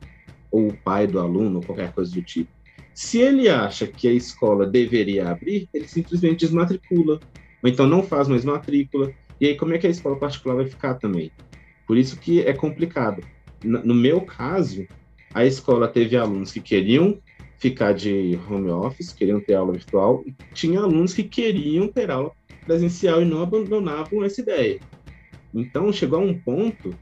ou 0.51 0.69
o 0.69 0.77
pai 0.77 1.07
do 1.07 1.19
aluno, 1.19 1.61
qualquer 1.61 1.91
coisa 1.91 2.13
do 2.13 2.21
tipo, 2.21 2.49
se 2.93 3.19
ele 3.19 3.47
acha 3.47 3.85
que 3.85 4.07
a 4.07 4.13
escola 4.13 4.65
deveria 4.65 5.29
abrir, 5.29 5.69
ele 5.73 5.87
simplesmente 5.87 6.39
desmatricula, 6.39 7.19
ou 7.63 7.69
então 7.69 7.87
não 7.87 8.03
faz 8.03 8.27
mais 8.27 8.43
matrícula, 8.43 9.13
e 9.39 9.47
aí, 9.47 9.55
como 9.55 9.73
é 9.73 9.77
que 9.77 9.85
a 9.85 9.89
escola 9.89 10.17
particular 10.17 10.55
vai 10.55 10.65
ficar 10.65 10.95
também? 10.95 11.31
Por 11.85 11.95
isso 11.95 12.17
que 12.17 12.41
é 12.41 12.53
complicado. 12.53 13.23
No 13.63 13.93
meu 13.93 14.21
caso, 14.21 14.85
a 15.33 15.45
escola 15.45 15.87
teve 15.87 16.17
alunos 16.17 16.51
que 16.51 16.59
queriam 16.59 17.19
ficar 17.57 17.93
de 17.93 18.39
home 18.49 18.69
office, 18.69 19.13
queriam 19.13 19.39
ter 19.39 19.55
aula 19.55 19.73
virtual, 19.73 20.23
e 20.25 20.35
tinha 20.53 20.79
alunos 20.79 21.13
que 21.13 21.23
queriam 21.23 21.87
ter 21.87 22.11
aula 22.11 22.31
presencial 22.65 23.21
e 23.21 23.25
não 23.25 23.41
abandonavam 23.41 24.23
essa 24.23 24.41
ideia. 24.41 24.79
Então, 25.53 25.91
chegou 25.91 26.19
a 26.19 26.21
um 26.21 26.37
ponto 26.37 26.93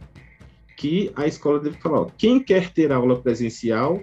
que 0.77 1.11
a 1.15 1.25
escola 1.27 1.59
deve 1.59 1.77
falar: 1.77 2.01
ó, 2.01 2.07
quem 2.17 2.39
quer 2.39 2.71
ter 2.71 2.91
aula 2.91 3.19
presencial, 3.21 4.01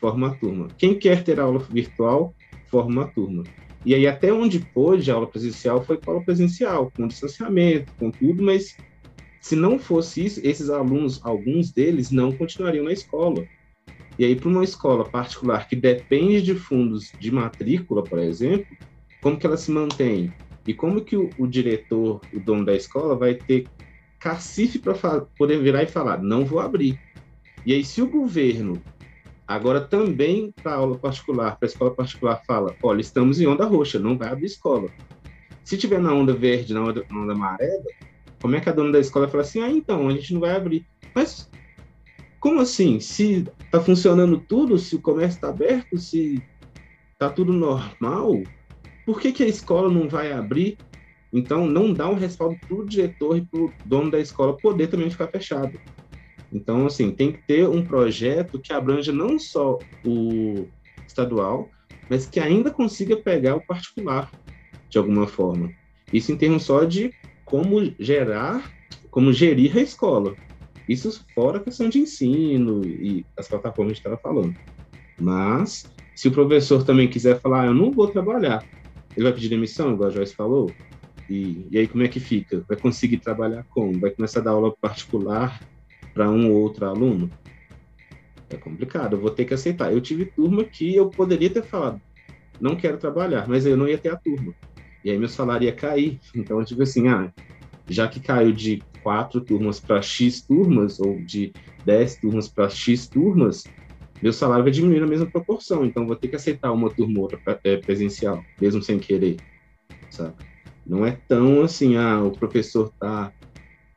forma 0.00 0.28
a 0.28 0.34
turma. 0.34 0.68
Quem 0.78 0.98
quer 0.98 1.22
ter 1.22 1.38
aula 1.38 1.58
virtual, 1.58 2.34
forma 2.68 3.02
a 3.04 3.06
turma. 3.08 3.44
E 3.84 3.94
aí, 3.94 4.06
até 4.06 4.32
onde 4.32 4.60
pôde, 4.60 5.10
a 5.10 5.14
aula 5.14 5.26
presencial 5.26 5.82
foi 5.82 5.98
aula 6.06 6.22
presencial, 6.22 6.92
com 6.94 7.08
distanciamento, 7.08 7.92
com 7.98 8.10
tudo, 8.10 8.42
mas 8.42 8.76
se 9.40 9.56
não 9.56 9.78
fosse 9.78 10.24
isso, 10.24 10.40
esses 10.44 10.68
alunos, 10.68 11.20
alguns 11.24 11.72
deles, 11.72 12.10
não 12.10 12.30
continuariam 12.30 12.84
na 12.84 12.92
escola. 12.92 13.46
E 14.18 14.24
aí, 14.24 14.36
para 14.36 14.48
uma 14.48 14.64
escola 14.64 15.08
particular 15.08 15.68
que 15.68 15.76
depende 15.76 16.42
de 16.42 16.54
fundos 16.54 17.12
de 17.18 17.30
matrícula, 17.30 18.02
por 18.02 18.18
exemplo, 18.18 18.66
como 19.22 19.38
que 19.38 19.46
ela 19.46 19.56
se 19.56 19.70
mantém? 19.70 20.32
E 20.66 20.74
como 20.74 21.04
que 21.04 21.16
o, 21.16 21.30
o 21.38 21.46
diretor, 21.46 22.20
o 22.32 22.38
dono 22.38 22.64
da 22.64 22.74
escola, 22.74 23.16
vai 23.16 23.34
ter 23.34 23.66
cacife 24.18 24.78
para 24.78 24.94
poder 25.38 25.62
virar 25.62 25.82
e 25.82 25.86
falar, 25.86 26.22
não 26.22 26.44
vou 26.44 26.60
abrir. 26.60 26.96
E 27.64 27.72
aí, 27.72 27.84
se 27.84 28.02
o 28.02 28.10
governo 28.10 28.82
Agora, 29.50 29.80
também 29.80 30.54
para 30.62 30.76
aula 30.76 30.96
particular, 30.96 31.58
para 31.58 31.66
escola 31.66 31.92
particular, 31.92 32.40
fala: 32.46 32.72
olha, 32.80 33.00
estamos 33.00 33.40
em 33.40 33.48
onda 33.48 33.64
roxa, 33.64 33.98
não 33.98 34.16
vai 34.16 34.28
abrir 34.28 34.46
escola. 34.46 34.88
Se 35.64 35.76
tiver 35.76 36.00
na 36.00 36.14
onda 36.14 36.32
verde, 36.32 36.72
na 36.72 36.84
onda, 36.84 37.04
na 37.10 37.20
onda 37.20 37.32
amarela, 37.32 37.82
como 38.40 38.54
é 38.54 38.60
que 38.60 38.68
a 38.68 38.72
dona 38.72 38.92
da 38.92 39.00
escola 39.00 39.26
fala 39.26 39.42
assim: 39.42 39.60
ah, 39.60 39.68
então, 39.68 40.06
a 40.06 40.12
gente 40.12 40.32
não 40.32 40.40
vai 40.40 40.52
abrir? 40.52 40.86
Mas 41.12 41.50
como 42.40 42.60
assim? 42.60 42.98
Se 42.98 43.46
está 43.64 43.80
funcionando 43.80 44.40
tudo, 44.40 44.78
se 44.78 44.96
o 44.96 45.00
comércio 45.00 45.36
está 45.36 45.50
aberto, 45.50 45.98
se 45.98 46.42
está 47.12 47.28
tudo 47.28 47.52
normal, 47.52 48.42
por 49.04 49.20
que, 49.20 49.30
que 49.30 49.42
a 49.42 49.48
escola 49.48 49.90
não 49.90 50.08
vai 50.08 50.32
abrir? 50.32 50.78
Então, 51.32 51.66
não 51.66 51.92
dá 51.92 52.08
um 52.08 52.14
respaldo 52.14 52.58
para 52.58 52.74
o 52.74 52.84
diretor 52.84 53.36
e 53.36 53.42
para 53.42 53.60
o 53.60 53.72
dono 53.84 54.10
da 54.10 54.18
escola 54.18 54.56
poder 54.56 54.88
também 54.88 55.10
ficar 55.10 55.28
fechado. 55.28 55.78
Então, 56.52 56.86
assim, 56.86 57.12
tem 57.12 57.30
que 57.30 57.42
ter 57.46 57.68
um 57.68 57.84
projeto 57.84 58.58
que 58.58 58.72
abranja 58.72 59.12
não 59.12 59.38
só 59.38 59.78
o 60.04 60.66
estadual, 61.06 61.68
mas 62.08 62.26
que 62.26 62.40
ainda 62.40 62.70
consiga 62.70 63.16
pegar 63.16 63.54
o 63.54 63.66
particular, 63.66 64.30
de 64.88 64.98
alguma 64.98 65.28
forma. 65.28 65.70
Isso 66.12 66.32
em 66.32 66.36
termos 66.36 66.64
só 66.64 66.84
de 66.84 67.12
como 67.44 67.92
gerar, 68.00 68.72
como 69.10 69.32
gerir 69.32 69.76
a 69.76 69.80
escola. 69.80 70.34
Isso 70.90 71.24
fora 71.32 71.58
a 71.58 71.62
questão 71.62 71.88
de 71.88 72.00
ensino 72.00 72.84
e 72.84 73.24
as 73.38 73.46
plataformas 73.46 73.92
que 73.92 73.98
estava 74.00 74.20
falando. 74.20 74.52
Mas, 75.20 75.84
se 76.16 76.26
o 76.26 76.32
professor 76.32 76.84
também 76.84 77.08
quiser 77.08 77.40
falar, 77.40 77.62
ah, 77.62 77.66
eu 77.66 77.74
não 77.74 77.92
vou 77.92 78.08
trabalhar, 78.08 78.66
ele 79.16 79.22
vai 79.22 79.32
pedir 79.32 79.48
demissão, 79.48 79.92
igual 79.92 80.08
a 80.08 80.12
Joyce 80.12 80.34
falou? 80.34 80.74
E, 81.28 81.64
e 81.70 81.78
aí 81.78 81.86
como 81.86 82.02
é 82.02 82.08
que 82.08 82.18
fica? 82.18 82.64
Vai 82.68 82.76
conseguir 82.76 83.18
trabalhar 83.18 83.64
como? 83.68 84.00
Vai 84.00 84.10
começar 84.10 84.40
a 84.40 84.42
dar 84.42 84.50
aula 84.50 84.74
particular 84.80 85.60
para 86.12 86.28
um 86.28 86.50
ou 86.50 86.60
outro 86.60 86.84
aluno? 86.84 87.30
É 88.48 88.56
complicado, 88.56 89.14
eu 89.14 89.20
vou 89.20 89.30
ter 89.30 89.44
que 89.44 89.54
aceitar. 89.54 89.92
Eu 89.92 90.00
tive 90.00 90.26
turma 90.26 90.64
que 90.64 90.96
eu 90.96 91.08
poderia 91.08 91.50
ter 91.50 91.62
falado, 91.62 92.02
não 92.60 92.74
quero 92.74 92.98
trabalhar, 92.98 93.48
mas 93.48 93.64
eu 93.64 93.76
não 93.76 93.86
ia 93.86 93.96
ter 93.96 94.08
a 94.08 94.16
turma. 94.16 94.52
E 95.04 95.10
aí 95.12 95.16
meu 95.16 95.28
salário 95.28 95.66
ia 95.66 95.72
cair. 95.72 96.18
Então 96.34 96.58
eu 96.58 96.64
tive 96.64 96.82
assim, 96.82 97.06
ah, 97.06 97.32
já 97.88 98.08
que 98.08 98.18
caiu 98.18 98.50
de 98.50 98.82
quatro 99.02 99.40
turmas 99.40 99.80
para 99.80 100.02
X 100.02 100.40
turmas, 100.42 101.00
ou 101.00 101.20
de 101.20 101.52
dez 101.84 102.16
turmas 102.16 102.48
para 102.48 102.68
X 102.68 103.06
turmas, 103.06 103.64
meu 104.22 104.32
salário 104.32 104.64
vai 104.64 104.72
diminuir 104.72 105.00
na 105.00 105.06
mesma 105.06 105.26
proporção. 105.26 105.84
Então 105.84 106.06
vou 106.06 106.16
ter 106.16 106.28
que 106.28 106.36
aceitar 106.36 106.72
uma 106.72 106.90
turma 106.90 107.18
ou 107.18 107.22
outra 107.22 107.40
é, 107.64 107.76
presencial, 107.76 108.42
mesmo 108.60 108.82
sem 108.82 108.98
querer, 108.98 109.36
sabe? 110.10 110.34
Não 110.86 111.06
é 111.06 111.12
tão 111.28 111.62
assim, 111.62 111.96
ah, 111.96 112.22
o 112.22 112.32
professor 112.32 112.92
tá 112.98 113.32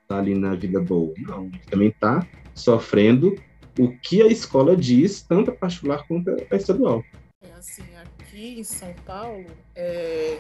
tá 0.07 0.17
ali 0.17 0.35
na 0.35 0.53
vida 0.55 0.79
boa. 0.79 1.13
Não, 1.17 1.45
ele 1.45 1.59
também 1.69 1.87
está 1.89 2.27
sofrendo 2.53 3.35
o 3.79 3.89
que 3.89 4.21
a 4.21 4.27
escola 4.27 4.75
diz, 4.75 5.21
tanto 5.21 5.51
a 5.51 5.53
particular 5.53 6.05
quanto 6.07 6.29
a 6.29 6.55
estadual. 6.55 7.03
É 7.41 7.51
assim, 7.53 7.83
aqui 7.95 8.59
em 8.59 8.63
São 8.63 8.93
Paulo, 9.05 9.45
é, 9.75 10.37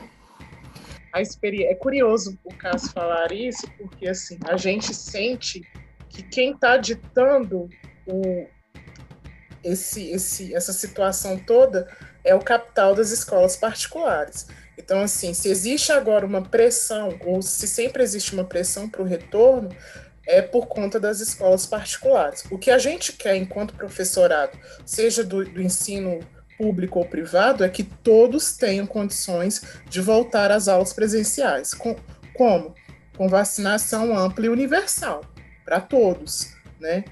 a 1.13 1.21
experiência, 1.21 1.71
é 1.71 1.75
curioso 1.75 2.37
o 2.43 2.53
caso 2.55 2.91
falar 2.91 3.31
isso, 3.31 3.67
porque 3.77 4.07
assim, 4.07 4.39
a 4.45 4.57
gente 4.57 4.93
sente 4.95 5.61
que 6.09 6.23
quem 6.23 6.53
está 6.53 6.75
ditando 6.75 7.69
o, 8.07 8.47
esse, 9.63 10.09
esse, 10.09 10.53
essa 10.55 10.73
situação 10.73 11.37
toda 11.37 11.87
é 12.23 12.33
o 12.33 12.39
capital 12.39 12.95
das 12.95 13.11
escolas 13.11 13.55
particulares. 13.55 14.47
Então, 14.75 15.01
assim, 15.01 15.35
se 15.35 15.49
existe 15.49 15.91
agora 15.91 16.25
uma 16.25 16.41
pressão, 16.41 17.17
ou 17.25 17.43
se 17.43 17.67
sempre 17.67 18.01
existe 18.01 18.33
uma 18.33 18.43
pressão 18.43 18.89
para 18.89 19.03
o 19.03 19.05
retorno, 19.05 19.69
é 20.25 20.41
por 20.41 20.65
conta 20.65 20.99
das 20.99 21.19
escolas 21.19 21.67
particulares. 21.67 22.43
O 22.49 22.57
que 22.57 22.71
a 22.71 22.79
gente 22.79 23.13
quer 23.13 23.35
enquanto 23.35 23.75
professorado, 23.75 24.57
seja 24.83 25.23
do, 25.23 25.45
do 25.45 25.61
ensino 25.61 26.21
público 26.63 26.99
ou 26.99 27.05
privado, 27.05 27.61
é 27.61 27.69
que 27.69 27.83
todos 27.83 28.55
tenham 28.55 28.87
condições 28.87 29.61
de 29.89 29.99
voltar 29.99 30.49
às 30.49 30.69
aulas 30.69 30.93
presenciais. 30.93 31.73
Com, 31.73 31.93
como? 32.33 32.73
Com 33.17 33.27
vacinação 33.27 34.17
ampla 34.17 34.45
e 34.45 34.49
universal, 34.49 35.25
para 35.65 35.81
todos, 35.81 36.53
né? 36.79 37.03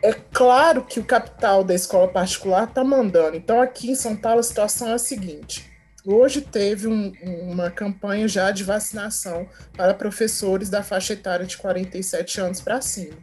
É 0.00 0.12
claro 0.12 0.84
que 0.84 0.98
o 0.98 1.04
capital 1.04 1.62
da 1.62 1.74
escola 1.74 2.08
particular 2.08 2.64
está 2.64 2.82
mandando. 2.82 3.36
Então, 3.36 3.60
aqui 3.60 3.90
em 3.90 3.94
São 3.94 4.16
Paulo, 4.16 4.40
a 4.40 4.44
situação 4.44 4.88
é 4.88 4.94
a 4.94 4.98
seguinte: 4.98 5.70
Hoje 6.06 6.40
teve 6.40 6.88
um, 6.88 7.12
uma 7.50 7.70
campanha 7.70 8.26
já 8.26 8.50
de 8.50 8.64
vacinação 8.64 9.46
para 9.76 9.92
professores 9.92 10.70
da 10.70 10.82
faixa 10.82 11.12
etária 11.12 11.44
de 11.44 11.58
47 11.58 12.40
anos 12.40 12.60
para 12.62 12.80
cima, 12.80 13.18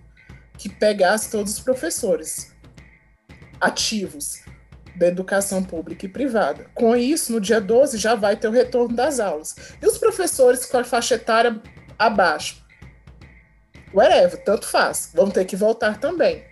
que 0.58 0.70
pegasse 0.70 1.32
todos 1.32 1.54
os 1.54 1.60
professores 1.60 2.54
ativos 3.60 4.46
da 4.96 5.08
educação 5.08 5.64
pública 5.64 6.06
e 6.06 6.10
privada. 6.10 6.66
Com 6.74 6.96
isso, 6.96 7.32
no 7.32 7.42
dia 7.42 7.60
12 7.60 7.98
já 7.98 8.16
vai 8.16 8.36
ter 8.36 8.48
o 8.48 8.52
retorno 8.52 8.96
das 8.96 9.20
aulas. 9.20 9.56
E 9.82 9.86
os 9.86 9.98
professores 9.98 10.66
com 10.66 10.78
a 10.78 10.84
faixa 10.84 11.16
etária 11.16 11.62
abaixo? 11.98 12.64
Whatever, 13.94 14.44
tanto 14.44 14.68
faz. 14.68 15.12
Vão 15.14 15.30
ter 15.30 15.46
que 15.46 15.56
voltar 15.56 16.00
também. 16.00 16.44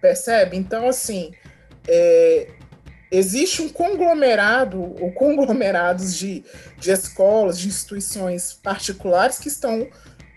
Percebe? 0.00 0.56
Então, 0.56 0.88
assim, 0.88 1.32
é, 1.86 2.48
existe 3.10 3.62
um 3.62 3.68
conglomerado 3.68 4.80
ou 4.80 5.12
conglomerados 5.12 6.16
de, 6.16 6.44
de 6.78 6.90
escolas, 6.90 7.58
de 7.58 7.68
instituições 7.68 8.52
particulares 8.54 9.38
que 9.38 9.48
estão 9.48 9.88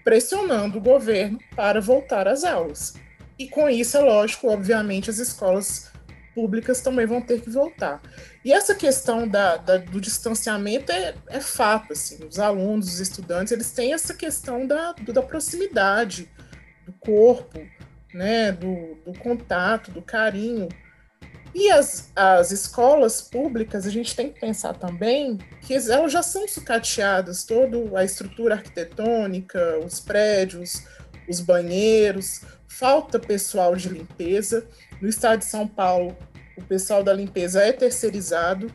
pressionando 0.03 0.77
o 0.77 0.81
governo 0.81 1.39
para 1.55 1.81
voltar 1.81 2.27
às 2.27 2.43
aulas. 2.43 2.93
E 3.39 3.47
com 3.47 3.69
isso, 3.69 3.97
é 3.97 4.01
lógico, 4.01 4.49
obviamente, 4.49 5.09
as 5.09 5.17
escolas 5.17 5.91
públicas 6.35 6.81
também 6.81 7.05
vão 7.05 7.21
ter 7.21 7.41
que 7.41 7.49
voltar. 7.49 8.01
E 8.43 8.51
essa 8.51 8.75
questão 8.75 9.25
da, 9.25 9.55
da, 9.55 9.77
do 9.77 10.01
distanciamento 10.01 10.91
é, 10.91 11.15
é 11.27 11.39
fato, 11.39 11.93
assim, 11.93 12.23
os 12.25 12.37
alunos, 12.37 12.87
os 12.87 12.99
estudantes, 12.99 13.53
eles 13.53 13.71
têm 13.71 13.93
essa 13.93 14.13
questão 14.13 14.67
da, 14.67 14.91
da 14.91 15.23
proximidade, 15.23 16.29
do 16.85 16.91
corpo, 16.93 17.65
né, 18.13 18.51
do, 18.51 18.95
do 19.05 19.17
contato, 19.17 19.89
do 19.89 20.01
carinho. 20.01 20.67
E 21.53 21.71
as, 21.71 22.11
as 22.13 22.51
escolas 22.51 23.21
públicas, 23.21 23.87
a 23.87 23.89
gente 23.89 24.13
tem 24.13 24.29
que 24.29 24.41
pensar 24.41 24.73
também 24.73 25.37
que 25.61 25.73
elas 25.73 26.11
já 26.11 26.21
são 26.21 26.45
sucateadas, 26.49 27.45
toda 27.45 27.97
a 27.97 28.03
estrutura 28.03 28.55
arquitetônica, 28.55 29.79
os 29.79 30.01
prédios, 30.01 30.83
os 31.27 31.39
banheiros, 31.39 32.41
falta 32.67 33.19
pessoal 33.19 33.75
de 33.75 33.89
limpeza. 33.89 34.67
No 35.01 35.07
estado 35.07 35.39
de 35.39 35.45
São 35.45 35.67
Paulo, 35.67 36.15
o 36.57 36.63
pessoal 36.63 37.03
da 37.03 37.13
limpeza 37.13 37.61
é 37.61 37.71
terceirizado, 37.71 38.73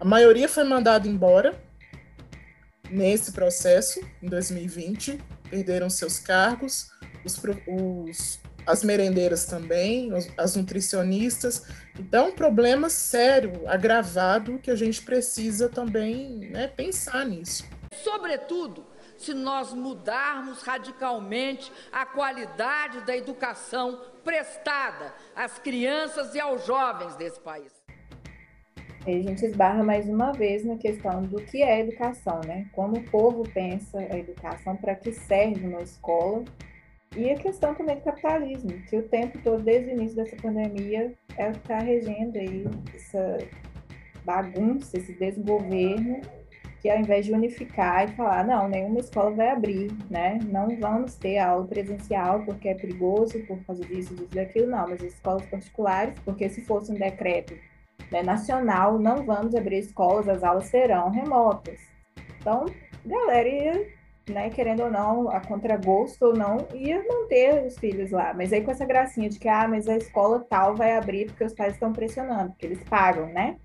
a 0.00 0.04
maioria 0.04 0.48
foi 0.48 0.64
mandado 0.64 1.06
embora 1.06 1.62
nesse 2.90 3.32
processo, 3.32 4.00
em 4.22 4.28
2020, 4.28 5.18
perderam 5.50 5.90
seus 5.90 6.18
cargos, 6.18 6.90
os, 7.24 7.38
os 7.68 8.40
as 8.66 8.84
merendeiras 8.84 9.46
também, 9.46 10.10
as 10.36 10.56
nutricionistas. 10.56 11.64
Então, 11.98 12.28
um 12.28 12.32
problema 12.32 12.88
sério, 12.88 13.62
agravado, 13.66 14.58
que 14.58 14.70
a 14.70 14.74
gente 14.74 15.02
precisa 15.02 15.68
também 15.68 16.50
né, 16.50 16.68
pensar 16.68 17.26
nisso. 17.26 17.64
Sobretudo, 17.92 18.86
se 19.20 19.34
nós 19.34 19.74
mudarmos 19.74 20.62
radicalmente 20.62 21.70
a 21.92 22.06
qualidade 22.06 23.02
da 23.02 23.14
educação 23.14 24.00
prestada 24.24 25.14
às 25.36 25.58
crianças 25.58 26.34
e 26.34 26.40
aos 26.40 26.64
jovens 26.64 27.16
desse 27.16 27.38
país. 27.38 27.70
a 29.06 29.10
gente 29.10 29.44
esbarra 29.44 29.84
mais 29.84 30.08
uma 30.08 30.32
vez 30.32 30.64
na 30.64 30.76
questão 30.76 31.22
do 31.22 31.36
que 31.42 31.62
é 31.62 31.80
educação, 31.80 32.40
né? 32.46 32.66
Como 32.72 32.96
o 32.96 33.10
povo 33.10 33.42
pensa 33.52 33.98
a 33.98 34.18
educação, 34.18 34.74
para 34.76 34.94
que 34.94 35.12
serve 35.12 35.66
uma 35.66 35.82
escola 35.82 36.44
e 37.14 37.28
a 37.30 37.34
questão 37.34 37.74
também 37.74 37.96
do 37.96 38.02
capitalismo, 38.02 38.70
que 38.88 38.96
o 38.96 39.02
tempo 39.02 39.38
todo, 39.42 39.62
desde 39.62 39.90
o 39.90 39.92
início 39.92 40.16
dessa 40.16 40.36
pandemia, 40.36 41.12
é 41.36 41.50
está 41.50 41.78
regendo 41.78 42.38
aí 42.38 42.64
essa 42.94 43.38
bagunça, 44.24 44.96
esse 44.96 45.12
desgoverno, 45.14 46.20
que 46.80 46.88
ao 46.88 46.98
invés 46.98 47.26
de 47.26 47.32
unificar 47.32 48.08
e 48.08 48.12
falar, 48.12 48.44
não, 48.44 48.68
nenhuma 48.68 49.00
escola 49.00 49.30
vai 49.32 49.50
abrir, 49.50 49.90
né? 50.08 50.38
Não 50.44 50.68
vamos 50.78 51.14
ter 51.14 51.38
aula 51.38 51.66
presencial 51.66 52.42
porque 52.44 52.68
é 52.68 52.74
perigoso 52.74 53.38
por 53.46 53.62
causa 53.64 53.84
disso, 53.84 54.14
disso, 54.14 54.34
daquilo, 54.34 54.70
não, 54.70 54.88
mas 54.88 55.02
as 55.02 55.12
escolas 55.12 55.44
particulares, 55.46 56.14
porque 56.24 56.48
se 56.48 56.62
fosse 56.62 56.90
um 56.90 56.94
decreto 56.94 57.54
né, 58.10 58.22
nacional, 58.22 58.98
não 58.98 59.24
vamos 59.24 59.54
abrir 59.54 59.78
escolas, 59.78 60.28
as 60.28 60.42
aulas 60.42 60.66
serão 60.66 61.10
remotas. 61.10 61.78
Então, 62.40 62.64
galera 63.04 63.48
ia 63.48 64.00
né, 64.30 64.48
querendo 64.50 64.84
ou 64.84 64.90
não, 64.90 65.28
a 65.28 65.40
contragosto 65.40 66.26
ou 66.26 66.34
não, 66.34 66.66
ia 66.74 67.02
manter 67.06 67.66
os 67.66 67.78
filhos 67.78 68.10
lá. 68.10 68.32
Mas 68.32 68.52
aí 68.52 68.62
com 68.62 68.70
essa 68.70 68.84
gracinha 68.84 69.28
de 69.28 69.38
que, 69.38 69.48
ah, 69.48 69.66
mas 69.68 69.88
a 69.88 69.96
escola 69.96 70.40
tal 70.48 70.74
vai 70.74 70.96
abrir 70.96 71.26
porque 71.26 71.44
os 71.44 71.52
pais 71.52 71.74
estão 71.74 71.92
pressionando, 71.92 72.50
porque 72.50 72.66
eles 72.66 72.82
pagam, 72.84 73.26
né? 73.26 73.56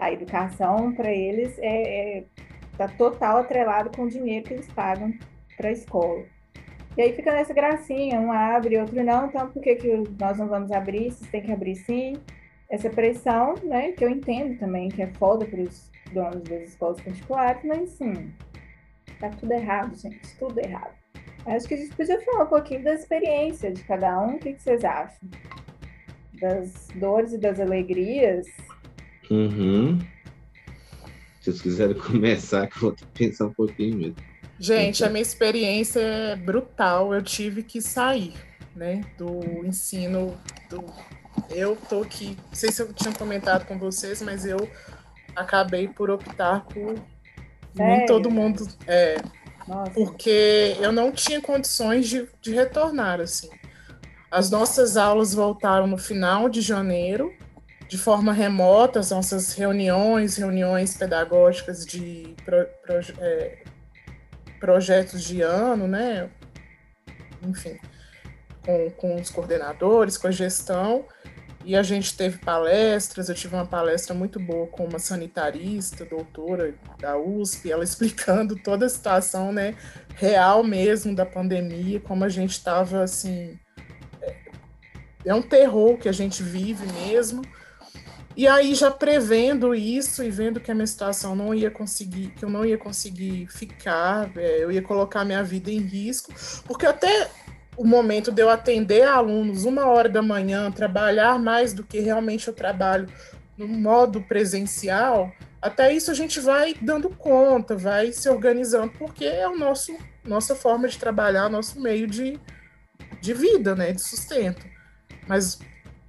A 0.00 0.12
educação 0.12 0.92
para 0.92 1.10
eles 1.12 1.58
é, 1.58 2.18
é 2.18 2.24
tá 2.76 2.88
total 2.88 3.38
atrelado 3.38 3.90
com 3.96 4.02
o 4.04 4.08
dinheiro 4.08 4.44
que 4.44 4.54
eles 4.54 4.68
pagam 4.72 5.12
para 5.56 5.68
a 5.68 5.72
escola. 5.72 6.24
E 6.96 7.02
aí 7.02 7.12
fica 7.12 7.32
nessa 7.32 7.54
gracinha, 7.54 8.20
um 8.20 8.32
abre, 8.32 8.78
outro 8.78 9.02
não, 9.04 9.26
então 9.26 9.48
por 9.50 9.62
que, 9.62 9.76
que 9.76 10.04
nós 10.18 10.38
não 10.38 10.48
vamos 10.48 10.70
abrir? 10.72 11.10
Vocês 11.10 11.30
têm 11.30 11.42
que 11.42 11.52
abrir 11.52 11.76
sim. 11.76 12.14
Essa 12.68 12.90
pressão, 12.90 13.54
né, 13.62 13.92
que 13.92 14.04
eu 14.04 14.10
entendo 14.10 14.58
também 14.58 14.88
que 14.88 15.02
é 15.02 15.06
foda 15.14 15.46
para 15.46 15.60
os 15.60 15.90
donos 16.12 16.42
das 16.42 16.70
escolas 16.70 17.00
particulares, 17.00 17.62
mas 17.64 17.90
sim, 17.90 18.32
Tá 19.18 19.30
tudo 19.30 19.52
errado, 19.52 19.96
gente, 19.96 20.36
tudo 20.38 20.58
errado. 20.60 20.94
Acho 21.44 21.66
que 21.66 21.74
a 21.74 21.76
gente 21.76 21.94
podia 21.94 22.20
falar 22.20 22.44
um 22.44 22.48
pouquinho 22.48 22.84
da 22.84 22.94
experiência 22.94 23.72
de 23.72 23.82
cada 23.82 24.20
um. 24.20 24.36
O 24.36 24.38
que, 24.38 24.52
que 24.52 24.62
vocês 24.62 24.84
acham? 24.84 25.28
Das 26.40 26.88
dores 26.94 27.32
e 27.32 27.38
das 27.38 27.58
alegrias. 27.58 28.46
Uhum. 29.30 29.98
Se 31.40 31.44
vocês 31.52 31.62
quiserem 31.62 31.94
começar, 31.98 32.66
que 32.66 32.76
eu 32.76 32.80
vou 32.80 32.96
pensar 33.14 33.46
um 33.46 33.52
pouquinho 33.52 33.96
mesmo. 33.96 34.16
Gente, 34.58 35.04
a 35.04 35.08
minha 35.08 35.22
experiência 35.22 36.00
é 36.00 36.36
brutal. 36.36 37.14
Eu 37.14 37.22
tive 37.22 37.62
que 37.62 37.80
sair, 37.80 38.34
né, 38.74 39.02
do 39.16 39.64
ensino. 39.64 40.36
Do... 40.68 40.84
Eu 41.50 41.76
tô 41.88 42.02
aqui, 42.02 42.36
não 42.48 42.54
sei 42.54 42.72
se 42.72 42.82
eu 42.82 42.92
tinha 42.92 43.14
comentado 43.14 43.64
com 43.66 43.78
vocês, 43.78 44.20
mas 44.20 44.44
eu 44.44 44.68
acabei 45.36 45.86
por 45.86 46.10
optar 46.10 46.64
por 46.64 46.96
nem 47.74 48.06
todo 48.06 48.30
mundo. 48.30 48.66
É, 48.86 49.16
Nossa. 49.66 49.92
porque 49.92 50.76
eu 50.80 50.90
não 50.90 51.12
tinha 51.12 51.40
condições 51.40 52.08
de, 52.08 52.28
de 52.40 52.52
retornar, 52.52 53.20
assim. 53.20 53.48
As 54.30 54.50
nossas 54.50 54.96
aulas 54.96 55.32
voltaram 55.32 55.86
no 55.86 55.96
final 55.96 56.48
de 56.48 56.60
janeiro, 56.60 57.32
de 57.88 57.96
forma 57.96 58.32
remota, 58.32 59.00
as 59.00 59.10
nossas 59.10 59.54
reuniões, 59.54 60.36
reuniões 60.36 60.96
pedagógicas 60.96 61.86
de 61.86 62.34
pro, 62.44 62.66
pro, 62.82 63.00
é, 63.18 63.62
projetos 64.60 65.24
de 65.24 65.40
ano, 65.40 65.88
né? 65.88 66.28
Enfim, 67.42 67.78
com, 68.64 68.90
com 68.90 69.16
os 69.16 69.30
coordenadores, 69.30 70.18
com 70.18 70.28
a 70.28 70.30
gestão. 70.30 71.06
E 71.64 71.74
a 71.74 71.82
gente 71.82 72.16
teve 72.16 72.38
palestras, 72.38 73.28
eu 73.28 73.34
tive 73.34 73.54
uma 73.54 73.66
palestra 73.66 74.14
muito 74.14 74.38
boa 74.38 74.66
com 74.66 74.84
uma 74.84 74.98
sanitarista, 74.98 76.04
doutora 76.04 76.74
da 76.98 77.18
USP, 77.18 77.70
ela 77.70 77.84
explicando 77.84 78.54
toda 78.56 78.86
a 78.86 78.88
situação, 78.88 79.52
né, 79.52 79.74
real 80.14 80.62
mesmo 80.62 81.14
da 81.14 81.26
pandemia, 81.26 82.00
como 82.00 82.24
a 82.24 82.28
gente 82.28 82.52
estava 82.52 83.02
assim, 83.02 83.58
é, 84.22 84.36
é 85.26 85.34
um 85.34 85.42
terror 85.42 85.98
que 85.98 86.08
a 86.08 86.12
gente 86.12 86.42
vive 86.42 86.86
mesmo. 87.04 87.42
E 88.38 88.46
aí 88.46 88.72
já 88.72 88.88
prevendo 88.88 89.74
isso 89.74 90.22
e 90.22 90.30
vendo 90.30 90.60
que 90.60 90.70
a 90.70 90.74
minha 90.74 90.86
situação 90.86 91.34
não 91.34 91.52
ia 91.52 91.72
conseguir, 91.72 92.28
que 92.28 92.44
eu 92.44 92.48
não 92.48 92.64
ia 92.64 92.78
conseguir 92.78 93.48
ficar, 93.48 94.30
é, 94.36 94.62
eu 94.62 94.70
ia 94.70 94.80
colocar 94.80 95.24
minha 95.24 95.42
vida 95.42 95.72
em 95.72 95.80
risco, 95.80 96.32
porque 96.64 96.86
até 96.86 97.28
o 97.76 97.84
momento 97.84 98.30
de 98.30 98.40
eu 98.40 98.48
atender 98.48 99.02
alunos 99.02 99.64
uma 99.64 99.86
hora 99.86 100.08
da 100.08 100.22
manhã, 100.22 100.70
trabalhar 100.70 101.36
mais 101.36 101.72
do 101.72 101.82
que 101.82 101.98
realmente 101.98 102.46
eu 102.46 102.54
trabalho 102.54 103.08
no 103.56 103.66
modo 103.66 104.22
presencial, 104.22 105.32
até 105.60 105.92
isso 105.92 106.08
a 106.08 106.14
gente 106.14 106.38
vai 106.38 106.74
dando 106.80 107.10
conta, 107.10 107.76
vai 107.76 108.12
se 108.12 108.30
organizando, 108.30 108.92
porque 109.00 109.24
é 109.24 109.48
o 109.48 109.58
nosso 109.58 109.98
nossa 110.24 110.54
forma 110.54 110.86
de 110.86 110.96
trabalhar, 110.96 111.48
nosso 111.48 111.80
meio 111.80 112.06
de, 112.06 112.38
de 113.20 113.34
vida, 113.34 113.74
né, 113.74 113.90
de 113.90 114.00
sustento. 114.00 114.64
Mas 115.26 115.58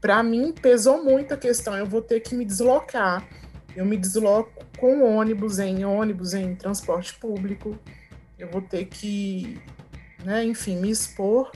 para 0.02 0.22
mim 0.24 0.52
pesou 0.52 1.04
muito 1.04 1.34
a 1.34 1.38
questão, 1.38 1.76
eu 1.78 1.86
vou 1.86 2.02
ter 2.02 2.20
que 2.20 2.36
me 2.36 2.46
deslocar. 2.46 3.28
Eu 3.76 3.86
me 3.86 3.98
desloco 3.98 4.66
com 4.78 5.04
ônibus, 5.04 5.60
em 5.60 5.86
ônibus, 5.86 6.34
em 6.34 6.56
transporte 6.56 7.14
público. 7.16 7.78
Eu 8.38 8.50
vou 8.50 8.62
ter 8.62 8.86
que 8.86 9.62
né, 10.24 10.44
enfim, 10.44 10.78
me 10.78 10.90
expor. 10.90 11.52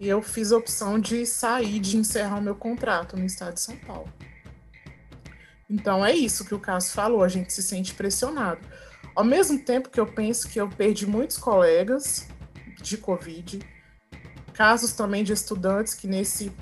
E 0.00 0.08
eu 0.08 0.22
fiz 0.22 0.52
a 0.52 0.56
opção 0.56 0.98
de 0.98 1.26
sair, 1.26 1.80
de 1.80 1.96
encerrar 1.96 2.38
o 2.38 2.42
meu 2.42 2.54
contrato 2.54 3.16
no 3.16 3.24
estado 3.24 3.54
de 3.54 3.60
São 3.60 3.76
Paulo. 3.76 4.12
Então 5.68 6.06
é 6.06 6.14
isso 6.14 6.44
que 6.44 6.54
o 6.54 6.58
caso 6.58 6.92
falou, 6.92 7.22
a 7.22 7.28
gente 7.28 7.52
se 7.52 7.62
sente 7.62 7.94
pressionado. 7.94 8.60
Ao 9.14 9.24
mesmo 9.24 9.58
tempo 9.58 9.90
que 9.90 9.98
eu 9.98 10.06
penso 10.06 10.48
que 10.48 10.60
eu 10.60 10.68
perdi 10.68 11.04
muitos 11.04 11.36
colegas 11.36 12.28
de 12.80 12.96
Covid, 12.96 13.58
casos 14.54 14.92
também 14.92 15.24
de 15.24 15.32
estudantes 15.32 15.94
que 15.94 16.06
nesse 16.06 16.52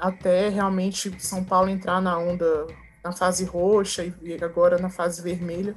até 0.00 0.48
realmente 0.48 1.14
São 1.20 1.44
Paulo 1.44 1.68
entrar 1.68 2.00
na 2.00 2.18
onda 2.18 2.66
na 3.04 3.12
fase 3.12 3.44
roxa 3.44 4.04
e 4.22 4.34
agora 4.42 4.78
na 4.78 4.90
fase 4.90 5.22
vermelha, 5.22 5.74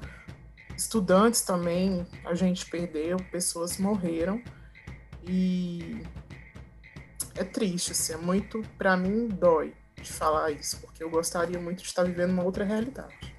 estudantes 0.76 1.42
também 1.42 2.06
a 2.26 2.34
gente 2.34 2.66
perdeu, 2.70 3.18
pessoas 3.32 3.78
morreram. 3.78 4.42
E 5.26 6.02
é 7.36 7.44
triste, 7.44 7.92
assim, 7.92 8.14
é 8.14 8.18
muito, 8.18 8.62
para 8.78 8.98
mim, 8.98 9.28
dói 9.28 9.74
de 9.96 10.12
falar 10.12 10.52
isso, 10.52 10.82
porque 10.82 11.04
eu 11.04 11.10
gostaria 11.10 11.60
muito 11.60 11.82
de 11.82 11.88
estar 11.88 12.04
vivendo 12.04 12.32
uma 12.32 12.44
outra 12.44 12.66
realidade. 12.66 13.34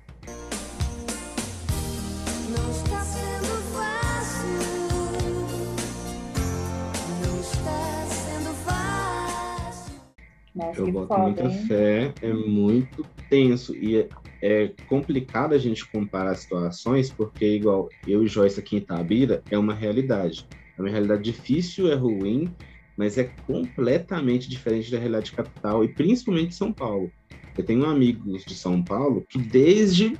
Eu 10.76 10.92
boto 10.92 11.08
foda, 11.08 11.22
muita 11.22 11.44
hein? 11.44 11.66
fé, 11.66 12.14
é 12.22 12.32
muito 12.32 13.04
tenso 13.28 13.74
e 13.74 13.98
é, 13.98 14.08
é 14.40 14.72
complicado 14.86 15.52
a 15.52 15.58
gente 15.58 15.84
comparar 15.90 16.34
situações, 16.36 17.10
porque 17.10 17.44
igual 17.44 17.88
eu 18.06 18.22
e 18.22 18.28
Joyce 18.28 18.60
aqui 18.60 18.76
em 18.76 18.78
Itabira 18.78 19.42
é 19.50 19.58
uma 19.58 19.74
realidade. 19.74 20.46
É 20.78 20.80
uma 20.80 20.90
realidade 20.90 21.22
difícil, 21.22 21.90
é 21.90 21.94
ruim, 21.94 22.54
mas 22.96 23.18
é 23.18 23.24
completamente 23.46 24.48
diferente 24.48 24.90
da 24.90 24.98
realidade 24.98 25.32
capital 25.32 25.84
e 25.84 25.88
principalmente 25.88 26.48
de 26.48 26.54
São 26.54 26.72
Paulo. 26.72 27.10
Eu 27.56 27.64
tenho 27.64 27.84
amigos 27.84 28.44
de 28.44 28.54
São 28.54 28.82
Paulo 28.82 29.24
que 29.28 29.38
desde 29.38 30.16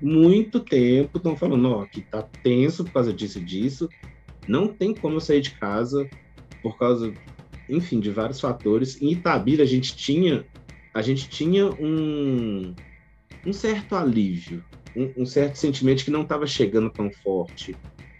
muito 0.00 0.60
tempo 0.60 1.18
estão 1.18 1.36
falando, 1.36 1.68
ó, 1.70 1.84
que 1.84 2.00
tá 2.00 2.22
tenso 2.42 2.84
por 2.84 2.92
causa 2.92 3.12
disso 3.12 3.38
e 3.38 3.44
disso, 3.44 3.88
não 4.46 4.68
tem 4.68 4.94
como 4.94 5.16
eu 5.16 5.20
sair 5.20 5.40
de 5.40 5.52
casa 5.52 6.08
por 6.62 6.78
causa, 6.78 7.12
enfim, 7.68 8.00
de 8.00 8.10
vários 8.10 8.40
fatores. 8.40 9.00
Em 9.00 9.12
Itabira 9.12 9.62
a 9.62 9.66
gente 9.66 9.96
tinha, 9.96 10.44
a 10.92 11.02
gente 11.02 11.28
tinha 11.28 11.66
um, 11.66 12.74
um 13.46 13.52
certo 13.52 13.94
alívio, 13.94 14.64
um, 14.96 15.22
um 15.22 15.26
certo 15.26 15.56
sentimento 15.56 16.04
que 16.04 16.10
não 16.10 16.22
estava 16.22 16.46
chegando 16.46 16.90
tão 16.90 17.10
forte, 17.10 17.74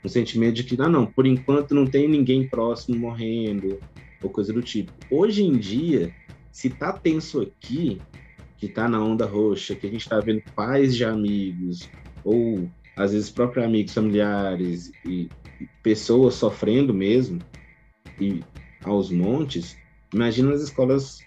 um 0.04 0.08
sentimento 0.08 0.54
de 0.54 0.64
que, 0.64 0.80
ah, 0.80 0.88
não, 0.88 1.06
por 1.06 1.26
enquanto 1.26 1.74
não 1.74 1.86
tem 1.86 2.08
ninguém 2.08 2.46
próximo 2.46 2.98
morrendo, 2.98 3.80
ou 4.22 4.30
coisa 4.30 4.52
do 4.52 4.62
tipo. 4.62 4.92
Hoje 5.10 5.42
em 5.42 5.56
dia, 5.56 6.12
se 6.50 6.70
tá 6.70 6.92
tenso 6.92 7.40
aqui, 7.40 8.00
que 8.56 8.68
tá 8.68 8.88
na 8.88 9.02
onda 9.02 9.26
roxa, 9.26 9.74
que 9.74 9.86
a 9.86 9.90
gente 9.90 10.08
tá 10.08 10.20
vendo 10.20 10.42
pais 10.54 10.94
de 10.94 11.04
amigos, 11.04 11.88
ou 12.24 12.68
às 12.96 13.12
vezes 13.12 13.30
próprios 13.30 13.64
amigos 13.64 13.92
familiares 13.92 14.92
e 15.04 15.28
pessoas 15.82 16.34
sofrendo 16.34 16.94
mesmo, 16.94 17.40
e 18.20 18.42
aos 18.84 19.10
montes, 19.10 19.76
imagina 20.12 20.52
as 20.52 20.62
escolas 20.62 21.20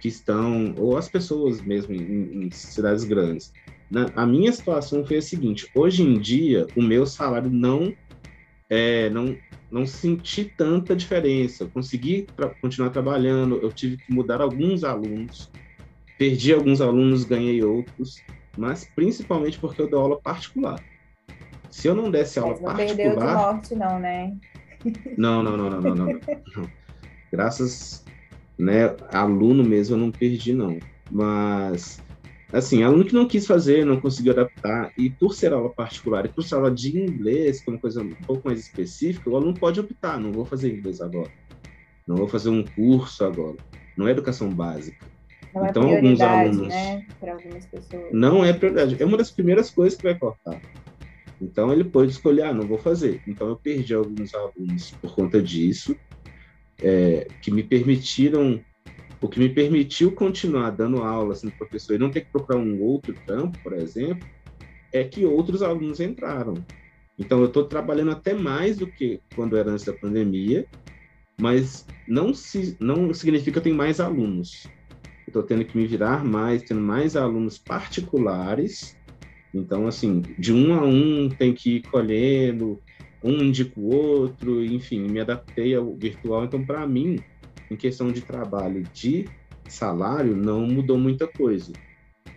que 0.00 0.08
estão, 0.08 0.74
ou 0.78 0.96
as 0.96 1.08
pessoas 1.08 1.60
mesmo 1.60 1.94
em, 1.94 2.46
em 2.46 2.50
cidades 2.50 3.04
grandes. 3.04 3.52
Na, 3.90 4.06
a 4.16 4.26
minha 4.26 4.50
situação 4.52 5.04
foi 5.04 5.18
a 5.18 5.22
seguinte: 5.22 5.68
hoje 5.74 6.02
em 6.02 6.18
dia, 6.18 6.66
o 6.74 6.82
meu 6.82 7.04
salário 7.06 7.50
não 7.50 7.94
é, 8.70 9.10
não, 9.10 9.36
não 9.70 9.86
senti 9.86 10.44
tanta 10.44 10.96
diferença. 10.96 11.64
Eu 11.64 11.68
consegui 11.68 12.26
tra 12.34 12.48
continuar 12.48 12.90
trabalhando, 12.90 13.60
eu 13.62 13.70
tive 13.70 13.98
que 13.98 14.12
mudar 14.12 14.40
alguns 14.40 14.82
alunos, 14.82 15.50
perdi 16.18 16.54
alguns 16.54 16.80
alunos, 16.80 17.24
ganhei 17.24 17.62
outros, 17.62 18.22
mas 18.56 18.88
principalmente 18.96 19.58
porque 19.58 19.82
eu 19.82 19.90
dou 19.90 20.00
aula 20.00 20.20
particular. 20.20 20.82
Se 21.70 21.86
eu 21.86 21.94
não 21.94 22.10
desse 22.10 22.38
aula 22.38 22.52
Mas 22.52 22.60
não 22.60 22.66
particular. 22.68 22.96
perdeu 22.96 23.18
de 23.18 23.34
morte, 23.34 23.74
não, 23.74 23.98
né? 23.98 24.36
Não, 25.16 25.42
não, 25.42 25.56
não, 25.56 25.70
não, 25.70 25.80
não, 25.80 25.94
não, 25.94 26.06
não. 26.56 26.70
Graças, 27.32 28.04
né, 28.58 28.94
aluno 29.10 29.64
mesmo 29.64 29.96
eu 29.96 30.00
não 30.00 30.10
perdi, 30.10 30.52
não. 30.52 30.78
Mas 31.10 32.00
assim, 32.52 32.82
aluno 32.82 33.04
que 33.04 33.14
não 33.14 33.26
quis 33.26 33.46
fazer, 33.46 33.84
não 33.86 34.00
conseguiu 34.00 34.32
adaptar, 34.32 34.92
e 34.98 35.08
por 35.08 35.34
ser 35.34 35.52
aula 35.52 35.70
particular 35.70 36.26
e 36.26 36.28
por 36.28 36.44
ser 36.44 36.56
aula 36.56 36.70
de 36.70 36.96
inglês, 36.98 37.60
que 37.60 37.70
é 37.70 37.72
uma 37.72 37.80
coisa 37.80 38.02
um 38.02 38.10
pouco 38.26 38.46
mais 38.46 38.60
específica, 38.60 39.30
o 39.30 39.36
aluno 39.36 39.54
pode 39.54 39.80
optar, 39.80 40.20
não 40.20 40.30
vou 40.30 40.44
fazer 40.44 40.70
inglês 40.70 41.00
agora, 41.00 41.30
não 42.06 42.16
vou 42.16 42.28
fazer 42.28 42.50
um 42.50 42.62
curso 42.62 43.24
agora, 43.24 43.56
não 43.96 44.06
é 44.06 44.10
educação 44.10 44.50
básica. 44.50 45.06
Não 45.54 45.66
então, 45.66 45.88
é 45.88 45.96
alguns 45.96 46.20
alunos. 46.20 46.68
né, 46.68 47.06
para 47.20 47.32
algumas 47.32 47.66
pessoas. 47.66 48.12
Não 48.12 48.44
é 48.44 48.52
prioridade, 48.52 49.02
é 49.02 49.06
uma 49.06 49.16
das 49.16 49.30
primeiras 49.30 49.70
coisas 49.70 49.96
que 49.98 50.04
vai 50.04 50.18
cortar. 50.18 50.60
Então, 51.40 51.72
ele 51.72 51.84
pode 51.84 52.12
escolher, 52.12 52.42
ah, 52.42 52.54
não 52.54 52.66
vou 52.66 52.78
fazer. 52.78 53.20
Então, 53.26 53.48
eu 53.48 53.56
perdi 53.56 53.94
alguns 53.94 54.32
alunos 54.32 54.92
por 55.00 55.14
conta 55.14 55.42
disso, 55.42 55.96
é, 56.82 57.28
que 57.40 57.50
me 57.50 57.62
permitiram 57.62 58.60
o 59.20 59.28
que 59.28 59.38
me 59.38 59.48
permitiu 59.48 60.10
continuar 60.10 60.70
dando 60.70 61.00
aula 61.00 61.34
sendo 61.34 61.52
professor 61.52 61.94
e 61.94 61.98
não 61.98 62.10
ter 62.10 62.22
que 62.22 62.32
procurar 62.32 62.58
um 62.58 62.82
outro 62.82 63.14
campo, 63.24 63.56
por 63.62 63.72
exemplo, 63.72 64.28
é 64.92 65.04
que 65.04 65.24
outros 65.24 65.62
alunos 65.62 66.00
entraram. 66.00 66.54
Então, 67.16 67.38
eu 67.38 67.46
estou 67.46 67.64
trabalhando 67.64 68.10
até 68.10 68.34
mais 68.34 68.78
do 68.78 68.86
que 68.86 69.20
quando 69.36 69.56
era 69.56 69.70
antes 69.70 69.84
da 69.84 69.92
pandemia, 69.92 70.66
mas 71.40 71.86
não, 72.08 72.34
se, 72.34 72.76
não 72.80 73.14
significa 73.14 73.52
que 73.52 73.58
eu 73.58 73.62
tenho 73.62 73.76
mais 73.76 74.00
alunos. 74.00 74.66
Estou 75.26 75.42
tendo 75.42 75.64
que 75.64 75.76
me 75.76 75.86
virar 75.86 76.24
mais, 76.24 76.62
tendo 76.62 76.80
mais 76.80 77.14
alunos 77.14 77.58
particulares. 77.58 78.98
Então, 79.54 79.86
assim, 79.86 80.20
de 80.36 80.52
um 80.52 80.74
a 80.74 80.84
um 80.84 81.28
tem 81.28 81.54
que 81.54 81.76
ir 81.76 81.82
colhendo, 81.82 82.82
um 83.22 83.42
indica 83.42 83.78
o 83.78 83.94
outro, 83.94 84.64
enfim, 84.64 85.00
me 85.08 85.20
adaptei 85.20 85.74
ao 85.74 85.94
virtual. 85.94 86.44
Então, 86.44 86.64
para 86.64 86.86
mim, 86.86 87.16
em 87.70 87.76
questão 87.76 88.10
de 88.10 88.20
trabalho 88.20 88.82
de 88.92 89.24
salário, 89.68 90.36
não 90.36 90.66
mudou 90.66 90.98
muita 90.98 91.26
coisa. 91.26 91.72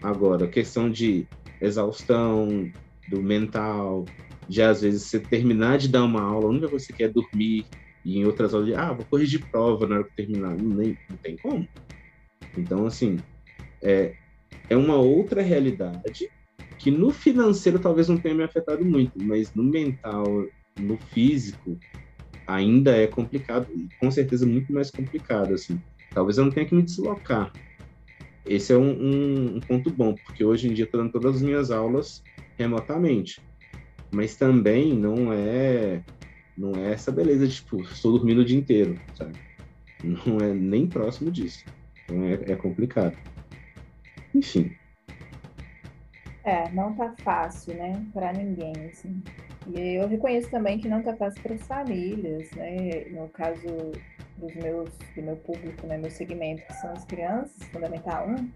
Agora, 0.01 0.47
questão 0.47 0.89
de 0.89 1.25
exaustão, 1.59 2.71
do 3.07 3.21
mental, 3.21 4.05
de 4.47 4.61
às 4.61 4.81
vezes 4.81 5.03
você 5.03 5.19
terminar 5.19 5.77
de 5.77 5.88
dar 5.88 6.03
uma 6.03 6.21
aula, 6.21 6.45
a 6.45 6.49
única 6.49 6.69
coisa 6.69 6.86
que 6.86 6.93
você 6.93 6.97
quer 6.97 7.09
é 7.09 7.13
dormir, 7.13 7.65
e 8.03 8.19
em 8.19 8.25
outras 8.25 8.53
aulas, 8.53 8.73
ah, 8.75 8.93
vou 8.93 9.05
corrigir 9.05 9.43
prova 9.51 9.88
na 9.88 9.95
hora 9.95 10.03
que 10.03 10.15
terminar. 10.15 10.55
Nem, 10.55 10.95
não 11.09 11.17
tem 11.17 11.36
como. 11.38 11.67
Então, 12.55 12.86
assim, 12.86 13.17
é, 13.81 14.13
é 14.69 14.77
uma 14.77 14.95
outra 14.95 15.41
realidade 15.41 16.29
que 16.77 16.91
no 16.91 17.09
financeiro 17.09 17.79
talvez 17.79 18.07
não 18.07 18.17
tenha 18.17 18.36
me 18.36 18.43
afetado 18.43 18.86
muito, 18.86 19.13
mas 19.23 19.51
no 19.55 19.63
mental, 19.63 20.45
no 20.80 20.97
físico, 20.97 21.78
ainda 22.47 22.95
é 22.95 23.07
complicado, 23.07 23.67
com 23.99 24.11
certeza 24.11 24.45
muito 24.45 24.71
mais 24.71 24.91
complicado, 24.91 25.53
assim. 25.53 25.82
Talvez 26.13 26.38
eu 26.38 26.45
não 26.45 26.51
tenha 26.51 26.65
que 26.65 26.76
me 26.76 26.84
deslocar. 26.84 27.51
Esse 28.45 28.73
é 28.73 28.78
um, 28.78 28.91
um, 28.91 29.55
um 29.55 29.59
ponto 29.59 29.89
bom, 29.91 30.13
porque 30.13 30.45
hoje 30.45 30.67
em 30.67 30.73
dia 30.73 30.86
estou 30.86 31.01
dando 31.01 31.11
todas 31.11 31.38
as 31.38 31.41
minhas 31.41 31.71
aulas 31.71 32.23
remotamente. 32.57 33.41
Mas 34.11 34.36
também 34.36 34.93
não 34.93 35.34
é 35.34 36.01
não 36.57 36.71
é 36.73 36.93
essa 36.93 37.11
beleza 37.11 37.47
de, 37.47 37.55
tipo, 37.55 37.82
estou 37.82 38.13
dormindo 38.13 38.41
o 38.41 38.45
dia 38.45 38.57
inteiro, 38.57 38.99
sabe? 39.15 39.38
Não 40.03 40.38
é 40.38 40.53
nem 40.53 40.88
próximo 40.88 41.30
disso. 41.30 41.65
Então 42.03 42.23
é, 42.23 42.34
é 42.51 42.55
complicado. 42.55 43.17
Enfim. 44.34 44.71
É, 46.43 46.71
não 46.71 46.93
tá 46.93 47.13
fácil, 47.23 47.73
né, 47.73 48.05
para 48.13 48.32
ninguém, 48.32 48.73
assim. 48.86 49.21
E 49.68 49.95
eu 49.95 50.07
reconheço 50.07 50.49
também 50.49 50.80
que 50.80 50.88
não 50.88 50.99
está 50.99 51.16
fácil 51.16 51.41
para 51.41 51.55
as 51.55 51.61
famílias, 51.63 52.49
né? 52.51 53.05
No 53.11 53.28
caso 53.30 53.93
dos 54.38 54.55
meus, 54.55 54.89
do 55.16 55.22
meu 55.22 55.36
público, 55.38 55.88
né? 55.88 55.97
Meu 55.97 56.11
segmento, 56.11 56.66
que 56.66 56.74
são 56.74 56.91
as 56.91 57.03
crianças, 57.05 57.63
Fundamental 57.70 58.28
1, 58.30 58.49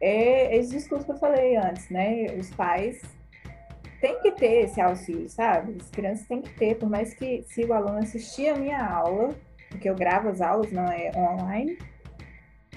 é 0.00 0.56
esse 0.56 0.70
discurso 0.70 1.04
que 1.06 1.12
eu 1.12 1.16
falei 1.16 1.56
antes, 1.56 1.88
né? 1.90 2.26
Os 2.38 2.50
pais 2.50 3.00
têm 4.00 4.20
que 4.20 4.32
ter 4.32 4.64
esse 4.64 4.80
auxílio, 4.80 5.28
sabe? 5.28 5.76
As 5.80 5.90
crianças 5.90 6.26
têm 6.26 6.42
que 6.42 6.52
ter, 6.54 6.76
por 6.76 6.88
mais 6.88 7.14
que 7.14 7.42
se 7.48 7.64
o 7.64 7.72
aluno 7.72 7.98
assistir 7.98 8.48
a 8.48 8.56
minha 8.56 8.84
aula, 8.84 9.34
porque 9.70 9.88
eu 9.88 9.94
gravo 9.94 10.28
as 10.28 10.40
aulas, 10.40 10.70
não 10.70 10.84
é 10.84 11.10
online, 11.16 11.78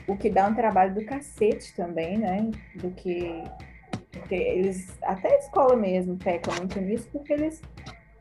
o 0.07 0.15
que 0.15 0.29
dá 0.29 0.47
um 0.47 0.55
trabalho 0.55 0.93
do 0.95 1.03
cacete 1.03 1.75
também, 1.75 2.17
né? 2.17 2.49
Do 2.75 2.91
que 2.91 3.43
eles, 4.33 4.97
até 5.01 5.35
a 5.35 5.37
escola 5.39 5.75
mesmo 5.75 6.17
peca 6.17 6.51
muito 6.55 6.79
nisso, 6.79 7.07
porque 7.11 7.33
eles 7.33 7.61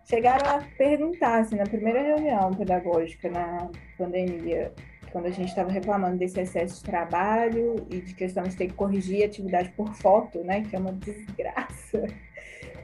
chegaram 0.04 0.48
a 0.48 0.62
perguntar, 0.76 1.40
assim, 1.40 1.56
na 1.56 1.64
primeira 1.64 2.00
reunião 2.02 2.52
pedagógica 2.52 3.28
na 3.28 3.68
pandemia, 3.98 4.72
quando 5.12 5.26
a 5.26 5.30
gente 5.30 5.48
estava 5.48 5.70
reclamando 5.70 6.18
desse 6.18 6.40
excesso 6.40 6.76
de 6.76 6.90
trabalho 6.90 7.86
e 7.90 8.00
de 8.00 8.14
questão 8.14 8.44
de 8.44 8.56
ter 8.56 8.68
que 8.68 8.74
corrigir 8.74 9.24
atividade 9.24 9.70
por 9.70 9.92
foto, 9.94 10.44
né, 10.44 10.62
que 10.62 10.76
é 10.76 10.78
uma 10.78 10.92
desgraça. 10.92 12.06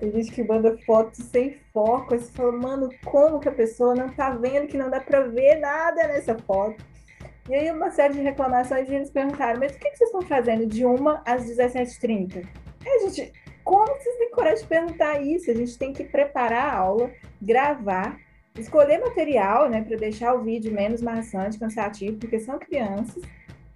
Tem 0.00 0.10
gente 0.10 0.32
que 0.32 0.42
manda 0.42 0.76
fotos 0.78 1.26
sem 1.26 1.58
foco, 1.72 2.18
você 2.18 2.32
fala, 2.32 2.52
mano, 2.52 2.88
como 3.04 3.38
que 3.38 3.48
a 3.48 3.52
pessoa 3.52 3.94
não 3.94 4.08
tá 4.08 4.30
vendo 4.30 4.66
que 4.66 4.76
não 4.76 4.90
dá 4.90 5.00
para 5.00 5.20
ver 5.20 5.60
nada 5.60 6.08
nessa 6.08 6.36
foto? 6.38 6.84
E 7.48 7.54
aí 7.54 7.70
uma 7.70 7.90
série 7.90 8.14
de 8.14 8.20
reclamações 8.20 8.88
e 8.88 8.94
eles 8.94 9.10
perguntaram, 9.10 9.60
mas 9.60 9.74
o 9.74 9.78
que, 9.78 9.90
vocês 9.90 10.08
estão 10.08 10.22
fazendo 10.22 10.66
de 10.66 10.84
uma 10.84 11.22
às 11.24 11.44
17h30? 11.44 12.44
É, 12.85 13.09
gente, 13.09 13.33
como 13.64 13.87
vocês 13.87 14.16
têm 14.16 14.30
coragem 14.30 14.62
de 14.62 14.68
perguntar 14.68 15.22
isso? 15.22 15.51
A 15.51 15.55
gente 15.55 15.78
tem 15.78 15.93
que 15.93 16.05
preparar 16.05 16.70
a 16.70 16.76
aula, 16.76 17.11
gravar, 17.41 18.18
escolher 18.59 18.99
material, 18.99 19.68
né, 19.70 19.83
para 19.83 19.97
deixar 19.97 20.35
o 20.35 20.43
vídeo 20.43 20.72
menos 20.72 21.01
maçante, 21.01 21.59
cansativo, 21.59 22.18
porque 22.18 22.39
são 22.39 22.59
crianças, 22.59 23.22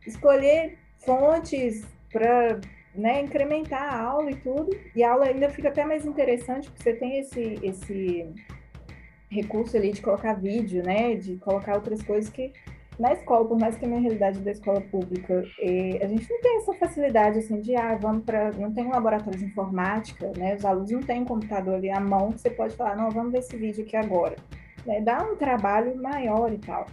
escolher 0.07 0.79
fontes 0.99 1.85
para 2.13 2.61
né, 2.95 3.23
incrementar 3.23 3.95
a 3.95 4.01
aula 4.01 4.31
e 4.31 4.37
tudo, 4.37 4.71
e 4.95 5.03
a 5.03 5.13
aula 5.13 5.27
ainda 5.27 5.49
fica 5.51 5.69
até 5.69 5.85
mais 5.85 6.05
interessante, 6.05 6.69
porque 6.71 6.83
você 6.83 6.95
tem 6.95 7.19
esse, 7.19 7.59
esse 7.63 8.35
recurso 9.31 9.77
ali 9.77 9.93
de 9.93 10.03
colocar 10.03 10.35
vídeo, 10.35 10.83
né, 10.83 11.15
de 11.15 11.37
colocar 11.37 11.75
outras 11.75 12.03
coisas 12.03 12.31
que 12.31 12.53
na 12.99 13.13
escola, 13.13 13.47
por 13.47 13.59
mais 13.59 13.77
que 13.77 13.85
a 13.85 13.89
minha 13.89 14.01
realidade 14.01 14.41
da 14.41 14.51
escola 14.51 14.81
pública, 14.81 15.45
a 16.03 16.07
gente 16.07 16.31
não 16.31 16.41
tem 16.41 16.57
essa 16.59 16.73
facilidade 16.75 17.39
assim 17.39 17.61
de, 17.61 17.77
ah, 17.77 17.97
vamos 18.01 18.25
para, 18.25 18.53
não 18.53 18.73
tem 18.73 18.87
um 18.87 18.91
laboratório 18.91 19.39
de 19.39 19.45
informática, 19.45 20.33
né? 20.37 20.55
Os 20.55 20.65
alunos 20.65 20.91
não 20.91 21.03
têm 21.03 21.23
um 21.23 21.25
computador 21.27 21.75
ali 21.75 21.91
à 21.91 22.01
mão 22.01 22.33
que 22.33 22.41
você 22.41 22.51
pode 22.51 22.75
falar, 22.75 22.97
não, 22.97 23.11
vamos 23.11 23.33
ver 23.33 23.39
esse 23.39 23.57
vídeo 23.57 23.85
aqui 23.85 23.97
agora. 23.97 24.37
Né? 24.87 25.01
Dá 25.01 25.23
um 25.23 25.37
trabalho 25.37 25.95
maior 26.01 26.53
e 26.53 26.59
tal. 26.59 26.87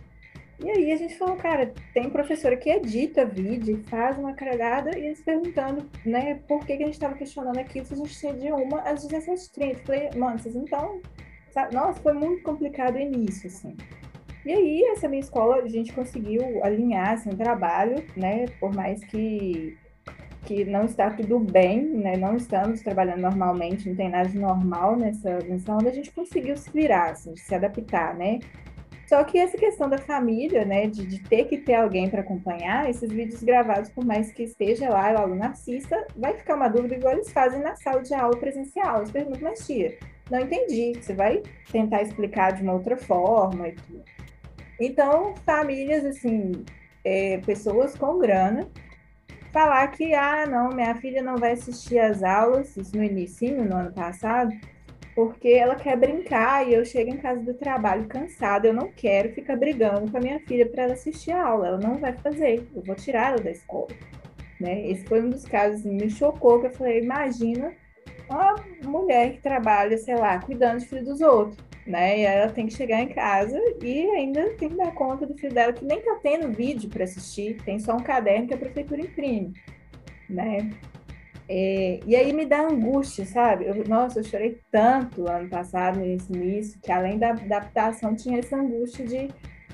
E 0.63 0.69
aí 0.69 0.91
a 0.91 0.95
gente 0.95 1.17
falou, 1.17 1.35
cara, 1.35 1.73
tem 1.93 2.09
professora 2.09 2.55
que 2.55 2.69
edita 2.69 3.25
vídeo, 3.25 3.83
faz 3.85 4.17
uma 4.17 4.33
carregada 4.33 4.97
e 4.97 5.07
eles 5.07 5.21
perguntando, 5.21 5.89
né, 6.05 6.35
por 6.47 6.65
que, 6.65 6.77
que 6.77 6.83
a 6.83 6.85
gente 6.85 6.95
estava 6.95 7.15
questionando 7.15 7.57
aquilo 7.57 7.85
se 7.85 7.93
a 7.93 7.97
gente 7.97 8.17
tinha 8.17 8.33
de 8.33 8.51
uma 8.51 8.79
às 8.81 9.05
17h30. 9.05 9.85
Falei, 9.85 10.09
mano, 10.15 10.39
vocês 10.39 10.55
então. 10.55 11.01
Nossa, 11.71 11.99
foi 12.01 12.13
muito 12.13 12.41
complicado 12.43 12.95
o 12.95 12.99
início, 12.99 13.47
assim. 13.47 13.75
E 14.45 14.51
aí, 14.51 14.83
essa 14.91 15.07
minha 15.07 15.21
escola, 15.21 15.57
a 15.57 15.67
gente 15.67 15.93
conseguiu 15.93 16.63
alinhar 16.63 17.11
assim, 17.13 17.29
o 17.29 17.37
trabalho, 17.37 18.03
né? 18.15 18.45
Por 18.59 18.73
mais 18.73 19.03
que 19.05 19.77
que 20.45 20.65
não 20.65 20.83
está 20.83 21.09
tudo 21.09 21.39
bem, 21.39 21.81
né? 21.85 22.17
Não 22.17 22.35
estamos 22.35 22.81
trabalhando 22.81 23.21
normalmente, 23.21 23.87
não 23.87 23.95
tem 23.95 24.09
nada 24.09 24.27
de 24.27 24.37
normal 24.37 24.97
nessa 24.97 25.39
onde 25.69 25.87
a 25.87 25.91
gente 25.93 26.11
conseguiu 26.11 26.57
se 26.57 26.69
virar, 26.69 27.11
assim, 27.11 27.33
se 27.37 27.55
adaptar, 27.55 28.13
né? 28.15 28.39
Só 29.07 29.23
que 29.23 29.37
essa 29.37 29.57
questão 29.57 29.89
da 29.89 29.97
família, 29.97 30.65
né, 30.65 30.87
de, 30.87 31.05
de 31.05 31.19
ter 31.19 31.45
que 31.45 31.57
ter 31.57 31.75
alguém 31.75 32.09
para 32.09 32.21
acompanhar, 32.21 32.89
esses 32.89 33.11
vídeos 33.11 33.43
gravados, 33.43 33.89
por 33.89 34.03
mais 34.03 34.31
que 34.31 34.43
esteja 34.43 34.89
lá 34.89 35.13
o 35.13 35.17
aluno 35.17 35.43
assista, 35.45 36.07
vai 36.15 36.33
ficar 36.33 36.55
uma 36.55 36.69
dúvida 36.69 36.95
igual 36.95 37.13
eles 37.13 37.31
fazem 37.31 37.61
na 37.61 37.75
sala 37.75 38.01
de 38.01 38.13
aula 38.13 38.37
presencial. 38.37 38.97
Eles 38.97 39.11
perguntam, 39.11 39.41
mas 39.43 39.65
tia, 39.65 39.97
não 40.31 40.39
entendi, 40.39 40.93
você 40.99 41.13
vai 41.13 41.43
tentar 41.71 42.01
explicar 42.01 42.53
de 42.53 42.63
uma 42.63 42.73
outra 42.73 42.97
forma 42.97 43.67
e 43.67 43.73
tudo. 43.73 44.03
Então, 44.79 45.35
famílias, 45.45 46.05
assim, 46.05 46.63
é, 47.03 47.37
pessoas 47.39 47.95
com 47.95 48.17
grana, 48.19 48.67
falar 49.51 49.87
que, 49.89 50.13
ah, 50.13 50.45
não, 50.47 50.69
minha 50.69 50.95
filha 50.95 51.21
não 51.21 51.37
vai 51.37 51.51
assistir 51.51 51.99
às 51.99 52.23
aulas, 52.23 52.75
isso 52.75 52.95
no 52.95 53.03
início, 53.03 53.63
no 53.63 53.75
ano 53.75 53.93
passado, 53.93 54.51
porque 55.15 55.49
ela 55.49 55.75
quer 55.75 55.95
brincar 55.95 56.67
e 56.67 56.73
eu 56.73 56.83
chego 56.83 57.11
em 57.11 57.17
casa 57.17 57.39
do 57.41 57.53
trabalho 57.53 58.07
cansada, 58.07 58.67
eu 58.67 58.73
não 58.73 58.91
quero 58.91 59.31
ficar 59.33 59.55
brigando 59.55 60.09
com 60.09 60.17
a 60.17 60.21
minha 60.21 60.39
filha 60.39 60.65
para 60.65 60.83
ela 60.83 60.93
assistir 60.93 61.31
a 61.31 61.45
aula, 61.45 61.67
ela 61.67 61.77
não 61.77 61.99
vai 61.99 62.13
fazer, 62.13 62.67
eu 62.75 62.81
vou 62.81 62.95
tirar 62.95 63.29
ela 63.29 63.43
da 63.43 63.51
escola. 63.51 63.89
Né? 64.59 64.89
Esse 64.89 65.05
foi 65.05 65.21
um 65.21 65.29
dos 65.29 65.45
casos 65.45 65.83
que 65.83 65.89
me 65.89 66.09
chocou, 66.09 66.59
que 66.59 66.67
eu 66.67 66.71
falei, 66.71 67.03
imagina 67.03 67.73
uma 68.27 68.55
mulher 68.83 69.33
que 69.33 69.41
trabalha, 69.41 69.97
sei 69.97 70.15
lá, 70.15 70.39
cuidando 70.39 70.79
do 70.79 70.85
filho 70.85 71.03
dos 71.03 71.21
outros, 71.21 71.63
né? 71.85 72.19
E 72.19 72.21
ela 72.23 72.51
tem 72.51 72.67
que 72.67 72.73
chegar 72.73 73.01
em 73.01 73.09
casa 73.09 73.59
e 73.81 74.01
ainda 74.11 74.49
tem 74.51 74.69
que 74.69 74.77
dar 74.77 74.93
conta 74.93 75.25
do 75.25 75.35
filho 75.35 75.53
dela, 75.53 75.73
que 75.73 75.85
nem 75.85 76.01
tá 76.01 76.19
tendo 76.21 76.51
vídeo 76.51 76.89
para 76.89 77.03
assistir, 77.03 77.61
tem 77.63 77.79
só 77.79 77.95
um 77.95 78.03
caderno 78.03 78.47
que 78.47 78.53
a 78.53 78.57
prefeitura 78.57 79.01
imprime, 79.01 79.53
né? 80.29 80.69
É, 81.47 81.99
e 82.05 82.15
aí 82.15 82.31
me 82.31 82.45
dá 82.45 82.61
angústia, 82.61 83.25
sabe? 83.25 83.65
Eu, 83.65 83.83
nossa, 83.87 84.19
eu 84.19 84.23
chorei 84.23 84.61
tanto 84.71 85.29
ano 85.29 85.49
passado, 85.49 85.99
nesse 85.99 86.31
início, 86.31 86.79
que 86.81 86.91
além 86.91 87.17
da 87.17 87.31
adaptação 87.31 88.15
tinha 88.15 88.39
essa 88.39 88.55
angústia 88.55 89.05
de 89.05 89.29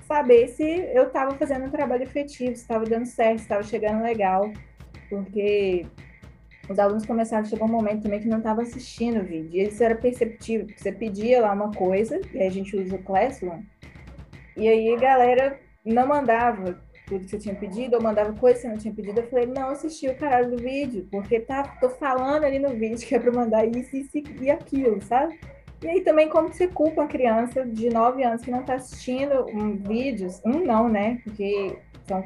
saber 0.07 0.47
se 0.47 0.63
eu 0.63 1.03
estava 1.03 1.35
fazendo 1.35 1.65
um 1.65 1.69
trabalho 1.69 2.03
efetivo, 2.03 2.55
se 2.55 2.63
estava 2.63 2.83
dando 2.85 3.05
certo, 3.05 3.37
se 3.37 3.43
estava 3.43 3.61
chegando 3.61 4.01
legal, 4.01 4.51
porque 5.07 5.85
os 6.69 6.77
alunos 6.77 7.05
começaram 7.05 7.43
a 7.43 7.45
chegar 7.45 7.65
um 7.65 7.69
momento 7.69 8.03
também 8.03 8.19
que 8.19 8.27
não 8.27 8.37
estava 8.37 8.61
assistindo 8.61 9.19
o 9.19 9.23
vídeo, 9.23 9.59
e 9.59 9.63
isso 9.63 9.83
era 9.83 9.95
perceptível, 9.95 10.67
porque 10.67 10.81
você 10.81 10.91
pedia 10.91 11.41
lá 11.41 11.51
uma 11.51 11.71
coisa, 11.71 12.21
e 12.33 12.41
a 12.41 12.49
gente 12.49 12.77
usa 12.77 12.95
o 12.95 13.03
Classroom, 13.03 13.61
e 14.55 14.67
aí 14.67 14.93
a 14.93 14.99
galera 14.99 15.59
não 15.83 16.07
mandava 16.07 16.79
tudo 17.07 17.25
que 17.25 17.31
você 17.31 17.39
tinha 17.39 17.55
pedido, 17.55 17.95
ou 17.95 18.03
mandava 18.03 18.33
coisa 18.33 18.55
que 18.55 18.61
você 18.61 18.67
não 18.67 18.77
tinha 18.77 18.93
pedido, 18.93 19.19
eu 19.19 19.27
falei, 19.27 19.47
não 19.47 19.69
assisti 19.69 20.07
o 20.07 20.15
caralho 20.15 20.51
do 20.51 20.57
vídeo, 20.57 21.07
porque 21.09 21.39
tá, 21.39 21.63
tô 21.81 21.89
falando 21.89 22.43
ali 22.43 22.59
no 22.59 22.69
vídeo 22.69 23.05
que 23.07 23.15
é 23.15 23.19
para 23.19 23.31
mandar 23.31 23.65
isso, 23.65 23.95
isso 23.95 24.11
e 24.39 24.51
aquilo, 24.51 25.01
sabe? 25.01 25.39
E 25.81 25.87
aí 25.87 26.01
também 26.01 26.27
como 26.27 26.49
você 26.49 26.67
culpa 26.67 27.01
uma 27.01 27.07
criança 27.07 27.65
de 27.65 27.89
9 27.89 28.21
anos 28.21 28.43
que 28.43 28.51
não 28.51 28.61
está 28.61 28.75
assistindo 28.75 29.45
um 29.47 29.77
vídeos, 29.77 30.41
um 30.45 30.59
não, 30.65 30.89
né? 30.89 31.21
Porque 31.23 31.79
são 32.05 32.23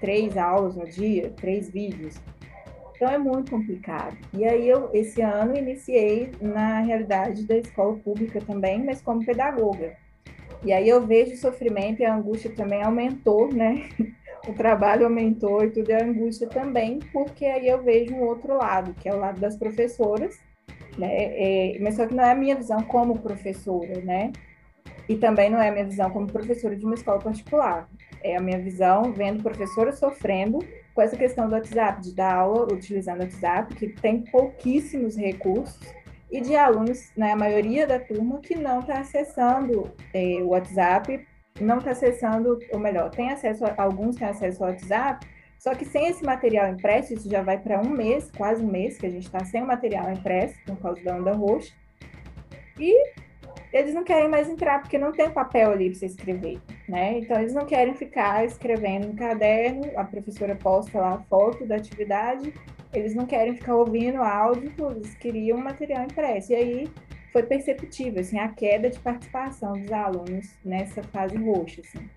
três 0.00 0.36
aulas 0.36 0.76
no 0.76 0.86
dia, 0.86 1.32
três 1.36 1.70
vídeos. 1.70 2.20
Então 3.00 3.10
é 3.10 3.16
muito 3.16 3.52
complicado. 3.52 4.14
E 4.34 4.44
aí 4.44 4.68
eu, 4.68 4.90
esse 4.92 5.22
ano, 5.22 5.56
iniciei 5.56 6.32
na 6.38 6.80
realidade 6.80 7.44
da 7.44 7.56
escola 7.56 7.96
pública 7.96 8.42
também, 8.42 8.84
mas 8.84 9.00
como 9.00 9.24
pedagoga. 9.24 9.96
E 10.62 10.70
aí 10.70 10.86
eu 10.86 11.00
vejo 11.06 11.32
o 11.32 11.38
sofrimento 11.38 12.00
e 12.00 12.04
a 12.04 12.14
angústia 12.14 12.54
também 12.54 12.82
aumentou, 12.82 13.50
né? 13.50 13.88
o 14.46 14.52
trabalho 14.52 15.04
aumentou 15.04 15.64
e 15.64 15.70
tudo, 15.70 15.88
e 15.88 15.94
a 15.94 16.04
angústia 16.04 16.46
também, 16.46 16.98
porque 17.10 17.46
aí 17.46 17.68
eu 17.68 17.82
vejo 17.82 18.14
um 18.14 18.20
outro 18.20 18.58
lado, 18.58 18.92
que 18.92 19.08
é 19.08 19.14
o 19.14 19.18
lado 19.18 19.40
das 19.40 19.56
professoras, 19.56 20.38
né? 20.98 21.08
É, 21.10 21.78
mas 21.80 21.96
só 21.96 22.06
que 22.06 22.14
não 22.14 22.22
é 22.22 22.32
a 22.32 22.34
minha 22.34 22.54
visão 22.54 22.82
como 22.82 23.18
professora, 23.18 23.98
né? 24.02 24.30
E 25.08 25.16
também 25.16 25.48
não 25.48 25.58
é 25.58 25.70
a 25.70 25.72
minha 25.72 25.86
visão 25.86 26.10
como 26.10 26.26
professora 26.26 26.76
de 26.76 26.84
uma 26.84 26.96
escola 26.96 27.18
particular. 27.18 27.88
É 28.22 28.36
a 28.36 28.42
minha 28.42 28.58
visão 28.58 29.10
vendo 29.10 29.42
professoras 29.42 29.98
sofrendo 29.98 30.58
com 30.94 31.02
essa 31.02 31.16
questão 31.16 31.48
do 31.48 31.54
WhatsApp, 31.54 32.02
de 32.02 32.14
dar 32.14 32.34
aula 32.34 32.72
utilizando 32.72 33.20
o 33.20 33.22
WhatsApp, 33.22 33.74
que 33.74 33.88
tem 33.88 34.22
pouquíssimos 34.22 35.16
recursos, 35.16 35.78
e 36.30 36.40
de 36.40 36.54
alunos, 36.54 37.10
né, 37.16 37.32
a 37.32 37.36
maioria 37.36 37.86
da 37.86 37.98
turma, 37.98 38.38
que 38.38 38.54
não 38.54 38.80
está 38.80 39.00
acessando 39.00 39.92
é, 40.14 40.38
o 40.42 40.48
WhatsApp 40.48 41.26
não 41.60 41.78
está 41.78 41.90
acessando, 41.90 42.58
ou 42.72 42.78
melhor, 42.78 43.10
tem 43.10 43.30
acesso, 43.30 43.64
a, 43.64 43.74
alguns 43.76 44.16
têm 44.16 44.28
acesso 44.28 44.62
ao 44.62 44.70
WhatsApp, 44.70 45.26
só 45.58 45.74
que 45.74 45.84
sem 45.84 46.08
esse 46.08 46.24
material 46.24 46.68
impresso, 46.68 47.12
isso 47.12 47.28
já 47.28 47.42
vai 47.42 47.58
para 47.58 47.80
um 47.80 47.90
mês, 47.90 48.30
quase 48.30 48.64
um 48.64 48.70
mês, 48.70 48.96
que 48.96 49.06
a 49.06 49.10
gente 49.10 49.26
está 49.26 49.44
sem 49.44 49.62
o 49.62 49.66
material 49.66 50.10
impresso, 50.10 50.54
por 50.64 50.76
causa 50.78 51.02
da 51.02 51.16
onda 51.16 51.32
roxa. 51.32 51.74
E 52.78 53.12
eles 53.72 53.94
não 53.94 54.04
querem 54.04 54.28
mais 54.28 54.48
entrar, 54.48 54.80
porque 54.80 54.98
não 54.98 55.12
tem 55.12 55.30
papel 55.30 55.70
ali 55.70 55.90
para 55.90 55.98
você 55.98 56.06
escrever, 56.06 56.60
né? 56.88 57.18
Então, 57.18 57.38
eles 57.38 57.54
não 57.54 57.66
querem 57.66 57.94
ficar 57.94 58.44
escrevendo 58.44 59.08
no 59.08 59.14
caderno, 59.14 59.82
a 59.96 60.04
professora 60.04 60.54
posta 60.54 60.98
lá 60.98 61.14
a 61.14 61.18
foto 61.18 61.66
da 61.66 61.76
atividade, 61.76 62.52
eles 62.92 63.14
não 63.14 63.26
querem 63.26 63.54
ficar 63.54 63.76
ouvindo 63.76 64.22
áudio, 64.22 64.72
eles 64.90 65.14
queriam 65.14 65.58
material 65.58 66.04
impresso. 66.04 66.52
E 66.52 66.56
aí, 66.56 66.90
foi 67.32 67.42
perceptível 67.44 68.20
assim, 68.20 68.38
a 68.38 68.48
queda 68.48 68.90
de 68.90 68.98
participação 68.98 69.72
dos 69.72 69.92
alunos 69.92 70.58
nessa 70.64 71.02
fase 71.02 71.36
roxa. 71.36 71.80
Assim. 71.80 72.08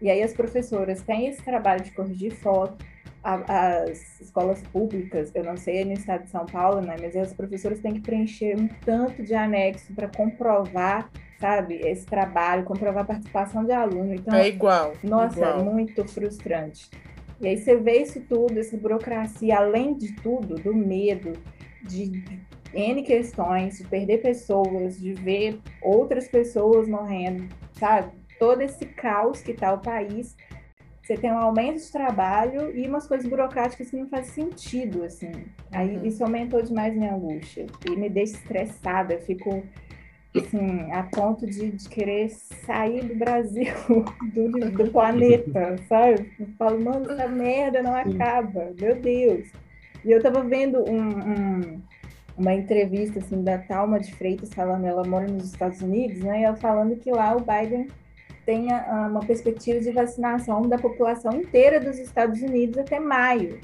E 0.00 0.10
aí 0.10 0.22
as 0.22 0.32
professoras 0.32 1.02
têm 1.02 1.28
esse 1.28 1.42
trabalho 1.42 1.82
de 1.82 1.90
corrigir 1.92 2.32
foto, 2.32 2.84
a, 3.24 3.80
as 3.82 4.20
escolas 4.20 4.60
públicas, 4.64 5.32
eu 5.34 5.42
não 5.42 5.56
sei 5.56 5.84
no 5.84 5.94
estado 5.94 6.24
de 6.24 6.30
São 6.30 6.44
Paulo, 6.44 6.82
né, 6.82 6.96
mas 7.00 7.16
as 7.16 7.32
professoras 7.32 7.80
têm 7.80 7.94
que 7.94 8.00
preencher 8.00 8.54
um 8.56 8.68
tanto 8.84 9.22
de 9.22 9.34
anexo 9.34 9.94
para 9.94 10.08
comprovar, 10.08 11.10
sabe, 11.40 11.76
esse 11.76 12.04
trabalho, 12.04 12.64
comprovar 12.64 13.02
a 13.02 13.06
participação 13.06 13.64
de 13.64 13.72
aluno. 13.72 14.14
Então, 14.14 14.34
é 14.34 14.48
igual. 14.48 14.92
Nossa, 15.02 15.38
igual. 15.38 15.60
é 15.60 15.62
muito 15.62 16.04
frustrante. 16.04 16.90
E 17.40 17.48
aí 17.48 17.56
você 17.56 17.76
vê 17.76 18.02
isso 18.02 18.20
tudo, 18.28 18.58
essa 18.58 18.76
burocracia, 18.76 19.56
além 19.56 19.94
de 19.94 20.14
tudo, 20.16 20.56
do 20.56 20.74
medo, 20.74 21.32
de 21.82 22.22
N 22.72 23.02
questões, 23.02 23.78
de 23.78 23.84
perder 23.84 24.20
pessoas, 24.20 25.00
de 25.00 25.14
ver 25.14 25.60
outras 25.82 26.28
pessoas 26.28 26.88
morrendo, 26.88 27.48
sabe? 27.72 28.12
Todo 28.38 28.60
esse 28.60 28.84
caos 28.86 29.40
que 29.40 29.52
está 29.52 29.72
o 29.72 29.78
país. 29.78 30.36
Você 31.04 31.18
tem 31.18 31.30
um 31.30 31.36
aumento 31.36 31.76
de 31.76 31.92
trabalho 31.92 32.74
e 32.74 32.88
umas 32.88 33.06
coisas 33.06 33.28
burocráticas 33.28 33.90
que 33.90 33.96
não 33.96 34.08
fazem 34.08 34.48
sentido, 34.48 35.04
assim. 35.04 35.30
Aí 35.70 35.98
uhum. 35.98 36.06
isso 36.06 36.24
aumentou 36.24 36.62
demais 36.62 36.96
minha 36.96 37.14
angústia 37.14 37.66
e 37.86 37.94
me 37.94 38.08
deixa 38.08 38.32
estressada. 38.36 39.12
Eu 39.12 39.20
fico, 39.20 39.62
assim, 40.34 40.90
a 40.92 41.02
ponto 41.02 41.46
de, 41.46 41.72
de 41.72 41.88
querer 41.90 42.30
sair 42.30 43.04
do 43.04 43.16
Brasil, 43.16 43.74
do, 44.32 44.70
do 44.70 44.90
planeta, 44.90 45.76
sabe? 45.86 46.32
Eu 46.40 46.46
falo, 46.58 46.82
mano, 46.82 47.10
essa 47.12 47.28
merda 47.28 47.82
não 47.82 47.94
acaba, 47.94 48.72
meu 48.80 48.96
Deus. 48.96 49.46
E 50.02 50.10
eu 50.10 50.22
tava 50.22 50.42
vendo 50.42 50.78
um, 50.88 51.02
um 51.02 51.82
uma 52.36 52.52
entrevista 52.52 53.20
assim 53.20 53.44
da 53.44 53.58
Talma 53.58 54.00
de 54.00 54.12
Freitas 54.12 54.52
falando, 54.52 54.84
ela 54.84 55.04
mora 55.04 55.28
nos 55.28 55.44
Estados 55.44 55.80
Unidos, 55.80 56.18
né? 56.20 56.40
E 56.40 56.44
ela 56.44 56.56
falando 56.56 56.96
que 56.96 57.10
lá 57.12 57.36
o 57.36 57.40
Biden 57.40 57.88
tem 58.44 58.68
uma 58.72 59.20
perspectiva 59.20 59.80
de 59.80 59.90
vacinação 59.90 60.62
da 60.62 60.78
população 60.78 61.32
inteira 61.32 61.80
dos 61.80 61.98
Estados 61.98 62.40
Unidos 62.42 62.78
até 62.78 63.00
maio. 63.00 63.60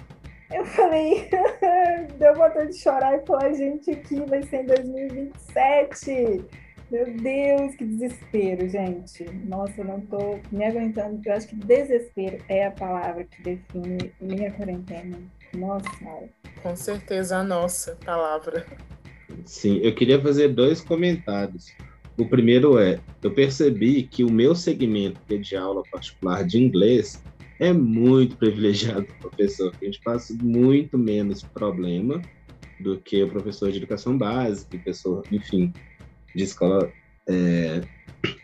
Eu 0.52 0.64
falei, 0.64 1.28
deu 2.18 2.34
vontade 2.34 2.70
de 2.70 2.78
chorar 2.78 3.16
e 3.16 3.24
falar, 3.24 3.52
gente, 3.52 3.90
aqui 3.90 4.20
vai 4.28 4.42
ser 4.42 4.62
em 4.62 4.66
2027. 4.66 6.44
Meu 6.90 7.06
Deus, 7.18 7.76
que 7.76 7.84
desespero, 7.84 8.68
gente. 8.68 9.24
Nossa, 9.46 9.80
eu 9.80 9.84
não 9.84 10.00
tô 10.00 10.40
me 10.50 10.64
aguentando. 10.64 11.20
Eu 11.24 11.32
acho 11.34 11.46
que 11.46 11.54
desespero 11.54 12.38
é 12.48 12.66
a 12.66 12.72
palavra 12.72 13.22
que 13.22 13.40
define 13.42 14.12
minha 14.20 14.50
quarentena. 14.50 15.16
Nossa, 15.54 15.88
com 16.62 16.74
certeza 16.74 17.36
a 17.38 17.44
nossa 17.44 17.96
palavra. 18.04 18.66
Sim, 19.44 19.78
eu 19.78 19.94
queria 19.94 20.20
fazer 20.20 20.48
dois 20.48 20.80
comentários. 20.80 21.72
O 22.20 22.26
primeiro 22.26 22.78
é, 22.78 23.00
eu 23.22 23.30
percebi 23.30 24.02
que 24.02 24.22
o 24.22 24.30
meu 24.30 24.54
segmento, 24.54 25.18
que 25.26 25.36
é 25.36 25.38
de 25.38 25.56
aula 25.56 25.82
particular 25.90 26.44
de 26.44 26.62
inglês, 26.62 27.24
é 27.58 27.72
muito 27.72 28.36
privilegiado 28.36 29.06
professor. 29.18 29.72
A 29.80 29.84
gente 29.86 30.02
passa 30.02 30.36
muito 30.42 30.98
menos 30.98 31.42
problema 31.42 32.20
do 32.78 32.98
que 32.98 33.22
o 33.22 33.30
professor 33.30 33.72
de 33.72 33.78
educação 33.78 34.18
básica, 34.18 34.68
professor, 34.68 35.24
enfim, 35.32 35.72
de 36.36 36.44
escola 36.44 36.92
é, 37.26 37.80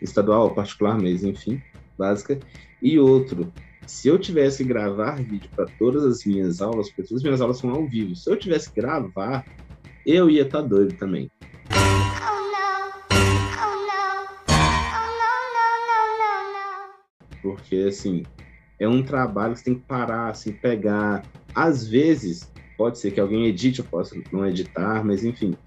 estadual, 0.01 0.55
particular 0.55 0.99
mesmo, 0.99 1.29
enfim, 1.29 1.61
básica. 1.95 2.39
E 2.81 2.97
outro, 2.97 3.53
se 3.85 4.07
eu 4.07 4.17
tivesse 4.17 4.63
que 4.63 4.69
gravar 4.69 5.21
vídeo 5.21 5.51
para 5.55 5.67
todas 5.77 6.03
as 6.03 6.25
minhas 6.25 6.63
aulas, 6.63 6.87
porque 6.87 7.03
todas 7.03 7.17
as 7.17 7.23
minhas 7.23 7.41
aulas 7.41 7.59
são 7.59 7.69
ao 7.69 7.87
vivo, 7.87 8.15
se 8.15 8.27
eu 8.27 8.35
tivesse 8.35 8.73
que 8.73 8.81
gravar, 8.81 9.45
eu 10.03 10.31
ia 10.31 10.41
estar 10.41 10.63
tá 10.63 10.67
doido 10.67 10.95
também. 10.95 11.29
Porque, 17.55 17.75
assim, 17.87 18.27
é 18.79 18.87
um 18.87 19.05
trabalho 19.05 19.53
que 19.53 19.59
você 19.59 19.65
tem 19.65 19.79
que 19.79 19.85
parar, 19.85 20.29
assim, 20.31 20.53
pegar. 20.57 21.25
Às 21.55 21.87
vezes, 21.87 22.51
pode 22.77 22.99
ser 22.99 23.11
que 23.11 23.19
alguém 23.19 23.47
edite, 23.47 23.79
eu 23.79 23.87
possa 23.89 24.15
não 24.31 24.45
editar, 24.47 25.03
mas 25.05 25.23
enfim, 25.23 25.57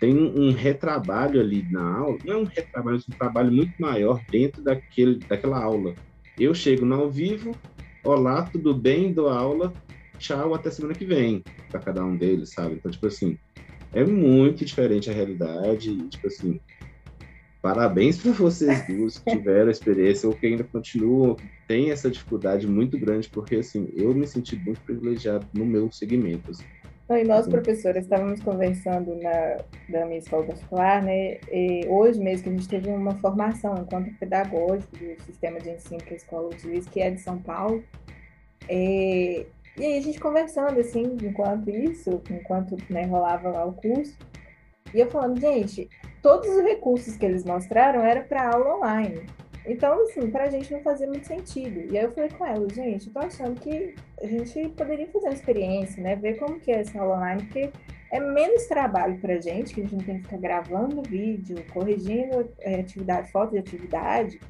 tem 0.00 0.16
um 0.16 0.52
retrabalho 0.52 1.40
ali 1.40 1.66
na 1.70 1.98
aula, 1.98 2.18
não 2.24 2.34
é 2.34 2.36
um 2.38 2.44
retrabalho, 2.44 2.96
é 2.98 3.00
um 3.10 3.14
trabalho 3.18 3.52
muito 3.52 3.74
maior 3.78 4.22
dentro 4.30 4.62
daquele, 4.62 5.24
daquela 5.28 5.62
aula. 5.62 5.96
Eu 6.38 6.54
chego 6.54 6.84
no 6.84 6.94
ao 6.96 7.10
vivo, 7.10 7.60
olá, 8.04 8.46
tudo 8.50 8.74
bem, 8.78 9.12
dou 9.14 9.28
aula, 9.28 9.76
tchau, 10.18 10.54
até 10.54 10.70
semana 10.70 10.94
que 10.94 11.06
vem, 11.06 11.46
para 11.70 11.80
cada 11.80 12.04
um 12.04 12.16
deles, 12.16 12.52
sabe? 12.52 12.76
Então, 12.76 12.90
tipo 12.90 13.06
assim, 13.06 13.38
é 13.94 14.04
muito 14.04 14.64
diferente 14.64 15.10
a 15.10 15.12
realidade, 15.14 16.08
tipo 16.10 16.26
assim, 16.26 16.60
parabéns 17.64 18.18
para 18.20 18.32
vocês 18.32 18.86
duas 18.86 19.18
que 19.18 19.30
tiveram 19.30 19.70
experiência 19.70 20.28
ou 20.28 20.34
que 20.34 20.46
ainda 20.46 20.62
continuam, 20.64 21.34
têm 21.66 21.90
essa 21.90 22.10
dificuldade 22.10 22.66
muito 22.66 22.98
grande, 22.98 23.26
porque, 23.30 23.56
assim, 23.56 23.88
eu 23.96 24.14
me 24.14 24.26
senti 24.26 24.54
muito 24.54 24.82
privilegiado 24.82 25.46
no 25.54 25.64
meu 25.64 25.90
segmento, 25.90 26.50
assim. 26.50 26.64
E 27.08 27.24
nós, 27.24 27.48
professoras, 27.48 28.04
estávamos 28.04 28.40
conversando 28.40 29.16
na, 29.16 29.56
da 29.88 30.04
minha 30.04 30.18
escola 30.18 30.44
particular, 30.44 31.02
né? 31.02 31.38
E 31.50 31.86
hoje 31.88 32.20
mesmo 32.20 32.44
que 32.44 32.48
a 32.50 32.52
gente 32.52 32.68
teve 32.68 32.90
uma 32.90 33.14
formação 33.14 33.74
enquanto 33.78 34.12
pedagógico 34.18 34.94
do 34.98 35.22
sistema 35.22 35.58
de 35.58 35.70
ensino 35.70 36.00
que 36.00 36.12
a 36.12 36.16
escola 36.16 36.48
utiliza, 36.48 36.90
que 36.90 37.00
é 37.00 37.10
de 37.10 37.20
São 37.20 37.38
Paulo. 37.38 37.82
E, 38.68 39.46
e 39.78 39.84
aí 39.84 39.98
a 39.98 40.02
gente 40.02 40.20
conversando, 40.20 40.78
assim, 40.80 41.16
enquanto 41.22 41.70
isso, 41.70 42.20
enquanto 42.30 42.76
né, 42.90 43.06
rolava 43.06 43.48
lá 43.48 43.64
o 43.64 43.72
curso, 43.72 44.16
e 44.92 45.00
eu 45.00 45.10
falando, 45.10 45.40
gente, 45.40 45.88
todos 46.24 46.48
os 46.48 46.62
recursos 46.62 47.18
que 47.18 47.26
eles 47.26 47.44
mostraram 47.44 48.00
era 48.00 48.22
para 48.22 48.48
aula 48.48 48.78
online. 48.78 49.26
Então, 49.66 50.02
assim, 50.04 50.30
para 50.30 50.44
a 50.44 50.50
gente 50.50 50.72
não 50.72 50.80
fazia 50.80 51.06
muito 51.06 51.26
sentido. 51.26 51.92
E 51.92 51.98
aí 51.98 52.04
eu 52.04 52.12
falei 52.12 52.30
com 52.30 52.46
ela, 52.46 52.66
gente, 52.70 53.10
tô 53.10 53.18
achando 53.18 53.60
que 53.60 53.94
a 54.22 54.26
gente 54.26 54.70
poderia 54.70 55.06
fazer 55.08 55.26
uma 55.26 55.34
experiência, 55.34 56.02
né? 56.02 56.16
Ver 56.16 56.38
como 56.38 56.58
que 56.58 56.72
é 56.72 56.80
essa 56.80 56.98
aula 56.98 57.16
online, 57.16 57.42
porque 57.42 57.70
é 58.10 58.20
menos 58.20 58.64
trabalho 58.64 59.18
para 59.18 59.34
a 59.34 59.40
gente, 59.40 59.74
que 59.74 59.82
a 59.82 59.84
gente 59.84 59.96
não 59.96 60.04
tem 60.04 60.16
que 60.16 60.22
ficar 60.22 60.38
gravando 60.38 61.02
vídeo, 61.02 61.62
corrigindo 61.74 62.50
é, 62.60 62.80
atividade, 62.80 63.30
foto 63.30 63.50
de 63.50 63.58
atividade. 63.58 64.40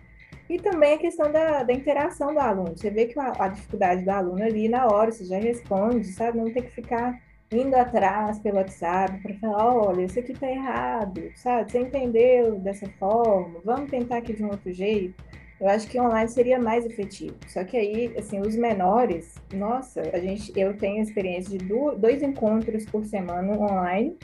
E 0.49 0.61
também 0.61 0.95
a 0.95 0.99
questão 0.99 1.33
da, 1.33 1.65
da 1.65 1.73
interação 1.73 2.33
do 2.33 2.39
aluno. 2.39 2.77
Você 2.77 2.89
vê 2.89 3.07
que 3.07 3.19
a, 3.19 3.33
a 3.37 3.49
dificuldade 3.49 4.05
do 4.05 4.11
aluno 4.11 4.45
ali 4.45 4.69
na 4.69 4.87
hora, 4.87 5.11
você 5.11 5.25
já 5.25 5.39
responde, 5.39 6.07
sabe? 6.13 6.39
Não 6.39 6.53
tem 6.53 6.63
que 6.63 6.71
ficar 6.71 7.21
indo 7.55 7.75
atrás 7.75 8.39
pelo 8.39 8.57
WhatsApp 8.57 9.21
para 9.23 9.35
falar, 9.35 9.75
olha, 9.75 10.03
isso 10.03 10.19
aqui 10.19 10.33
está 10.33 10.51
errado, 10.51 11.23
sabe? 11.37 11.71
Você 11.71 11.81
entendeu 11.81 12.59
dessa 12.59 12.87
forma? 12.99 13.61
Vamos 13.65 13.91
tentar 13.91 14.19
aqui 14.19 14.33
de 14.33 14.45
um 14.45 14.51
outro 14.51 14.73
jeito. 14.73 15.15
Eu 15.61 15.69
acho 15.69 15.89
que 15.89 16.01
online 16.01 16.29
seria 16.29 16.59
mais 16.59 16.85
efetivo. 16.85 17.37
Só 17.47 17.65
que 17.65 17.77
aí, 17.77 18.13
assim, 18.19 18.41
os 18.41 18.57
menores, 18.57 19.35
nossa, 19.53 20.03
a 20.13 20.19
gente, 20.19 20.53
eu 20.59 20.77
tenho 20.77 21.03
experiência 21.03 21.57
de 21.57 21.67
dois 21.99 22.23
encontros 22.23 22.85
por 22.87 23.05
semana 23.05 23.53
online. 23.57 24.17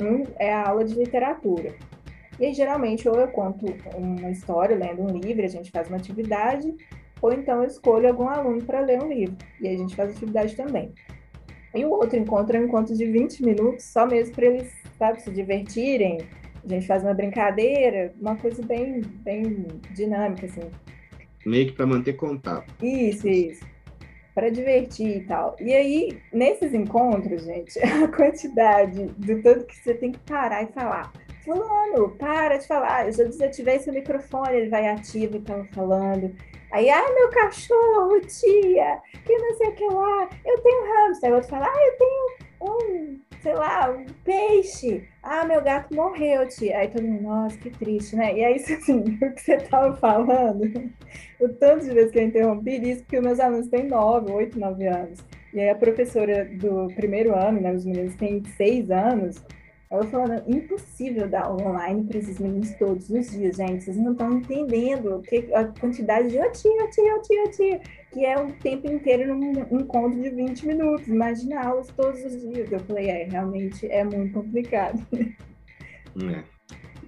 Um 0.00 0.24
é 0.38 0.52
a 0.52 0.68
aula 0.68 0.84
de 0.84 0.94
literatura. 0.94 1.74
E 2.38 2.46
aí, 2.46 2.54
geralmente, 2.54 3.08
ou 3.08 3.14
eu 3.14 3.28
conto 3.28 3.66
uma 3.96 4.30
história 4.30 4.76
lendo 4.76 5.02
um 5.02 5.16
livro, 5.16 5.44
a 5.44 5.48
gente 5.48 5.70
faz 5.70 5.88
uma 5.88 5.96
atividade, 5.96 6.74
ou 7.20 7.32
então 7.32 7.62
eu 7.62 7.68
escolho 7.68 8.08
algum 8.08 8.28
aluno 8.28 8.62
para 8.64 8.80
ler 8.80 9.00
um 9.00 9.08
livro. 9.08 9.36
E 9.60 9.68
a 9.68 9.76
gente 9.76 9.94
faz 9.94 10.10
atividade 10.10 10.56
também. 10.56 10.92
E 11.74 11.84
o 11.84 11.90
outro 11.90 12.18
encontro 12.18 12.56
é 12.56 12.60
um 12.60 12.64
encontro 12.64 12.94
de 12.94 13.06
20 13.06 13.42
minutos, 13.44 13.84
só 13.84 14.06
mesmo 14.06 14.34
para 14.34 14.46
eles, 14.46 14.72
sabe, 14.98 15.22
se 15.22 15.30
divertirem. 15.30 16.20
A 16.64 16.68
gente 16.68 16.86
faz 16.86 17.02
uma 17.02 17.14
brincadeira, 17.14 18.12
uma 18.20 18.36
coisa 18.36 18.62
bem, 18.62 19.00
bem 19.00 19.66
dinâmica, 19.94 20.46
assim. 20.46 20.70
Meio 21.44 21.66
que 21.66 21.72
para 21.72 21.86
manter 21.86 22.12
contato. 22.12 22.72
Isso, 22.82 23.26
isso. 23.26 23.64
Para 24.34 24.48
divertir 24.50 25.16
e 25.16 25.20
tal. 25.24 25.56
E 25.60 25.74
aí, 25.74 26.18
nesses 26.32 26.72
encontros, 26.72 27.44
gente, 27.44 27.78
a 27.82 28.06
quantidade 28.08 29.06
do 29.16 29.42
tanto 29.42 29.66
que 29.66 29.76
você 29.76 29.94
tem 29.94 30.12
que 30.12 30.18
parar 30.20 30.62
e 30.62 30.66
falar. 30.68 31.12
Fulano, 31.44 32.10
para 32.16 32.58
de 32.58 32.66
falar. 32.66 33.06
Eu 33.06 33.12
já 33.12 33.24
desativei 33.24 33.80
seu 33.80 33.92
microfone, 33.92 34.56
ele 34.56 34.68
vai 34.68 34.86
ativo 34.86 35.36
e 35.36 35.38
estava 35.38 35.64
falando. 35.72 36.32
Aí, 36.72 36.88
ai, 36.88 37.14
meu 37.14 37.28
cachorro, 37.28 38.18
tia, 38.22 39.02
que 39.26 39.36
não 39.36 39.54
sei 39.58 39.68
o 39.68 39.74
que 39.74 39.86
lá, 39.88 40.28
eu 40.44 40.58
tenho 40.62 40.84
hamster. 40.86 41.28
Aí 41.28 41.34
outro 41.34 41.50
fala, 41.50 41.66
ah, 41.66 41.86
eu 41.86 41.98
tenho 41.98 42.52
um, 42.62 43.20
sei 43.42 43.54
lá, 43.54 43.90
um 43.90 44.06
peixe. 44.24 45.06
Ah, 45.22 45.44
meu 45.44 45.62
gato 45.62 45.94
morreu, 45.94 46.48
tia. 46.48 46.78
Aí 46.78 46.88
todo 46.88 47.02
mundo, 47.04 47.24
nossa, 47.24 47.58
que 47.58 47.68
triste, 47.70 48.16
né? 48.16 48.38
E 48.38 48.42
aí, 48.42 48.54
assim, 48.54 49.00
o 49.22 49.34
que 49.34 49.40
você 49.40 49.56
estava 49.56 49.94
falando, 49.96 50.90
o 51.38 51.48
tanto 51.50 51.84
de 51.84 51.92
vezes 51.92 52.10
que 52.10 52.18
eu 52.18 52.24
interrompi 52.24 52.90
isso, 52.90 53.02
porque 53.02 53.20
meus 53.20 53.38
alunos 53.38 53.68
têm 53.68 53.86
nove, 53.86 54.32
oito, 54.32 54.58
nove 54.58 54.86
anos. 54.86 55.20
E 55.52 55.60
aí 55.60 55.68
a 55.68 55.74
professora 55.74 56.46
do 56.46 56.88
primeiro 56.94 57.34
ano, 57.34 57.60
né, 57.60 57.70
os 57.72 57.84
meninos 57.84 58.14
têm 58.14 58.42
seis 58.56 58.90
anos, 58.90 59.44
ela 59.92 60.06
falando, 60.06 60.42
impossível 60.48 61.28
dar 61.28 61.42
aula 61.42 61.68
online 61.68 62.04
para 62.04 62.16
esses 62.16 62.38
meninos 62.38 62.70
todos 62.76 63.10
os 63.10 63.30
dias, 63.30 63.56
gente. 63.56 63.84
Vocês 63.84 63.96
não 63.98 64.12
estão 64.12 64.32
entendendo 64.32 65.20
que, 65.20 65.52
a 65.52 65.66
quantidade 65.66 66.28
de 66.28 66.38
tia, 66.52 66.72
ó 66.82 66.88
tia, 66.88 67.20
tia, 67.20 67.44
ó 67.44 67.50
tia, 67.50 67.80
que 68.10 68.24
é 68.24 68.42
o 68.42 68.50
tempo 68.52 68.90
inteiro 68.90 69.36
num 69.36 69.52
encontro 69.70 70.18
de 70.18 70.30
20 70.30 70.66
minutos. 70.66 71.06
Imagina 71.08 71.62
aulas 71.62 71.88
todos 71.88 72.24
os 72.24 72.40
dias. 72.40 72.72
Eu 72.72 72.80
falei, 72.80 73.10
é, 73.10 73.24
realmente 73.24 73.86
é 73.86 74.02
muito 74.02 74.32
complicado. 74.32 75.06
É. 75.12 76.42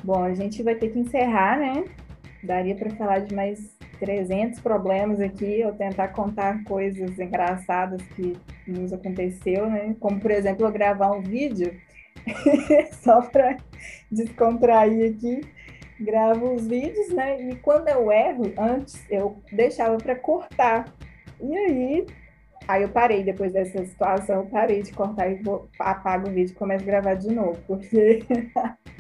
Bom, 0.03 0.23
a 0.23 0.35
gente 0.35 0.63
vai 0.63 0.75
ter 0.75 0.91
que 0.91 0.99
encerrar, 0.99 1.59
né? 1.59 1.85
Daria 2.43 2.75
para 2.75 2.91
falar 2.91 3.21
de 3.21 3.35
mais 3.35 3.79
300 3.99 4.61
problemas 4.61 5.21
aqui, 5.21 5.65
ou 5.65 5.73
tentar 5.73 6.09
contar 6.09 6.63
coisas 6.65 7.19
engraçadas 7.19 8.03
que 8.15 8.37
nos 8.67 8.93
aconteceu, 8.93 9.71
né? 9.71 9.97
Como, 9.99 10.21
por 10.21 10.31
exemplo, 10.31 10.67
eu 10.67 10.73
gravar 10.73 11.13
um 11.13 11.23
vídeo 11.23 11.73
só 13.03 13.23
para 13.23 13.57
descontrair 14.11 15.15
aqui, 15.15 15.41
gravo 16.01 16.55
os 16.55 16.67
vídeos, 16.67 17.11
né? 17.11 17.41
E 17.49 17.57
quando 17.57 17.89
eu 17.89 18.11
erro, 18.11 18.53
antes 18.59 19.05
eu 19.11 19.37
deixava 19.53 19.97
para 19.99 20.17
cortar. 20.17 20.93
E 21.41 21.57
aí, 21.57 22.07
aí 22.67 22.83
eu 22.83 22.89
parei 22.89 23.23
depois 23.23 23.53
dessa 23.53 23.85
situação, 23.85 24.37
eu 24.37 24.47
parei 24.47 24.83
de 24.83 24.93
cortar 24.93 25.29
e 25.31 25.43
vou, 25.43 25.69
apago 25.79 26.29
o 26.29 26.33
vídeo 26.33 26.53
e 26.53 26.57
começo 26.57 26.85
a 26.85 26.87
gravar 26.87 27.15
de 27.15 27.31
novo, 27.31 27.59
porque 27.67 28.23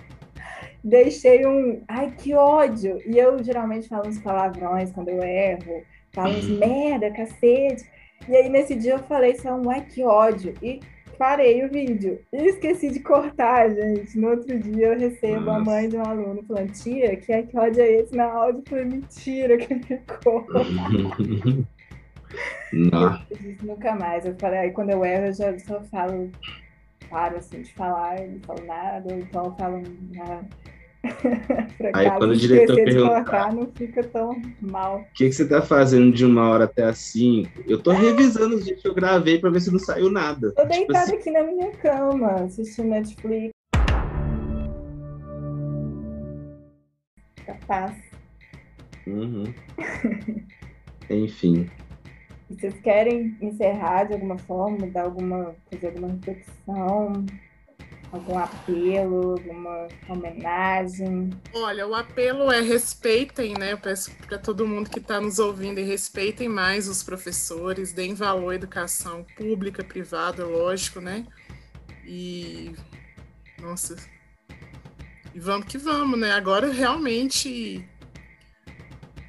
deixei 0.82 1.46
um, 1.46 1.82
ai 1.88 2.12
que 2.16 2.34
ódio. 2.34 3.00
E 3.06 3.18
eu 3.18 3.42
geralmente 3.42 3.88
falo 3.88 4.08
uns 4.08 4.18
palavrões 4.18 4.92
quando 4.92 5.08
eu 5.08 5.22
erro, 5.22 5.82
falo 6.12 6.34
uns 6.34 6.48
uhum. 6.48 6.58
merda, 6.58 7.10
cacete. 7.10 7.88
E 8.28 8.34
aí 8.34 8.48
nesse 8.48 8.74
dia 8.74 8.92
eu 8.92 8.98
falei 9.00 9.36
só 9.36 9.54
um 9.54 9.70
ai 9.70 9.82
que 9.82 10.02
ódio. 10.04 10.54
E 10.62 10.80
parei 11.24 11.64
o 11.64 11.70
vídeo 11.70 12.20
e 12.30 12.48
esqueci 12.48 12.90
de 12.90 13.00
cortar, 13.00 13.70
gente. 13.70 14.18
No 14.18 14.28
outro 14.28 14.58
dia 14.58 14.88
eu 14.88 14.98
recebo 14.98 15.46
Nossa. 15.46 15.58
a 15.58 15.64
mãe 15.64 15.88
de 15.88 15.96
um 15.96 16.04
aluno 16.04 16.42
falando, 16.42 16.70
tia, 16.72 17.16
que 17.16 17.32
ódio 17.56 17.80
é 17.80 17.92
esse 17.92 18.14
na 18.14 18.26
áudio? 18.26 18.62
Foi 18.68 18.84
mentira 18.84 19.56
que 19.56 19.74
ficou. 19.78 20.46
Não. 22.70 23.14
Eu 23.30 23.36
disse, 23.38 23.64
nunca 23.64 23.94
mais. 23.94 24.26
Eu 24.26 24.36
falei, 24.38 24.58
aí 24.58 24.70
quando 24.72 24.90
eu 24.90 25.02
erro, 25.02 25.26
eu 25.26 25.32
já 25.32 25.58
só 25.60 25.80
falo, 25.84 26.30
paro 27.08 27.38
assim 27.38 27.62
de 27.62 27.72
falar, 27.72 28.20
não 28.20 28.40
falo 28.40 28.66
nada, 28.66 29.14
ou 29.14 29.18
então 29.18 29.46
eu 29.46 29.54
falo 29.54 29.82
nada. 30.12 30.46
Aí 31.92 32.10
quando 32.10 32.30
o 32.30 32.36
diretor 32.36 32.76
perguntar, 32.76 33.52
não 33.54 33.70
fica 33.74 34.02
tão 34.04 34.40
mal. 34.60 35.00
O 35.00 35.14
que, 35.14 35.28
que 35.28 35.32
você 35.32 35.46
tá 35.46 35.60
fazendo 35.60 36.12
de 36.12 36.24
uma 36.24 36.48
hora 36.48 36.64
até 36.64 36.84
as 36.84 36.98
cinco? 36.98 37.50
Eu 37.66 37.82
tô 37.82 37.92
revisando 37.92 38.56
os 38.56 38.64
vídeos 38.64 38.82
que 38.82 38.88
eu 38.88 38.94
gravei 38.94 39.38
para 39.38 39.50
ver 39.50 39.60
se 39.60 39.70
não 39.70 39.78
saiu 39.78 40.10
nada. 40.10 40.52
Tô 40.52 40.62
tipo 40.62 40.74
deitada 40.74 41.04
assim... 41.04 41.16
aqui 41.16 41.30
na 41.30 41.42
minha 41.42 41.70
cama, 41.72 42.32
assistindo 42.44 42.88
Netflix. 42.88 43.50
Capaz. 47.44 47.94
Uhum. 49.06 49.44
Enfim. 51.10 51.68
Vocês 52.48 52.74
querem 52.80 53.36
encerrar 53.40 54.04
de 54.04 54.14
alguma 54.14 54.38
forma, 54.38 54.86
dar 54.86 55.04
alguma, 55.04 55.54
fazer 55.70 55.88
alguma 55.88 56.08
reflexão? 56.08 57.26
Algum 58.14 58.38
apelo, 58.38 59.32
alguma 59.32 59.88
homenagem? 60.08 61.30
Olha, 61.52 61.86
o 61.86 61.94
apelo 61.94 62.50
é 62.50 62.60
respeitem, 62.60 63.54
né? 63.58 63.72
Eu 63.72 63.78
peço 63.78 64.10
para 64.26 64.38
todo 64.38 64.66
mundo 64.66 64.88
que 64.88 65.00
está 65.00 65.20
nos 65.20 65.38
ouvindo 65.38 65.80
e 65.80 65.82
respeitem 65.82 66.48
mais 66.48 66.88
os 66.88 67.02
professores, 67.02 67.92
deem 67.92 68.14
valor 68.14 68.50
à 68.50 68.54
educação 68.54 69.26
pública, 69.36 69.82
privada, 69.82 70.46
lógico, 70.46 71.00
né? 71.00 71.26
E 72.04 72.72
nossa, 73.60 73.96
e 75.34 75.40
vamos 75.40 75.66
que 75.66 75.76
vamos, 75.76 76.18
né? 76.18 76.30
Agora 76.32 76.70
realmente 76.70 77.88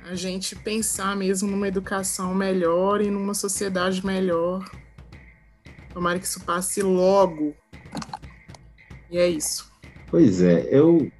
a 0.03 0.13
gente 0.13 0.55
pensar 0.55 1.15
mesmo 1.15 1.49
numa 1.49 1.67
educação 1.67 2.35
melhor 2.35 3.01
e 3.01 3.09
numa 3.09 3.33
sociedade 3.33 4.05
melhor. 4.05 4.69
Tomara 5.91 6.19
que 6.19 6.25
isso 6.25 6.43
passe 6.43 6.81
logo, 6.81 7.55
e 9.09 9.17
é 9.17 9.27
isso. 9.27 9.71
Pois 10.07 10.41
é, 10.41 10.67
eu 10.69 11.11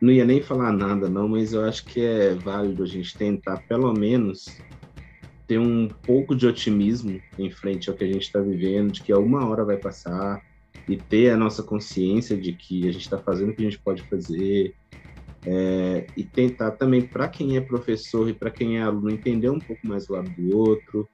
não 0.00 0.12
ia 0.12 0.24
nem 0.24 0.42
falar 0.42 0.72
nada, 0.72 1.08
não, 1.08 1.28
mas 1.28 1.52
eu 1.52 1.64
acho 1.64 1.84
que 1.84 2.00
é 2.00 2.34
válido 2.34 2.82
a 2.82 2.86
gente 2.86 3.16
tentar, 3.16 3.58
pelo 3.66 3.92
menos, 3.92 4.58
ter 5.46 5.58
um 5.58 5.88
pouco 5.88 6.34
de 6.34 6.46
otimismo 6.46 7.20
em 7.38 7.50
frente 7.50 7.88
ao 7.88 7.96
que 7.96 8.04
a 8.04 8.06
gente 8.06 8.22
está 8.22 8.40
vivendo, 8.40 8.92
de 8.92 9.02
que 9.02 9.12
uma 9.14 9.46
hora 9.48 9.64
vai 9.64 9.76
passar, 9.76 10.42
e 10.88 10.96
ter 10.96 11.30
a 11.30 11.36
nossa 11.36 11.62
consciência 11.62 12.36
de 12.36 12.52
que 12.52 12.86
a 12.88 12.92
gente 12.92 13.02
está 13.02 13.18
fazendo 13.18 13.50
o 13.50 13.54
que 13.54 13.62
a 13.62 13.70
gente 13.70 13.80
pode 13.80 14.02
fazer, 14.02 14.74
é, 15.46 16.06
e 16.16 16.24
tentar 16.24 16.72
também, 16.72 17.02
para 17.02 17.28
quem 17.28 17.56
é 17.56 17.60
professor 17.60 18.28
e 18.28 18.32
para 18.32 18.50
quem 18.50 18.78
é 18.78 18.82
aluno, 18.82 19.10
entender 19.10 19.50
um 19.50 19.58
pouco 19.58 19.86
mais 19.86 20.08
o 20.08 20.14
lado 20.14 20.30
do 20.30 20.56
outro, 20.56 21.08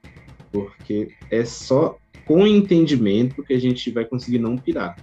porque 0.51 1.09
é 1.29 1.45
só 1.45 1.97
com 2.25 2.45
entendimento 2.45 3.43
que 3.43 3.53
a 3.53 3.59
gente 3.59 3.89
vai 3.91 4.05
conseguir 4.05 4.39
não 4.39 4.57
pirar. 4.57 4.97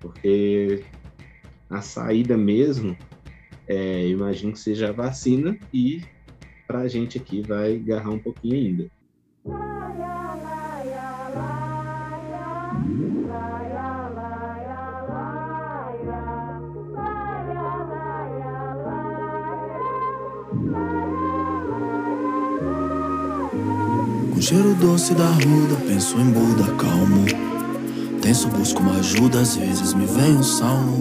Porque 0.00 0.84
a 1.68 1.80
saída 1.80 2.36
mesmo, 2.36 2.96
é, 3.66 4.06
imagino 4.08 4.52
que 4.52 4.58
seja 4.60 4.88
a 4.88 4.92
vacina 4.92 5.58
e 5.72 6.02
para 6.66 6.80
a 6.80 6.88
gente 6.88 7.18
aqui 7.18 7.42
vai 7.42 7.76
agarrar 7.76 8.10
um 8.10 8.18
pouquinho 8.18 8.54
ainda. 8.54 8.90
Com 24.34 24.42
cheiro 24.42 24.74
doce 24.74 25.14
da 25.14 25.26
ruda, 25.26 25.76
penso 25.86 26.16
em 26.18 26.30
Buda, 26.30 26.72
calmo. 26.76 27.57
Tenso, 28.28 28.46
busco 28.48 28.82
uma 28.82 28.98
ajuda, 28.98 29.40
às 29.40 29.56
vezes 29.56 29.94
me 29.94 30.04
vem 30.04 30.36
um 30.36 30.42
salmo. 30.42 31.00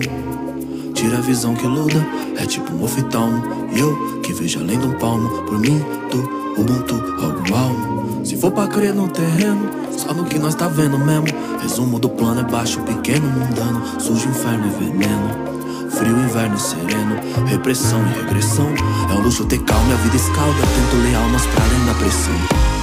Tira 0.94 1.18
a 1.18 1.20
visão 1.20 1.54
que 1.56 1.68
luda, 1.68 2.08
é 2.38 2.46
tipo 2.46 2.74
um 2.74 2.82
oftalmo. 2.82 3.68
E 3.76 3.80
eu 3.82 4.22
que 4.22 4.32
vejo 4.32 4.62
além 4.62 4.80
do 4.80 4.94
palmo, 4.94 5.28
por 5.44 5.60
mim, 5.60 5.78
tu, 6.10 6.20
Ubuntu, 6.58 6.96
algo 7.22 7.54
almo. 7.54 8.26
Se 8.26 8.38
for 8.38 8.50
pra 8.52 8.66
crer 8.68 8.94
no 8.94 9.10
terreno, 9.10 9.70
só 9.92 10.14
no 10.14 10.24
que 10.24 10.40
nós 10.40 10.56
tá 10.56 10.70
vendo 10.70 10.98
mesmo. 10.98 11.28
Resumo 11.62 12.00
do 12.00 12.08
plano 12.08 12.40
é 12.40 12.44
baixo, 12.46 12.80
pequeno, 12.84 13.28
mundano. 13.28 14.00
Sujo, 14.00 14.30
inferno 14.30 14.66
e 14.66 14.86
veneno. 14.86 15.92
Frio, 15.92 16.18
inverno 16.18 16.56
e 16.56 16.62
sereno, 16.62 17.46
repressão 17.46 18.00
e 18.08 18.22
regressão. 18.22 18.70
É 19.12 19.14
um 19.16 19.20
luxo 19.20 19.44
ter 19.44 19.62
calma 19.64 19.94
a 19.96 19.98
vida 19.98 20.16
escalda. 20.16 20.62
Tento 20.62 21.04
ler 21.04 21.16
almas 21.16 21.46
pra 21.48 21.66
além 21.66 21.86
da 21.88 21.94
pressão. 21.94 22.77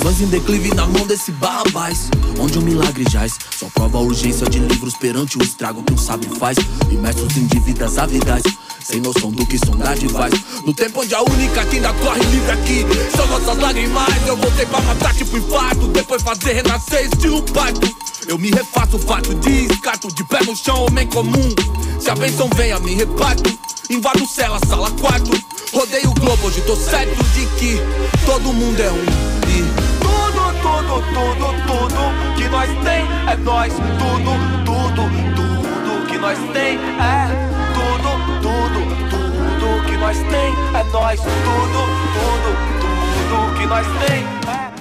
Fãs 0.00 0.20
em 0.20 0.26
declive 0.26 0.74
na 0.74 0.86
mão 0.86 1.06
desse 1.06 1.30
barrabás 1.32 2.10
Onde 2.38 2.58
o 2.58 2.60
um 2.60 2.64
milagre 2.64 3.04
jaz. 3.10 3.38
Só 3.58 3.66
prova 3.72 3.98
a 3.98 4.00
urgência 4.00 4.48
de 4.48 4.58
livros 4.58 4.94
perante 4.94 5.38
o 5.38 5.42
estrago 5.42 5.82
que 5.82 5.92
um 5.92 5.98
sábio 5.98 6.34
faz. 6.36 6.56
Imersos 6.90 7.36
em 7.36 7.46
dívidas 7.46 7.98
avidais 7.98 8.42
sem 8.84 9.00
noção 9.00 9.30
do 9.30 9.46
que 9.46 9.56
sondade 9.56 10.06
faz 10.10 10.34
No 10.66 10.74
tempo 10.74 11.00
onde 11.00 11.14
a 11.14 11.22
única 11.22 11.64
que 11.64 11.76
ainda 11.76 11.90
corre 11.94 12.22
livre 12.24 12.52
aqui 12.52 12.84
São 13.16 13.26
nossas 13.28 13.58
lágrimas. 13.58 14.26
Eu 14.26 14.36
voltei 14.36 14.66
pra 14.66 14.80
matar 14.82 15.14
tipo 15.14 15.38
infarto 15.38 15.88
Depois 15.88 16.22
fazer 16.22 16.52
renascer 16.52 17.06
estilo 17.06 17.42
parto. 17.42 17.96
Eu 18.26 18.38
me 18.38 18.50
refaço 18.50 18.98
fato 18.98 19.34
de 19.34 19.66
escato 19.66 20.08
De 20.08 20.24
pé 20.24 20.42
no 20.44 20.54
chão, 20.54 20.84
homem 20.86 21.06
comum. 21.06 21.54
Se 21.98 22.10
a 22.10 22.14
benção 22.14 22.48
venha, 22.54 22.78
me 22.78 22.94
reparto. 22.94 23.58
Invado 23.88 24.26
cela, 24.26 24.58
sala, 24.66 24.90
quarto. 24.92 25.30
Rodeio 25.72 26.10
o 26.10 26.14
globo, 26.14 26.46
hoje 26.46 26.60
tô 26.62 26.76
certo 26.76 27.22
de 27.32 27.46
que 27.58 27.78
Todo 28.26 28.52
mundo 28.52 28.80
é 28.80 28.90
um 28.90 29.33
e 29.54 29.62
tudo, 30.00 31.00
tudo, 31.14 31.48
tudo 31.66 32.34
que 32.36 32.48
nós 32.48 32.68
tem 32.82 33.04
é 33.30 33.36
nós. 33.36 33.72
Tudo, 33.72 34.32
tudo, 34.64 35.02
tudo 35.36 36.06
que 36.08 36.18
nós 36.18 36.38
tem 36.52 36.76
é 36.76 37.54
tudo, 37.74 38.10
tudo, 38.42 38.80
tudo 39.10 39.86
que 39.86 39.96
nós 39.96 40.16
tem 40.16 40.50
é 40.74 40.84
nós. 40.92 41.20
Tudo, 41.20 41.80
tudo, 42.14 42.50
tudo 42.80 43.58
que 43.58 43.66
nós 43.66 43.86
tem 44.06 44.24
é. 44.50 44.74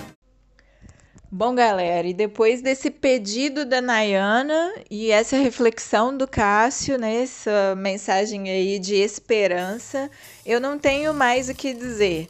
Bom, 1.32 1.56
galera, 1.56 2.08
e 2.08 2.14
depois 2.14 2.62
desse 2.62 2.92
pedido 2.92 3.66
da 3.66 3.82
Nayana 3.82 4.72
e 4.90 5.12
essa 5.12 5.36
reflexão 5.38 6.16
do 6.16 6.28
Cássio, 6.28 6.98
né, 6.98 7.24
essa 7.24 7.76
mensagem 7.76 8.50
aí 8.50 8.78
de 8.78 8.96
esperança, 8.96 10.10
eu 10.46 10.60
não 10.60 10.78
tenho 10.78 11.14
mais 11.14 11.50
o 11.50 11.56
que 11.56 11.74
dizer. 11.74 12.28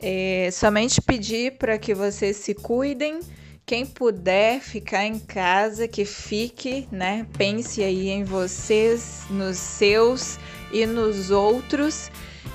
É, 0.00 0.50
somente 0.52 1.00
pedir 1.00 1.52
para 1.52 1.78
que 1.78 1.94
vocês 1.94 2.36
se 2.36 2.54
cuidem. 2.54 3.20
Quem 3.64 3.84
puder 3.84 4.60
ficar 4.60 5.04
em 5.04 5.18
casa, 5.18 5.88
que 5.88 6.04
fique, 6.04 6.86
né? 6.92 7.26
Pense 7.36 7.82
aí 7.82 8.10
em 8.10 8.22
vocês, 8.22 9.24
nos 9.28 9.56
seus 9.56 10.38
e 10.72 10.86
nos 10.86 11.30
outros. 11.30 12.10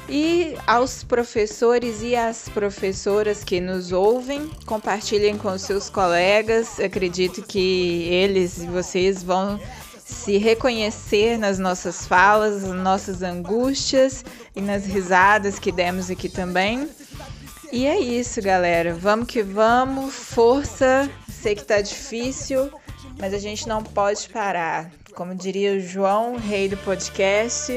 E 0.07 0.55
aos 0.67 1.03
professores 1.03 2.01
e 2.01 2.15
às 2.15 2.49
professoras 2.49 3.43
que 3.43 3.59
nos 3.59 3.91
ouvem, 3.91 4.49
compartilhem 4.65 5.37
com 5.37 5.57
seus 5.57 5.89
colegas. 5.89 6.79
Acredito 6.79 7.41
que 7.43 8.03
eles 8.09 8.63
e 8.63 8.67
vocês 8.67 9.23
vão 9.23 9.59
se 10.11 10.37
reconhecer 10.37 11.37
nas 11.37 11.57
nossas 11.57 12.05
falas, 12.05 12.63
nas 12.63 12.75
nossas 12.75 13.23
angústias 13.23 14.23
e 14.55 14.61
nas 14.61 14.85
risadas 14.85 15.57
que 15.57 15.71
demos 15.71 16.11
aqui 16.11 16.29
também. 16.29 16.87
E 17.71 17.87
é 17.87 17.97
isso, 17.97 18.41
galera. 18.41 18.93
Vamos 18.93 19.27
que 19.27 19.41
vamos. 19.41 20.13
Força. 20.13 21.09
Sei 21.31 21.55
que 21.55 21.63
tá 21.63 21.81
difícil, 21.81 22.69
mas 23.17 23.33
a 23.33 23.39
gente 23.39 23.67
não 23.67 23.81
pode 23.81 24.27
parar. 24.29 24.91
Como 25.15 25.33
diria 25.33 25.73
o 25.73 25.79
João, 25.79 26.35
rei 26.37 26.67
do 26.67 26.77
podcast. 26.77 27.71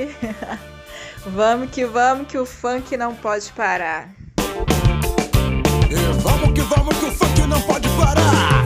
vamos 1.26 1.70
que 1.70 1.86
vamos, 1.86 2.26
que 2.26 2.36
o 2.36 2.44
funk 2.44 2.96
não 2.96 3.14
pode 3.14 3.50
parar. 3.52 4.10
vamos 6.18 6.52
que 6.52 6.60
vamos, 6.60 6.98
que 6.98 7.04
o 7.06 7.12
funk 7.12 7.46
não 7.46 7.60
pode 7.62 7.88
parar. 7.90 8.63